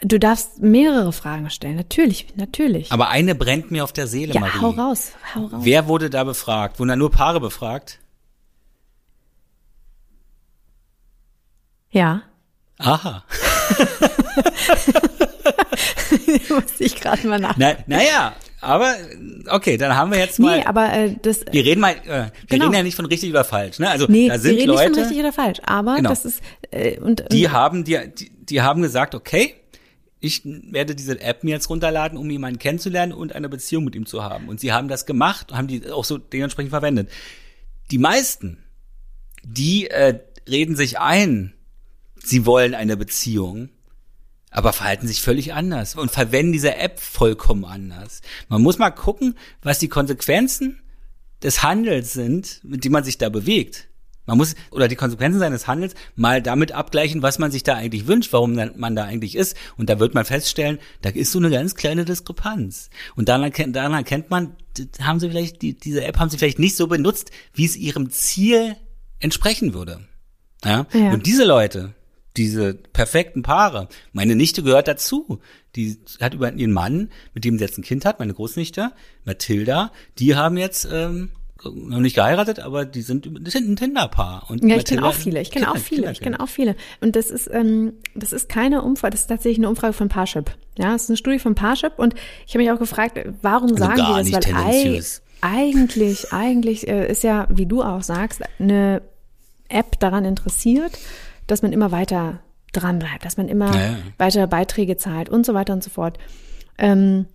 Du 0.02 0.18
darfst 0.18 0.60
mehrere 0.60 1.12
Fragen 1.12 1.48
stellen, 1.50 1.76
natürlich, 1.76 2.26
natürlich. 2.34 2.90
Aber 2.90 3.08
eine 3.08 3.36
brennt 3.36 3.70
mir 3.70 3.84
auf 3.84 3.92
der 3.92 4.08
Seele, 4.08 4.34
ja, 4.34 4.40
Marie. 4.40 4.60
hau 4.60 4.70
raus, 4.70 5.12
hau 5.34 5.46
raus. 5.46 5.60
Wer 5.64 5.86
wurde 5.86 6.10
da 6.10 6.24
befragt? 6.24 6.80
Wurden 6.80 6.88
da 6.88 6.96
nur 6.96 7.12
Paare 7.12 7.40
befragt? 7.40 8.00
Ja. 11.90 12.22
Aha. 12.78 13.24
Musste 16.48 16.84
ich 16.84 16.96
gerade 16.96 17.26
mal 17.28 17.38
nach. 17.38 17.56
Na, 17.56 17.76
naja, 17.86 18.34
aber 18.62 18.94
okay, 19.48 19.76
dann 19.76 19.96
haben 19.96 20.10
wir 20.12 20.18
jetzt 20.18 20.38
mal. 20.38 20.58
Nee, 20.58 20.64
aber 20.64 20.92
äh, 20.92 21.16
das. 21.20 21.40
Wir 21.50 21.64
reden 21.64 21.80
mal, 21.80 21.92
äh, 21.92 22.06
wir 22.06 22.32
genau. 22.48 22.64
reden 22.64 22.74
ja 22.74 22.82
nicht 22.82 22.94
von 22.94 23.06
richtig 23.06 23.30
oder 23.30 23.44
falsch, 23.44 23.78
ne? 23.78 23.90
Also 23.90 24.06
nee, 24.08 24.28
da 24.28 24.38
sind 24.38 24.52
wir 24.52 24.62
reden 24.62 24.68
Leute, 24.68 24.82
nicht 24.82 24.94
von 24.94 25.02
richtig 25.02 25.18
oder 25.18 25.32
falsch, 25.32 25.58
aber 25.64 25.96
genau. 25.96 26.10
das 26.10 26.24
ist 26.24 26.40
äh, 26.70 26.98
und 27.00 27.24
die 27.32 27.46
und, 27.46 27.52
haben 27.52 27.84
die, 27.84 27.98
die 28.16 28.30
die 28.30 28.62
haben 28.62 28.82
gesagt, 28.82 29.14
okay, 29.14 29.54
ich 30.20 30.42
werde 30.44 30.94
diese 30.94 31.20
App 31.20 31.42
mir 31.42 31.50
jetzt 31.50 31.68
runterladen, 31.68 32.16
um 32.16 32.30
jemanden 32.30 32.60
kennenzulernen 32.60 33.12
und 33.12 33.34
eine 33.34 33.48
Beziehung 33.48 33.84
mit 33.84 33.96
ihm 33.96 34.06
zu 34.06 34.22
haben. 34.22 34.48
Und 34.48 34.60
sie 34.60 34.72
haben 34.72 34.86
das 34.86 35.04
gemacht, 35.04 35.52
haben 35.52 35.66
die 35.66 35.90
auch 35.90 36.04
so 36.04 36.16
dementsprechend 36.16 36.70
verwendet. 36.70 37.10
Die 37.90 37.98
meisten, 37.98 38.58
die 39.42 39.90
äh, 39.90 40.20
reden 40.48 40.76
sich 40.76 41.00
ein, 41.00 41.54
sie 42.22 42.46
wollen 42.46 42.74
eine 42.74 42.96
Beziehung 42.96 43.70
aber 44.52 44.72
verhalten 44.72 45.08
sich 45.08 45.22
völlig 45.22 45.54
anders 45.54 45.96
und 45.96 46.10
verwenden 46.10 46.52
diese 46.52 46.76
App 46.76 47.00
vollkommen 47.00 47.64
anders. 47.64 48.20
Man 48.48 48.62
muss 48.62 48.78
mal 48.78 48.90
gucken, 48.90 49.34
was 49.62 49.78
die 49.78 49.88
Konsequenzen 49.88 50.80
des 51.42 51.62
Handels 51.62 52.12
sind, 52.12 52.60
mit 52.62 52.84
dem 52.84 52.92
man 52.92 53.02
sich 53.02 53.18
da 53.18 53.28
bewegt. 53.28 53.88
Man 54.26 54.38
muss, 54.38 54.54
oder 54.70 54.86
die 54.86 54.94
Konsequenzen 54.94 55.40
seines 55.40 55.66
Handels 55.66 55.94
mal 56.14 56.40
damit 56.40 56.70
abgleichen, 56.70 57.22
was 57.22 57.40
man 57.40 57.50
sich 57.50 57.64
da 57.64 57.74
eigentlich 57.74 58.06
wünscht, 58.06 58.32
warum 58.32 58.54
man 58.54 58.94
da 58.94 59.04
eigentlich 59.04 59.34
ist. 59.34 59.56
Und 59.76 59.90
da 59.90 59.98
wird 59.98 60.14
man 60.14 60.24
feststellen, 60.24 60.78
da 61.00 61.10
ist 61.10 61.32
so 61.32 61.40
eine 61.40 61.50
ganz 61.50 61.74
kleine 61.74 62.04
Diskrepanz. 62.04 62.88
Und 63.16 63.28
daran 63.28 63.42
erkennt, 63.42 63.74
daran 63.74 63.94
erkennt 63.94 64.30
man, 64.30 64.54
haben 65.00 65.18
sie 65.18 65.28
vielleicht, 65.28 65.60
die, 65.62 65.76
diese 65.76 66.04
App 66.04 66.20
haben 66.20 66.30
sie 66.30 66.38
vielleicht 66.38 66.60
nicht 66.60 66.76
so 66.76 66.86
benutzt, 66.86 67.32
wie 67.52 67.64
es 67.64 67.76
ihrem 67.76 68.10
Ziel 68.10 68.76
entsprechen 69.18 69.74
würde. 69.74 70.00
Ja? 70.64 70.86
ja. 70.92 71.12
Und 71.12 71.26
diese 71.26 71.44
Leute, 71.44 71.94
diese 72.36 72.74
perfekten 72.74 73.42
Paare. 73.42 73.88
Meine 74.12 74.36
Nichte 74.36 74.62
gehört 74.62 74.88
dazu. 74.88 75.40
Die 75.76 75.98
hat 76.20 76.34
über 76.34 76.52
ihren 76.52 76.72
Mann, 76.72 77.10
mit 77.34 77.44
dem 77.44 77.58
sie 77.58 77.64
jetzt 77.64 77.78
ein 77.78 77.82
Kind 77.82 78.04
hat, 78.04 78.18
meine 78.18 78.34
Großnichte, 78.34 78.92
Mathilda, 79.24 79.92
die 80.18 80.36
haben 80.36 80.56
jetzt 80.56 80.88
ähm, 80.90 81.30
noch 81.64 82.00
nicht 82.00 82.14
geheiratet, 82.14 82.60
aber 82.60 82.84
die 82.84 83.02
sind, 83.02 83.46
die 83.46 83.50
sind 83.50 83.68
ein 83.68 83.76
Tinderpaar. 83.76 84.46
Und 84.48 84.64
ja, 84.64 84.76
ich 84.76 84.84
kenne 84.84 85.04
auch 85.04 85.14
viele. 85.14 85.40
Ich 85.40 85.50
kenne 85.50 85.70
auch 85.70 85.76
viele. 85.76 86.10
Ich 86.10 86.20
kenne 86.20 86.40
auch 86.40 86.48
viele. 86.48 86.76
Und 87.00 87.16
das 87.16 87.30
ist, 87.30 87.48
ähm, 87.52 87.94
das 88.14 88.32
ist 88.32 88.48
keine 88.48 88.82
Umfrage. 88.82 89.12
Das 89.12 89.22
ist 89.22 89.26
tatsächlich 89.28 89.58
eine 89.58 89.68
Umfrage 89.68 89.92
von 89.92 90.08
Parship. 90.08 90.50
Ja, 90.78 90.92
das 90.92 91.04
ist 91.04 91.10
eine 91.10 91.16
Studie 91.16 91.38
von 91.38 91.54
Parship. 91.54 91.98
Und 91.98 92.14
ich 92.46 92.54
habe 92.54 92.64
mich 92.64 92.72
auch 92.72 92.78
gefragt, 92.78 93.18
warum 93.42 93.70
also 93.70 93.84
sagen 93.84 93.96
die 93.96 94.30
das? 94.30 94.32
Weil 94.32 94.40
tendenziös. 94.40 95.22
eigentlich, 95.40 96.32
eigentlich 96.32 96.88
äh, 96.88 97.10
ist 97.10 97.22
ja, 97.22 97.46
wie 97.50 97.66
du 97.66 97.82
auch 97.82 98.02
sagst, 98.02 98.42
eine 98.58 99.02
App 99.68 100.00
daran 100.00 100.24
interessiert 100.24 100.98
dass 101.52 101.62
man 101.62 101.72
immer 101.72 101.92
weiter 101.92 102.40
dran 102.72 102.98
bleibt, 102.98 103.24
dass 103.24 103.36
man 103.36 103.48
immer 103.48 103.74
ja, 103.74 103.96
weiter 104.18 104.46
Beiträge 104.46 104.96
zahlt 104.96 105.28
und 105.28 105.44
so 105.44 105.54
weiter 105.54 105.72
und 105.74 105.84
so 105.84 105.90
fort. 105.90 106.18
Ähm, 106.78 107.26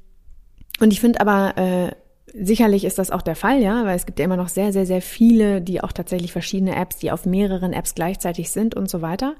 und 0.79 0.91
ich 0.91 0.99
finde 0.99 1.21
aber, 1.21 1.57
äh, 1.57 1.91
sicherlich 2.33 2.83
ist 2.83 2.97
das 2.97 3.11
auch 3.11 3.21
der 3.21 3.35
Fall, 3.35 3.61
ja, 3.61 3.85
weil 3.85 3.95
es 3.95 4.05
gibt 4.05 4.19
ja 4.19 4.25
immer 4.25 4.35
noch 4.37 4.49
sehr, 4.49 4.73
sehr, 4.73 4.85
sehr 4.85 5.01
viele, 5.01 5.61
die 5.61 5.81
auch 5.81 5.91
tatsächlich 5.91 6.31
verschiedene 6.31 6.75
Apps, 6.75 6.97
die 6.97 7.11
auf 7.11 7.25
mehreren 7.25 7.73
Apps 7.73 7.95
gleichzeitig 7.95 8.49
sind 8.49 8.75
und 8.75 8.89
so 8.89 9.01
weiter. 9.01 9.35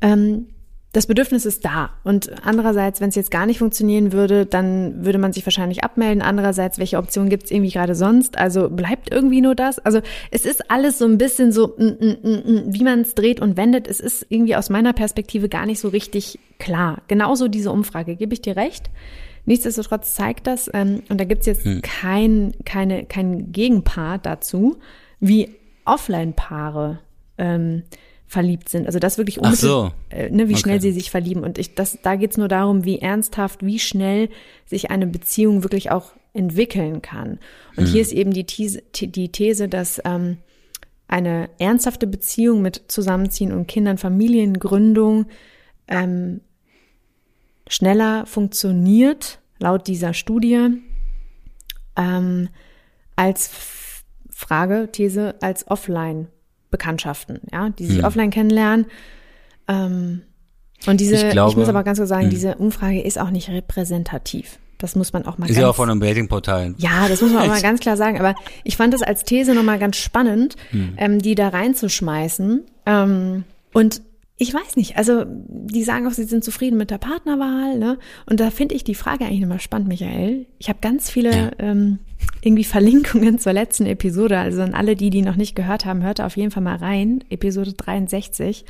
Ähm, 0.00 0.48
das 0.94 1.08
Bedürfnis 1.08 1.44
ist 1.44 1.64
da. 1.64 1.90
Und 2.04 2.30
andererseits, 2.46 3.00
wenn 3.00 3.08
es 3.08 3.16
jetzt 3.16 3.32
gar 3.32 3.46
nicht 3.46 3.58
funktionieren 3.58 4.12
würde, 4.12 4.46
dann 4.46 5.04
würde 5.04 5.18
man 5.18 5.32
sich 5.32 5.44
wahrscheinlich 5.44 5.82
abmelden. 5.82 6.22
Andererseits, 6.22 6.78
welche 6.78 6.98
Option 6.98 7.28
gibt 7.28 7.44
es 7.44 7.50
irgendwie 7.50 7.72
gerade 7.72 7.96
sonst? 7.96 8.38
Also 8.38 8.70
bleibt 8.70 9.12
irgendwie 9.12 9.40
nur 9.40 9.56
das. 9.56 9.80
Also 9.80 10.00
es 10.30 10.44
ist 10.46 10.70
alles 10.70 10.98
so 10.98 11.04
ein 11.04 11.18
bisschen 11.18 11.50
so, 11.50 11.74
mm, 11.76 11.82
mm, 11.82 12.28
mm, 12.28 12.62
wie 12.68 12.84
man 12.84 13.00
es 13.00 13.16
dreht 13.16 13.40
und 13.40 13.56
wendet. 13.56 13.88
Es 13.88 13.98
ist 13.98 14.24
irgendwie 14.28 14.54
aus 14.54 14.70
meiner 14.70 14.92
Perspektive 14.92 15.48
gar 15.48 15.66
nicht 15.66 15.80
so 15.80 15.88
richtig 15.88 16.38
klar. 16.60 17.02
Genauso 17.08 17.48
diese 17.48 17.72
Umfrage, 17.72 18.14
gebe 18.14 18.32
ich 18.32 18.40
dir 18.40 18.54
recht. 18.54 18.88
Nichtsdestotrotz 19.46 20.14
zeigt 20.14 20.46
das, 20.46 20.70
ähm, 20.72 21.02
und 21.08 21.20
da 21.20 21.24
gibt 21.24 21.40
es 21.40 21.46
jetzt 21.46 21.64
hm. 21.64 21.82
kein, 21.82 22.54
keine, 22.64 23.04
kein 23.04 23.50
Gegenpart 23.50 24.24
dazu, 24.24 24.76
wie 25.18 25.56
Offline-Paare 25.86 27.00
ähm, 27.36 27.82
verliebt 28.26 28.68
sind. 28.68 28.86
Also 28.86 28.98
das 28.98 29.18
wirklich 29.18 29.38
Ach 29.42 29.54
so. 29.54 29.92
äh, 30.10 30.30
ne, 30.30 30.48
wie 30.48 30.56
schnell 30.56 30.76
Okay. 30.76 30.82
sie 30.88 30.92
sich 30.92 31.10
verlieben. 31.10 31.44
Und 31.44 31.58
ich, 31.58 31.74
das, 31.74 31.98
da 32.02 32.16
geht's 32.16 32.36
nur 32.36 32.48
darum, 32.48 32.84
wie 32.84 32.98
ernsthaft, 32.98 33.64
wie 33.64 33.78
schnell 33.78 34.28
sich 34.66 34.90
eine 34.90 35.06
Beziehung 35.06 35.62
wirklich 35.62 35.90
auch 35.90 36.12
entwickeln 36.32 37.00
kann. 37.00 37.38
Und 37.76 37.86
hier 37.86 38.02
ist 38.02 38.12
eben 38.12 38.32
die 38.32 38.44
These, 38.44 38.82
die 39.00 39.28
These 39.30 39.68
dass 39.68 40.00
ähm, 40.04 40.38
eine 41.06 41.48
ernsthafte 41.58 42.06
Beziehung 42.06 42.60
mit 42.62 42.82
Zusammenziehen 42.88 43.52
und 43.52 43.68
Kindern, 43.68 43.98
Familiengründung 43.98 45.26
ähm, 45.86 46.40
schneller 47.68 48.26
funktioniert, 48.26 49.38
laut 49.58 49.86
dieser 49.86 50.12
Studie, 50.12 50.82
ähm, 51.96 52.48
als 53.16 53.50
Frage, 54.30 54.88
These, 54.90 55.36
als 55.40 55.68
Offline-Bekanntschaften, 56.74 57.40
ja, 57.52 57.70
die 57.70 57.86
sich 57.86 57.98
Hm. 57.98 58.04
offline 58.04 58.30
kennenlernen. 58.30 58.86
Ähm, 59.68 60.22
und 60.86 61.00
diese, 61.00 61.14
Ich 61.16 61.22
ich, 61.24 61.30
glaube- 61.30 61.58
muss 61.58 61.68
aber 61.68 61.84
ganz 61.84 61.98
kurz 61.98 62.08
sagen, 62.08 62.24
Hm. 62.24 62.30
diese 62.30 62.56
Umfrage 62.56 63.00
ist 63.00 63.18
auch 63.18 63.30
nicht 63.30 63.48
repräsentativ. 63.48 64.58
Das 64.78 64.96
muss 64.96 65.12
man 65.12 65.24
auch 65.24 65.38
mal 65.38 65.46
Ist 65.46 65.54
ganz 65.54 65.62
ja 65.62 65.70
auch 65.70 65.76
von 65.76 65.88
einem 65.88 66.00
Datingportal. 66.00 66.74
ja, 66.78 67.08
das 67.08 67.22
muss 67.22 67.32
man 67.32 67.44
auch 67.44 67.48
mal 67.48 67.62
ganz 67.62 67.80
klar 67.80 67.96
sagen. 67.96 68.18
Aber 68.18 68.34
ich 68.64 68.76
fand 68.76 68.92
das 68.92 69.02
als 69.02 69.24
These 69.24 69.54
nochmal 69.54 69.78
ganz 69.78 69.96
spannend, 69.96 70.56
ähm, 70.96 71.20
die 71.20 71.34
da 71.34 71.48
reinzuschmeißen. 71.48 72.62
Ähm, 72.86 73.44
und 73.72 74.02
ich 74.36 74.52
weiß 74.52 74.76
nicht, 74.76 74.96
also 74.96 75.24
die 75.26 75.84
sagen 75.84 76.08
auch, 76.08 76.12
sie 76.12 76.24
sind 76.24 76.42
zufrieden 76.42 76.76
mit 76.76 76.90
der 76.90 76.98
Partnerwahl. 76.98 77.78
Ne? 77.78 77.98
Und 78.26 78.40
da 78.40 78.50
finde 78.50 78.74
ich 78.74 78.82
die 78.82 78.96
Frage 78.96 79.24
eigentlich 79.24 79.40
nochmal 79.40 79.60
spannend, 79.60 79.86
Michael. 79.88 80.46
Ich 80.58 80.68
habe 80.68 80.80
ganz 80.82 81.08
viele 81.08 81.30
Ja. 81.30 81.50
ähm, 81.58 82.00
irgendwie 82.42 82.64
Verlinkungen 82.64 83.38
zur 83.38 83.52
letzten 83.52 83.86
Episode. 83.86 84.38
Also 84.38 84.62
an 84.62 84.74
alle 84.74 84.96
die, 84.96 85.10
die 85.10 85.22
noch 85.22 85.36
nicht 85.36 85.54
gehört 85.54 85.84
haben, 85.84 86.02
hört 86.02 86.20
auf 86.20 86.36
jeden 86.36 86.50
Fall 86.50 86.64
mal 86.64 86.76
rein. 86.76 87.22
Episode 87.30 87.74
63. 87.74 88.64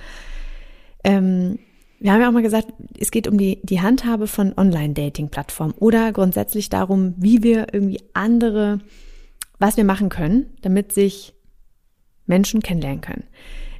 Ähm, 1.03 1.59
wir 1.99 2.13
haben 2.13 2.21
ja 2.21 2.29
auch 2.29 2.33
mal 2.33 2.43
gesagt, 2.43 2.69
es 2.99 3.11
geht 3.11 3.27
um 3.27 3.39
die, 3.39 3.61
die 3.63 3.81
Handhabe 3.81 4.27
von 4.27 4.53
Online-Dating-Plattformen 4.55 5.73
oder 5.79 6.13
grundsätzlich 6.13 6.69
darum, 6.69 7.15
wie 7.17 7.43
wir 7.43 7.69
irgendwie 7.73 8.03
andere, 8.13 8.81
was 9.59 9.79
wir 9.79 9.85
machen 9.85 10.11
können, 10.11 10.53
damit 10.61 10.93
sich 10.93 11.33
Menschen 12.27 12.61
kennenlernen 12.61 13.01
können. 13.01 13.25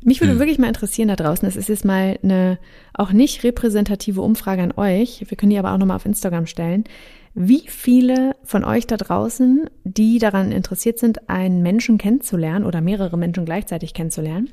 Mich 0.07 0.21
würde 0.21 0.39
wirklich 0.39 0.59
mal 0.59 0.69
interessieren 0.69 1.09
da 1.09 1.17
draußen, 1.17 1.47
das 1.47 1.57
ist 1.57 1.71
jetzt 1.71 1.87
mal 1.87 2.19
eine 2.23 2.59
auch 2.93 3.13
nicht 3.13 3.43
repräsentative 3.43 4.21
Umfrage 4.21 4.63
an 4.63 4.73
euch, 4.77 5.25
wir 5.27 5.37
können 5.37 5.49
die 5.49 5.59
aber 5.59 5.73
auch 5.73 5.79
nochmal 5.79 5.97
auf 5.97 6.05
Instagram 6.05 6.47
stellen, 6.47 6.85
wie 7.33 7.65
viele 7.67 8.37
von 8.45 8.65
euch 8.65 8.87
da 8.87 8.99
draußen, 8.99 9.71
die 9.85 10.19
daran 10.19 10.53
interessiert 10.53 10.99
sind, 10.99 11.31
einen 11.31 11.63
Menschen 11.63 11.97
kennenzulernen 11.97 12.67
oder 12.67 12.83
mehrere 12.83 13.17
Menschen 13.17 13.47
gleichzeitig 13.47 13.95
kennenzulernen, 13.95 14.51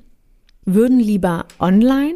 würden 0.64 1.02
lieber 1.02 1.46
online 1.60 2.16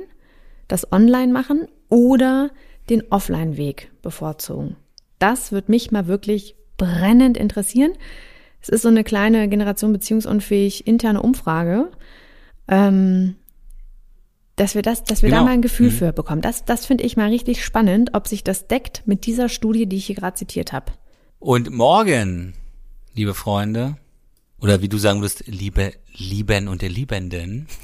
das 0.70 0.92
Online 0.94 1.34
machen 1.34 1.68
oder 1.90 2.52
den 2.90 3.04
Offline-Weg 3.12 3.92
bevorzugen? 4.02 4.78
Das 5.20 5.52
wird 5.52 5.68
mich 5.68 5.92
mal 5.92 6.08
wirklich 6.08 6.56
brennend 6.78 7.36
interessieren. 7.36 7.92
Es 8.62 8.70
ist 8.70 8.84
so 8.84 8.88
eine 8.88 9.04
kleine 9.04 9.50
Generation 9.50 9.92
beziehungsunfähig 9.92 10.88
interne 10.88 11.22
Umfrage, 11.22 11.92
ähm, 12.68 13.36
dass 14.56 14.74
wir 14.76 14.82
das, 14.82 15.04
dass 15.04 15.22
wir 15.22 15.30
da 15.30 15.38
Genau. 15.38 15.48
mal 15.48 15.54
ein 15.54 15.62
Gefühl 15.62 15.88
Mhm. 15.92 15.96
für 15.96 16.14
bekommen. 16.14 16.42
Das, 16.42 16.64
das 16.66 16.86
finde 16.86 17.04
ich 17.04 17.18
mal 17.18 17.30
richtig 17.30 17.64
spannend, 17.64 18.12
ob 18.14 18.28
sich 18.28 18.44
das 18.44 18.68
deckt 18.68 19.04
mit 19.06 19.26
dieser 19.26 19.50
Studie, 19.50 19.86
die 19.86 19.98
ich 19.98 20.06
hier 20.06 20.16
gerade 20.16 20.36
zitiert 20.38 20.72
habe. 20.74 20.94
Und 21.40 21.70
morgen, 21.72 22.54
liebe 23.14 23.34
Freunde, 23.34 23.98
oder 24.62 24.82
wie 24.82 24.88
du 24.90 24.98
sagen 24.98 25.20
würdest, 25.22 25.44
liebe 25.48 25.92
Lieben 26.16 26.68
und 26.70 26.82
der 26.82 26.90
Liebenden. 26.90 27.68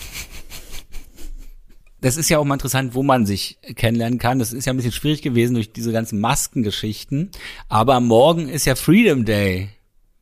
Das 2.03 2.17
ist 2.17 2.29
ja 2.31 2.39
auch 2.39 2.43
mal 2.45 2.55
interessant, 2.55 2.95
wo 2.95 3.03
man 3.03 3.27
sich 3.27 3.59
kennenlernen 3.75 4.17
kann. 4.17 4.39
Das 4.39 4.53
ist 4.53 4.65
ja 4.65 4.73
ein 4.73 4.75
bisschen 4.77 4.91
schwierig 4.91 5.21
gewesen 5.21 5.53
durch 5.53 5.71
diese 5.71 5.91
ganzen 5.91 6.19
Maskengeschichten. 6.19 7.29
Aber 7.69 7.99
morgen 7.99 8.49
ist 8.49 8.65
ja 8.65 8.73
Freedom 8.73 9.23
Day, 9.23 9.69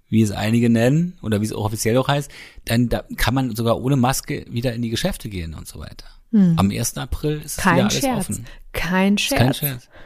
wie 0.09 0.21
es 0.21 0.31
einige 0.31 0.69
nennen, 0.69 1.17
oder 1.21 1.41
wie 1.41 1.45
es 1.45 1.53
auch 1.53 1.65
offiziell 1.65 1.97
auch 1.97 2.07
heißt. 2.07 2.31
Dann 2.65 2.89
da 2.89 3.03
kann 3.17 3.33
man 3.33 3.55
sogar 3.55 3.81
ohne 3.81 3.95
Maske 3.95 4.45
wieder 4.49 4.73
in 4.73 4.81
die 4.81 4.89
Geschäfte 4.89 5.29
gehen 5.29 5.53
und 5.53 5.67
so 5.67 5.79
weiter. 5.79 6.05
Am 6.31 6.69
1. 6.69 6.95
April 6.97 7.41
ist 7.43 7.57
es 7.57 7.65
wieder 7.65 7.71
Kein 7.71 7.85
alles 7.85 7.99
Scherz. 7.99 8.29
offen. 8.29 8.45
Kein 8.71 9.17
Scherz. 9.17 9.39
Kein 9.39 9.53
Scherz. 9.53 9.89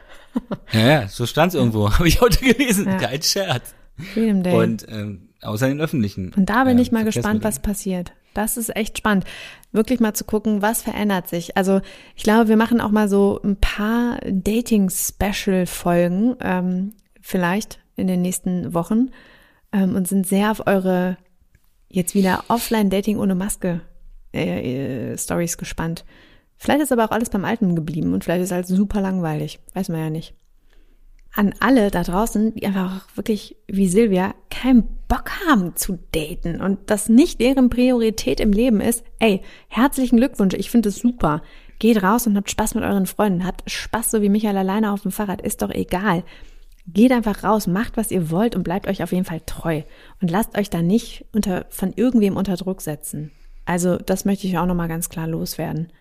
Ja, 0.71 0.79
ja, 0.79 1.07
so 1.07 1.27
stand's 1.27 1.53
irgendwo. 1.53 1.93
Habe 1.93 2.07
ich 2.07 2.19
heute 2.19 2.43
gelesen. 2.43 2.87
Ja. 2.87 2.97
Kein 2.97 3.21
Scherz. 3.21 3.75
Freedom 4.13 4.41
Day. 4.41 4.55
Und 4.55 4.83
ähm, 4.89 5.29
außer 5.43 5.67
den 5.67 5.79
öffentlichen. 5.79 6.33
Und 6.33 6.49
da 6.49 6.63
bin 6.63 6.79
äh, 6.79 6.81
ich 6.81 6.91
mal 6.91 7.03
gespannt, 7.03 7.43
was 7.43 7.59
passiert. 7.59 8.13
Das 8.33 8.57
ist 8.57 8.75
echt 8.75 8.97
spannend. 8.97 9.25
Wirklich 9.71 9.99
mal 9.99 10.15
zu 10.15 10.23
gucken, 10.23 10.63
was 10.63 10.81
verändert 10.81 11.29
sich. 11.29 11.55
Also 11.55 11.81
ich 12.15 12.23
glaube, 12.23 12.47
wir 12.47 12.57
machen 12.57 12.81
auch 12.81 12.89
mal 12.89 13.07
so 13.07 13.39
ein 13.43 13.57
paar 13.57 14.17
Dating-Special-Folgen, 14.25 16.35
ähm, 16.41 16.93
vielleicht 17.21 17.77
in 17.95 18.07
den 18.07 18.23
nächsten 18.23 18.73
Wochen 18.73 19.11
ähm, 19.73 19.95
und 19.95 20.07
sind 20.07 20.25
sehr 20.25 20.51
auf 20.51 20.65
eure 20.65 21.17
jetzt 21.89 22.15
wieder 22.15 22.45
Offline-Dating 22.47 23.17
ohne 23.17 23.35
Maske 23.35 23.81
äh, 24.33 25.11
äh, 25.11 25.17
Stories 25.17 25.57
gespannt. 25.57 26.05
Vielleicht 26.57 26.81
ist 26.81 26.91
aber 26.93 27.05
auch 27.05 27.11
alles 27.11 27.29
beim 27.29 27.45
Alten 27.45 27.75
geblieben 27.75 28.13
und 28.13 28.23
vielleicht 28.23 28.43
ist 28.43 28.53
alles 28.53 28.69
super 28.69 29.01
langweilig. 29.01 29.59
Weiß 29.73 29.89
man 29.89 29.99
ja 29.99 30.09
nicht 30.09 30.33
an 31.35 31.53
alle 31.59 31.89
da 31.89 32.03
draußen, 32.03 32.53
die 32.53 32.65
einfach 32.65 33.07
wirklich 33.15 33.57
wie 33.67 33.87
Silvia 33.87 34.35
keinen 34.51 34.87
Bock 35.07 35.31
haben 35.47 35.75
zu 35.75 35.97
daten 36.11 36.61
und 36.61 36.79
das 36.91 37.09
nicht 37.09 37.41
deren 37.41 37.69
Priorität 37.69 38.39
im 38.39 38.53
Leben 38.53 38.81
ist, 38.81 39.03
ey, 39.19 39.41
herzlichen 39.67 40.17
Glückwunsch, 40.17 40.53
ich 40.53 40.69
finde 40.69 40.89
es 40.89 40.97
super. 40.97 41.41
Geht 41.79 42.03
raus 42.03 42.27
und 42.27 42.37
habt 42.37 42.51
Spaß 42.51 42.75
mit 42.75 42.83
euren 42.83 43.07
Freunden, 43.07 43.45
habt 43.45 43.69
Spaß 43.69 44.11
so 44.11 44.21
wie 44.21 44.29
Michael 44.29 44.57
alleine 44.57 44.91
auf 44.91 45.01
dem 45.01 45.11
Fahrrad, 45.11 45.41
ist 45.41 45.63
doch 45.63 45.71
egal. 45.71 46.23
Geht 46.87 47.11
einfach 47.13 47.43
raus, 47.43 47.65
macht 47.67 47.95
was 47.95 48.11
ihr 48.11 48.29
wollt 48.29 48.55
und 48.55 48.63
bleibt 48.63 48.87
euch 48.87 49.03
auf 49.03 49.11
jeden 49.13 49.23
Fall 49.25 49.41
treu 49.45 49.83
und 50.21 50.29
lasst 50.29 50.57
euch 50.57 50.69
da 50.69 50.81
nicht 50.81 51.25
unter 51.31 51.65
von 51.69 51.93
irgendwem 51.95 52.35
unter 52.35 52.55
Druck 52.57 52.81
setzen. 52.81 53.31
Also, 53.65 53.95
das 53.97 54.25
möchte 54.25 54.47
ich 54.47 54.57
auch 54.57 54.65
noch 54.65 54.75
mal 54.75 54.89
ganz 54.89 55.07
klar 55.07 55.25
loswerden. 55.27 55.91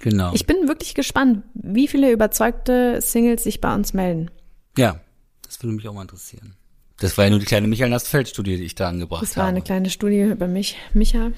Genau. 0.00 0.32
Ich 0.32 0.46
bin 0.46 0.68
wirklich 0.68 0.94
gespannt, 0.94 1.42
wie 1.54 1.88
viele 1.88 2.12
überzeugte 2.12 3.00
Singles 3.02 3.42
sich 3.42 3.60
bei 3.60 3.74
uns 3.74 3.92
melden. 3.92 4.30
ja, 4.76 5.00
das 5.44 5.60
würde 5.62 5.74
mich 5.74 5.88
auch 5.88 5.94
mal 5.94 6.02
interessieren. 6.02 6.54
Das 7.00 7.18
war 7.18 7.24
ja 7.24 7.30
nur 7.30 7.40
die 7.40 7.44
kleine 7.46 7.66
Michael 7.66 7.90
Nastfeld-Studie, 7.90 8.56
die 8.56 8.62
ich 8.62 8.76
da 8.76 8.88
angebracht 8.88 9.22
Das 9.22 9.36
war 9.36 9.44
habe. 9.46 9.56
eine 9.56 9.62
kleine 9.62 9.90
Studie 9.90 10.20
über 10.20 10.46
mich, 10.46 10.76
Micha. 10.94 11.32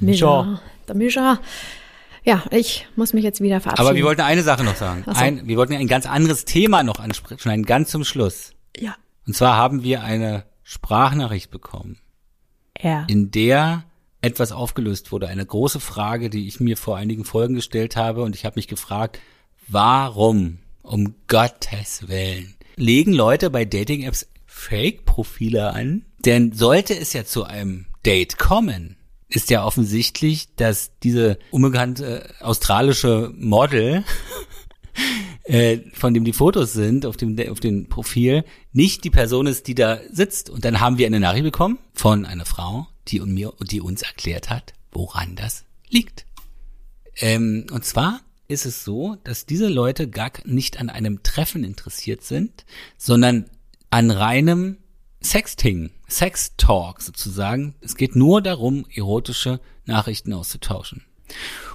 Micha. 0.00 0.60
Der 0.86 0.94
Micha. 0.94 1.40
Ja, 2.28 2.44
ich 2.50 2.86
muss 2.94 3.14
mich 3.14 3.24
jetzt 3.24 3.40
wieder 3.40 3.58
verabschieden. 3.58 3.88
Aber 3.88 3.96
wir 3.96 4.04
wollten 4.04 4.20
eine 4.20 4.42
Sache 4.42 4.62
noch 4.62 4.76
sagen. 4.76 5.02
So. 5.06 5.12
Ein, 5.12 5.48
wir 5.48 5.56
wollten 5.56 5.72
ein 5.72 5.88
ganz 5.88 6.04
anderes 6.04 6.44
Thema 6.44 6.82
noch 6.82 7.00
ansprechen, 7.00 7.40
schon 7.40 7.52
ein 7.52 7.62
ganz 7.62 7.88
zum 7.90 8.04
Schluss. 8.04 8.52
ja, 8.78 8.96
Und 9.26 9.34
zwar 9.34 9.56
haben 9.56 9.82
wir 9.82 10.02
eine 10.02 10.44
Sprachnachricht 10.62 11.50
bekommen, 11.50 11.96
er. 12.74 13.06
in 13.08 13.30
der 13.30 13.84
etwas 14.20 14.52
aufgelöst 14.52 15.10
wurde. 15.10 15.28
Eine 15.28 15.46
große 15.46 15.80
Frage, 15.80 16.28
die 16.28 16.46
ich 16.46 16.60
mir 16.60 16.76
vor 16.76 16.98
einigen 16.98 17.24
Folgen 17.24 17.54
gestellt 17.54 17.96
habe. 17.96 18.22
Und 18.24 18.36
ich 18.36 18.44
habe 18.44 18.56
mich 18.56 18.68
gefragt, 18.68 19.18
warum, 19.66 20.58
um 20.82 21.14
Gottes 21.28 22.08
Willen, 22.08 22.56
legen 22.76 23.14
Leute 23.14 23.48
bei 23.48 23.64
Dating-Apps 23.64 24.28
Fake-Profile 24.44 25.72
an? 25.72 26.04
Denn 26.26 26.52
sollte 26.52 26.94
es 26.94 27.14
ja 27.14 27.24
zu 27.24 27.44
einem 27.44 27.86
Date 28.04 28.36
kommen, 28.36 28.97
ist 29.28 29.50
ja 29.50 29.64
offensichtlich, 29.64 30.54
dass 30.56 30.92
diese 31.02 31.38
unbekannte 31.50 32.34
australische 32.40 33.32
Model 33.36 34.04
äh, 35.44 35.78
von 35.92 36.14
dem 36.14 36.24
die 36.24 36.32
Fotos 36.32 36.72
sind 36.72 37.04
auf 37.04 37.16
dem 37.16 37.38
auf 37.50 37.60
dem 37.60 37.88
Profil 37.88 38.44
nicht 38.72 39.04
die 39.04 39.10
Person 39.10 39.46
ist, 39.46 39.66
die 39.66 39.74
da 39.74 40.00
sitzt. 40.10 40.50
Und 40.50 40.64
dann 40.64 40.80
haben 40.80 40.98
wir 40.98 41.06
eine 41.06 41.20
Nachricht 41.20 41.44
bekommen 41.44 41.78
von 41.94 42.24
einer 42.24 42.46
Frau, 42.46 42.86
die 43.08 43.20
und 43.20 43.32
mir 43.32 43.52
die 43.60 43.80
uns 43.80 44.02
erklärt 44.02 44.50
hat, 44.50 44.72
woran 44.92 45.36
das 45.36 45.64
liegt. 45.88 46.26
Ähm, 47.16 47.66
und 47.70 47.84
zwar 47.84 48.20
ist 48.46 48.64
es 48.64 48.84
so, 48.84 49.16
dass 49.24 49.44
diese 49.44 49.68
Leute 49.68 50.08
gar 50.08 50.32
nicht 50.44 50.80
an 50.80 50.88
einem 50.88 51.22
Treffen 51.22 51.64
interessiert 51.64 52.22
sind, 52.22 52.64
sondern 52.96 53.44
an 53.90 54.10
reinem 54.10 54.78
Sexting, 55.22 55.90
Sextalk 56.08 57.02
sozusagen. 57.02 57.74
Es 57.80 57.96
geht 57.96 58.16
nur 58.16 58.42
darum, 58.42 58.86
erotische 58.94 59.60
Nachrichten 59.84 60.32
auszutauschen. 60.32 61.04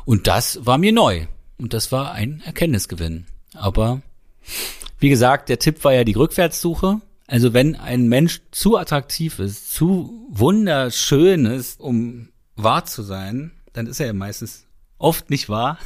Und 0.06 0.28
das 0.28 0.66
war 0.66 0.78
mir 0.78 0.92
neu. 0.92 1.28
Und 1.58 1.74
das 1.74 1.92
war 1.92 2.12
ein 2.12 2.42
Erkenntnisgewinn. 2.46 3.26
Aber 3.54 4.02
wie 5.00 5.10
gesagt, 5.10 5.50
der 5.50 5.60
Tipp 5.60 5.84
war 5.84 5.94
ja 5.94 6.04
die 6.04 6.14
Rückwärtssuche. 6.14 7.02
Also 7.28 7.54
wenn 7.54 7.76
ein 7.76 8.08
Mensch 8.08 8.42
zu 8.52 8.78
attraktiv 8.78 9.40
ist, 9.40 9.72
zu 9.72 10.28
wunderschön 10.30 11.46
ist, 11.46 11.80
um 11.80 12.30
wahr 12.56 12.86
zu 12.86 13.04
sein, 13.04 13.52
dann 13.74 13.88
ist 13.88 14.00
er 14.00 14.08
ja 14.08 14.14
meistens 14.14 14.66
oft 14.98 15.30
nicht 15.30 15.50
wahr. 15.50 15.78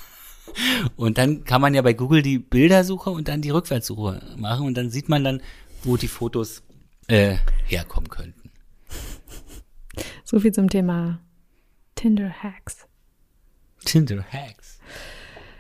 Und 0.96 1.18
dann 1.18 1.44
kann 1.44 1.62
man 1.62 1.74
ja 1.74 1.82
bei 1.82 1.94
Google 1.94 2.22
die 2.22 2.40
Bildersuche 2.40 3.10
und 3.10 3.28
dann 3.28 3.42
die 3.42 3.50
Rückwärtssuche 3.50 4.22
machen 4.38 4.66
und 4.66 4.76
dann 4.76 4.90
sieht 4.90 5.10
man 5.10 5.24
dann, 5.24 5.42
wo 5.84 5.98
die 5.98 6.08
Fotos 6.08 6.64
äh, 7.08 7.38
herkommen 7.66 8.10
könnten. 8.10 8.52
So 10.24 10.40
viel 10.40 10.52
zum 10.52 10.70
Thema 10.70 11.20
Tinder 11.96 12.30
Hacks. 12.44 12.88
Tinder 13.86 14.24
Hacks. 14.32 14.80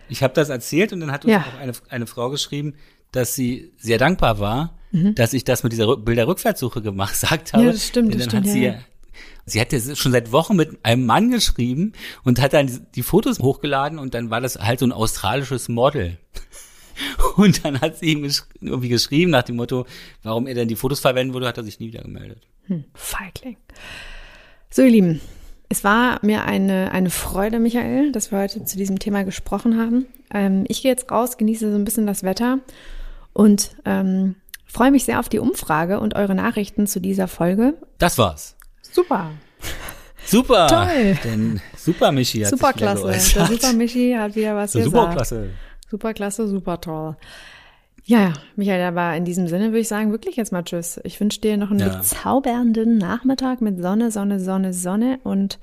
Ich 0.09 0.23
habe 0.23 0.33
das 0.33 0.49
erzählt 0.49 0.93
und 0.93 0.99
dann 0.99 1.11
hat 1.11 1.25
uns 1.25 1.31
Ja. 1.33 1.41
auch 1.41 1.59
eine, 1.59 1.71
eine 1.89 2.07
Frau 2.07 2.29
geschrieben, 2.29 2.75
dass 3.11 3.35
sie 3.35 3.73
sehr 3.77 3.97
dankbar 3.97 4.39
war, 4.39 4.77
Mhm. 4.91 5.15
dass 5.15 5.33
ich 5.33 5.43
das 5.43 5.63
mit 5.63 5.73
dieser 5.73 5.85
Rück- 5.85 6.03
Bilderrückwärtssuche 6.03 6.81
gemacht 6.81 7.11
gesagt 7.19 7.53
habe. 7.53 7.65
Ja, 7.65 7.71
das 7.71 7.85
stimmt, 7.87 8.13
das 8.15 8.23
stimmt, 8.25 8.45
hat 8.45 8.51
sie, 8.51 8.63
ja, 8.65 8.73
ja. 8.73 8.79
sie 9.45 9.59
hatte 9.61 9.95
schon 9.95 10.11
seit 10.11 10.31
Wochen 10.31 10.55
mit 10.55 10.77
einem 10.85 11.05
Mann 11.05 11.31
geschrieben 11.31 11.93
und 12.23 12.39
hat 12.41 12.53
dann 12.53 12.67
die- 12.67 12.79
die 12.95 13.03
Fotos 13.03 13.39
hochgeladen 13.39 13.99
und 13.99 14.13
dann 14.13 14.29
war 14.29 14.39
das 14.41 14.57
halt 14.59 14.79
so 14.79 14.85
ein 14.85 14.91
australisches 14.93 15.67
Model. 15.69 16.17
Und 17.37 17.63
dann 17.63 17.79
hat 17.79 17.97
sie 17.97 18.07
ihm 18.13 18.23
gesch 18.23 18.43
irgendwie 18.59 18.89
geschrieben 18.89 19.31
nach 19.31 19.43
dem 19.43 19.55
Motto, 19.55 19.85
warum 20.23 20.47
er 20.47 20.55
denn 20.55 20.67
die 20.67 20.75
Fotos 20.75 20.99
verwenden 20.99 21.33
würde, 21.33 21.47
hat 21.47 21.57
er 21.57 21.63
sich 21.63 21.79
nie 21.79 21.87
wieder 21.87 22.01
gemeldet. 22.01 22.47
Feigling. 22.95 23.57
So, 24.69 24.81
ihr 24.81 24.89
Lieben, 24.89 25.21
es 25.69 25.83
war 25.83 26.19
mir 26.23 26.45
eine, 26.45 26.91
eine 26.91 27.09
Freude, 27.09 27.59
Michael, 27.59 28.11
dass 28.11 28.31
wir 28.31 28.39
heute 28.39 28.65
zu 28.65 28.77
diesem 28.77 28.99
Thema 28.99 29.23
gesprochen 29.23 29.77
haben. 29.77 30.07
Ähm, 30.33 30.65
ich 30.67 30.81
gehe 30.81 30.91
jetzt 30.91 31.11
raus, 31.11 31.37
genieße 31.37 31.71
so 31.71 31.77
ein 31.77 31.85
bisschen 31.85 32.07
das 32.07 32.23
Wetter 32.23 32.59
und 33.33 33.75
ähm, 33.85 34.35
freue 34.65 34.91
mich 34.91 35.05
sehr 35.05 35.19
auf 35.19 35.29
die 35.29 35.39
Umfrage 35.39 35.99
und 35.99 36.15
eure 36.15 36.35
Nachrichten 36.35 36.87
zu 36.87 36.99
dieser 36.99 37.27
Folge. 37.27 37.75
Das 37.97 38.17
war's. 38.17 38.55
Super. 38.81 39.31
Super. 40.25 40.67
Toll. 40.67 41.17
Denn 41.23 41.61
super 41.77 42.11
Michi 42.11 42.41
hat 42.41 42.49
Super 42.49 42.67
sich 42.73 42.81
wieder 42.81 42.95
klasse. 42.95 43.33
Der. 43.35 43.45
Super 43.45 43.73
Michi 43.73 44.15
hat 44.17 44.35
wieder 44.35 44.55
was 44.55 44.73
gesagt. 44.73 44.91
Super 44.91 45.13
klasse. 45.13 45.49
Super 45.89 46.13
klasse, 46.13 46.47
super 46.47 46.81
toll. 46.81 47.15
Ja, 48.03 48.33
Michael, 48.55 48.83
aber 48.85 49.15
in 49.17 49.25
diesem 49.25 49.47
Sinne 49.47 49.65
würde 49.67 49.79
ich 49.79 49.87
sagen, 49.89 50.11
wirklich 50.11 50.37
jetzt 50.37 50.51
mal 50.53 50.63
Tschüss. 50.63 50.99
Ich 51.03 51.19
wünsche 51.19 51.41
dir 51.41 51.57
noch 51.57 51.71
einen 51.71 51.79
Ja. 51.79 51.97
bezaubernden 51.97 52.97
Nachmittag 52.97 53.59
mit 53.61 53.81
Sonne, 53.81 54.11
Sonne, 54.11 54.39
Sonne, 54.39 54.73
Sonne 54.73 55.19
und 55.23 55.59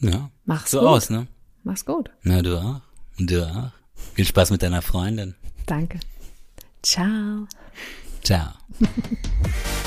Ja. 0.00 0.30
Mach's 0.44 0.70
so 0.72 0.80
gut. 0.80 0.88
aus, 0.88 1.10
ne? 1.10 1.26
mach's 1.62 1.86
gut. 1.86 2.10
Na, 2.22 2.42
du 2.42 2.58
auch. 2.58 2.80
Und 3.18 3.30
du 3.30 3.46
auch. 3.46 3.70
Viel 4.14 4.26
Spaß 4.26 4.50
mit 4.50 4.62
deiner 4.62 4.82
Freundin. 4.82 5.34
Danke. 5.66 6.00
Ciao. 6.82 7.46
Ciao. 8.22 8.48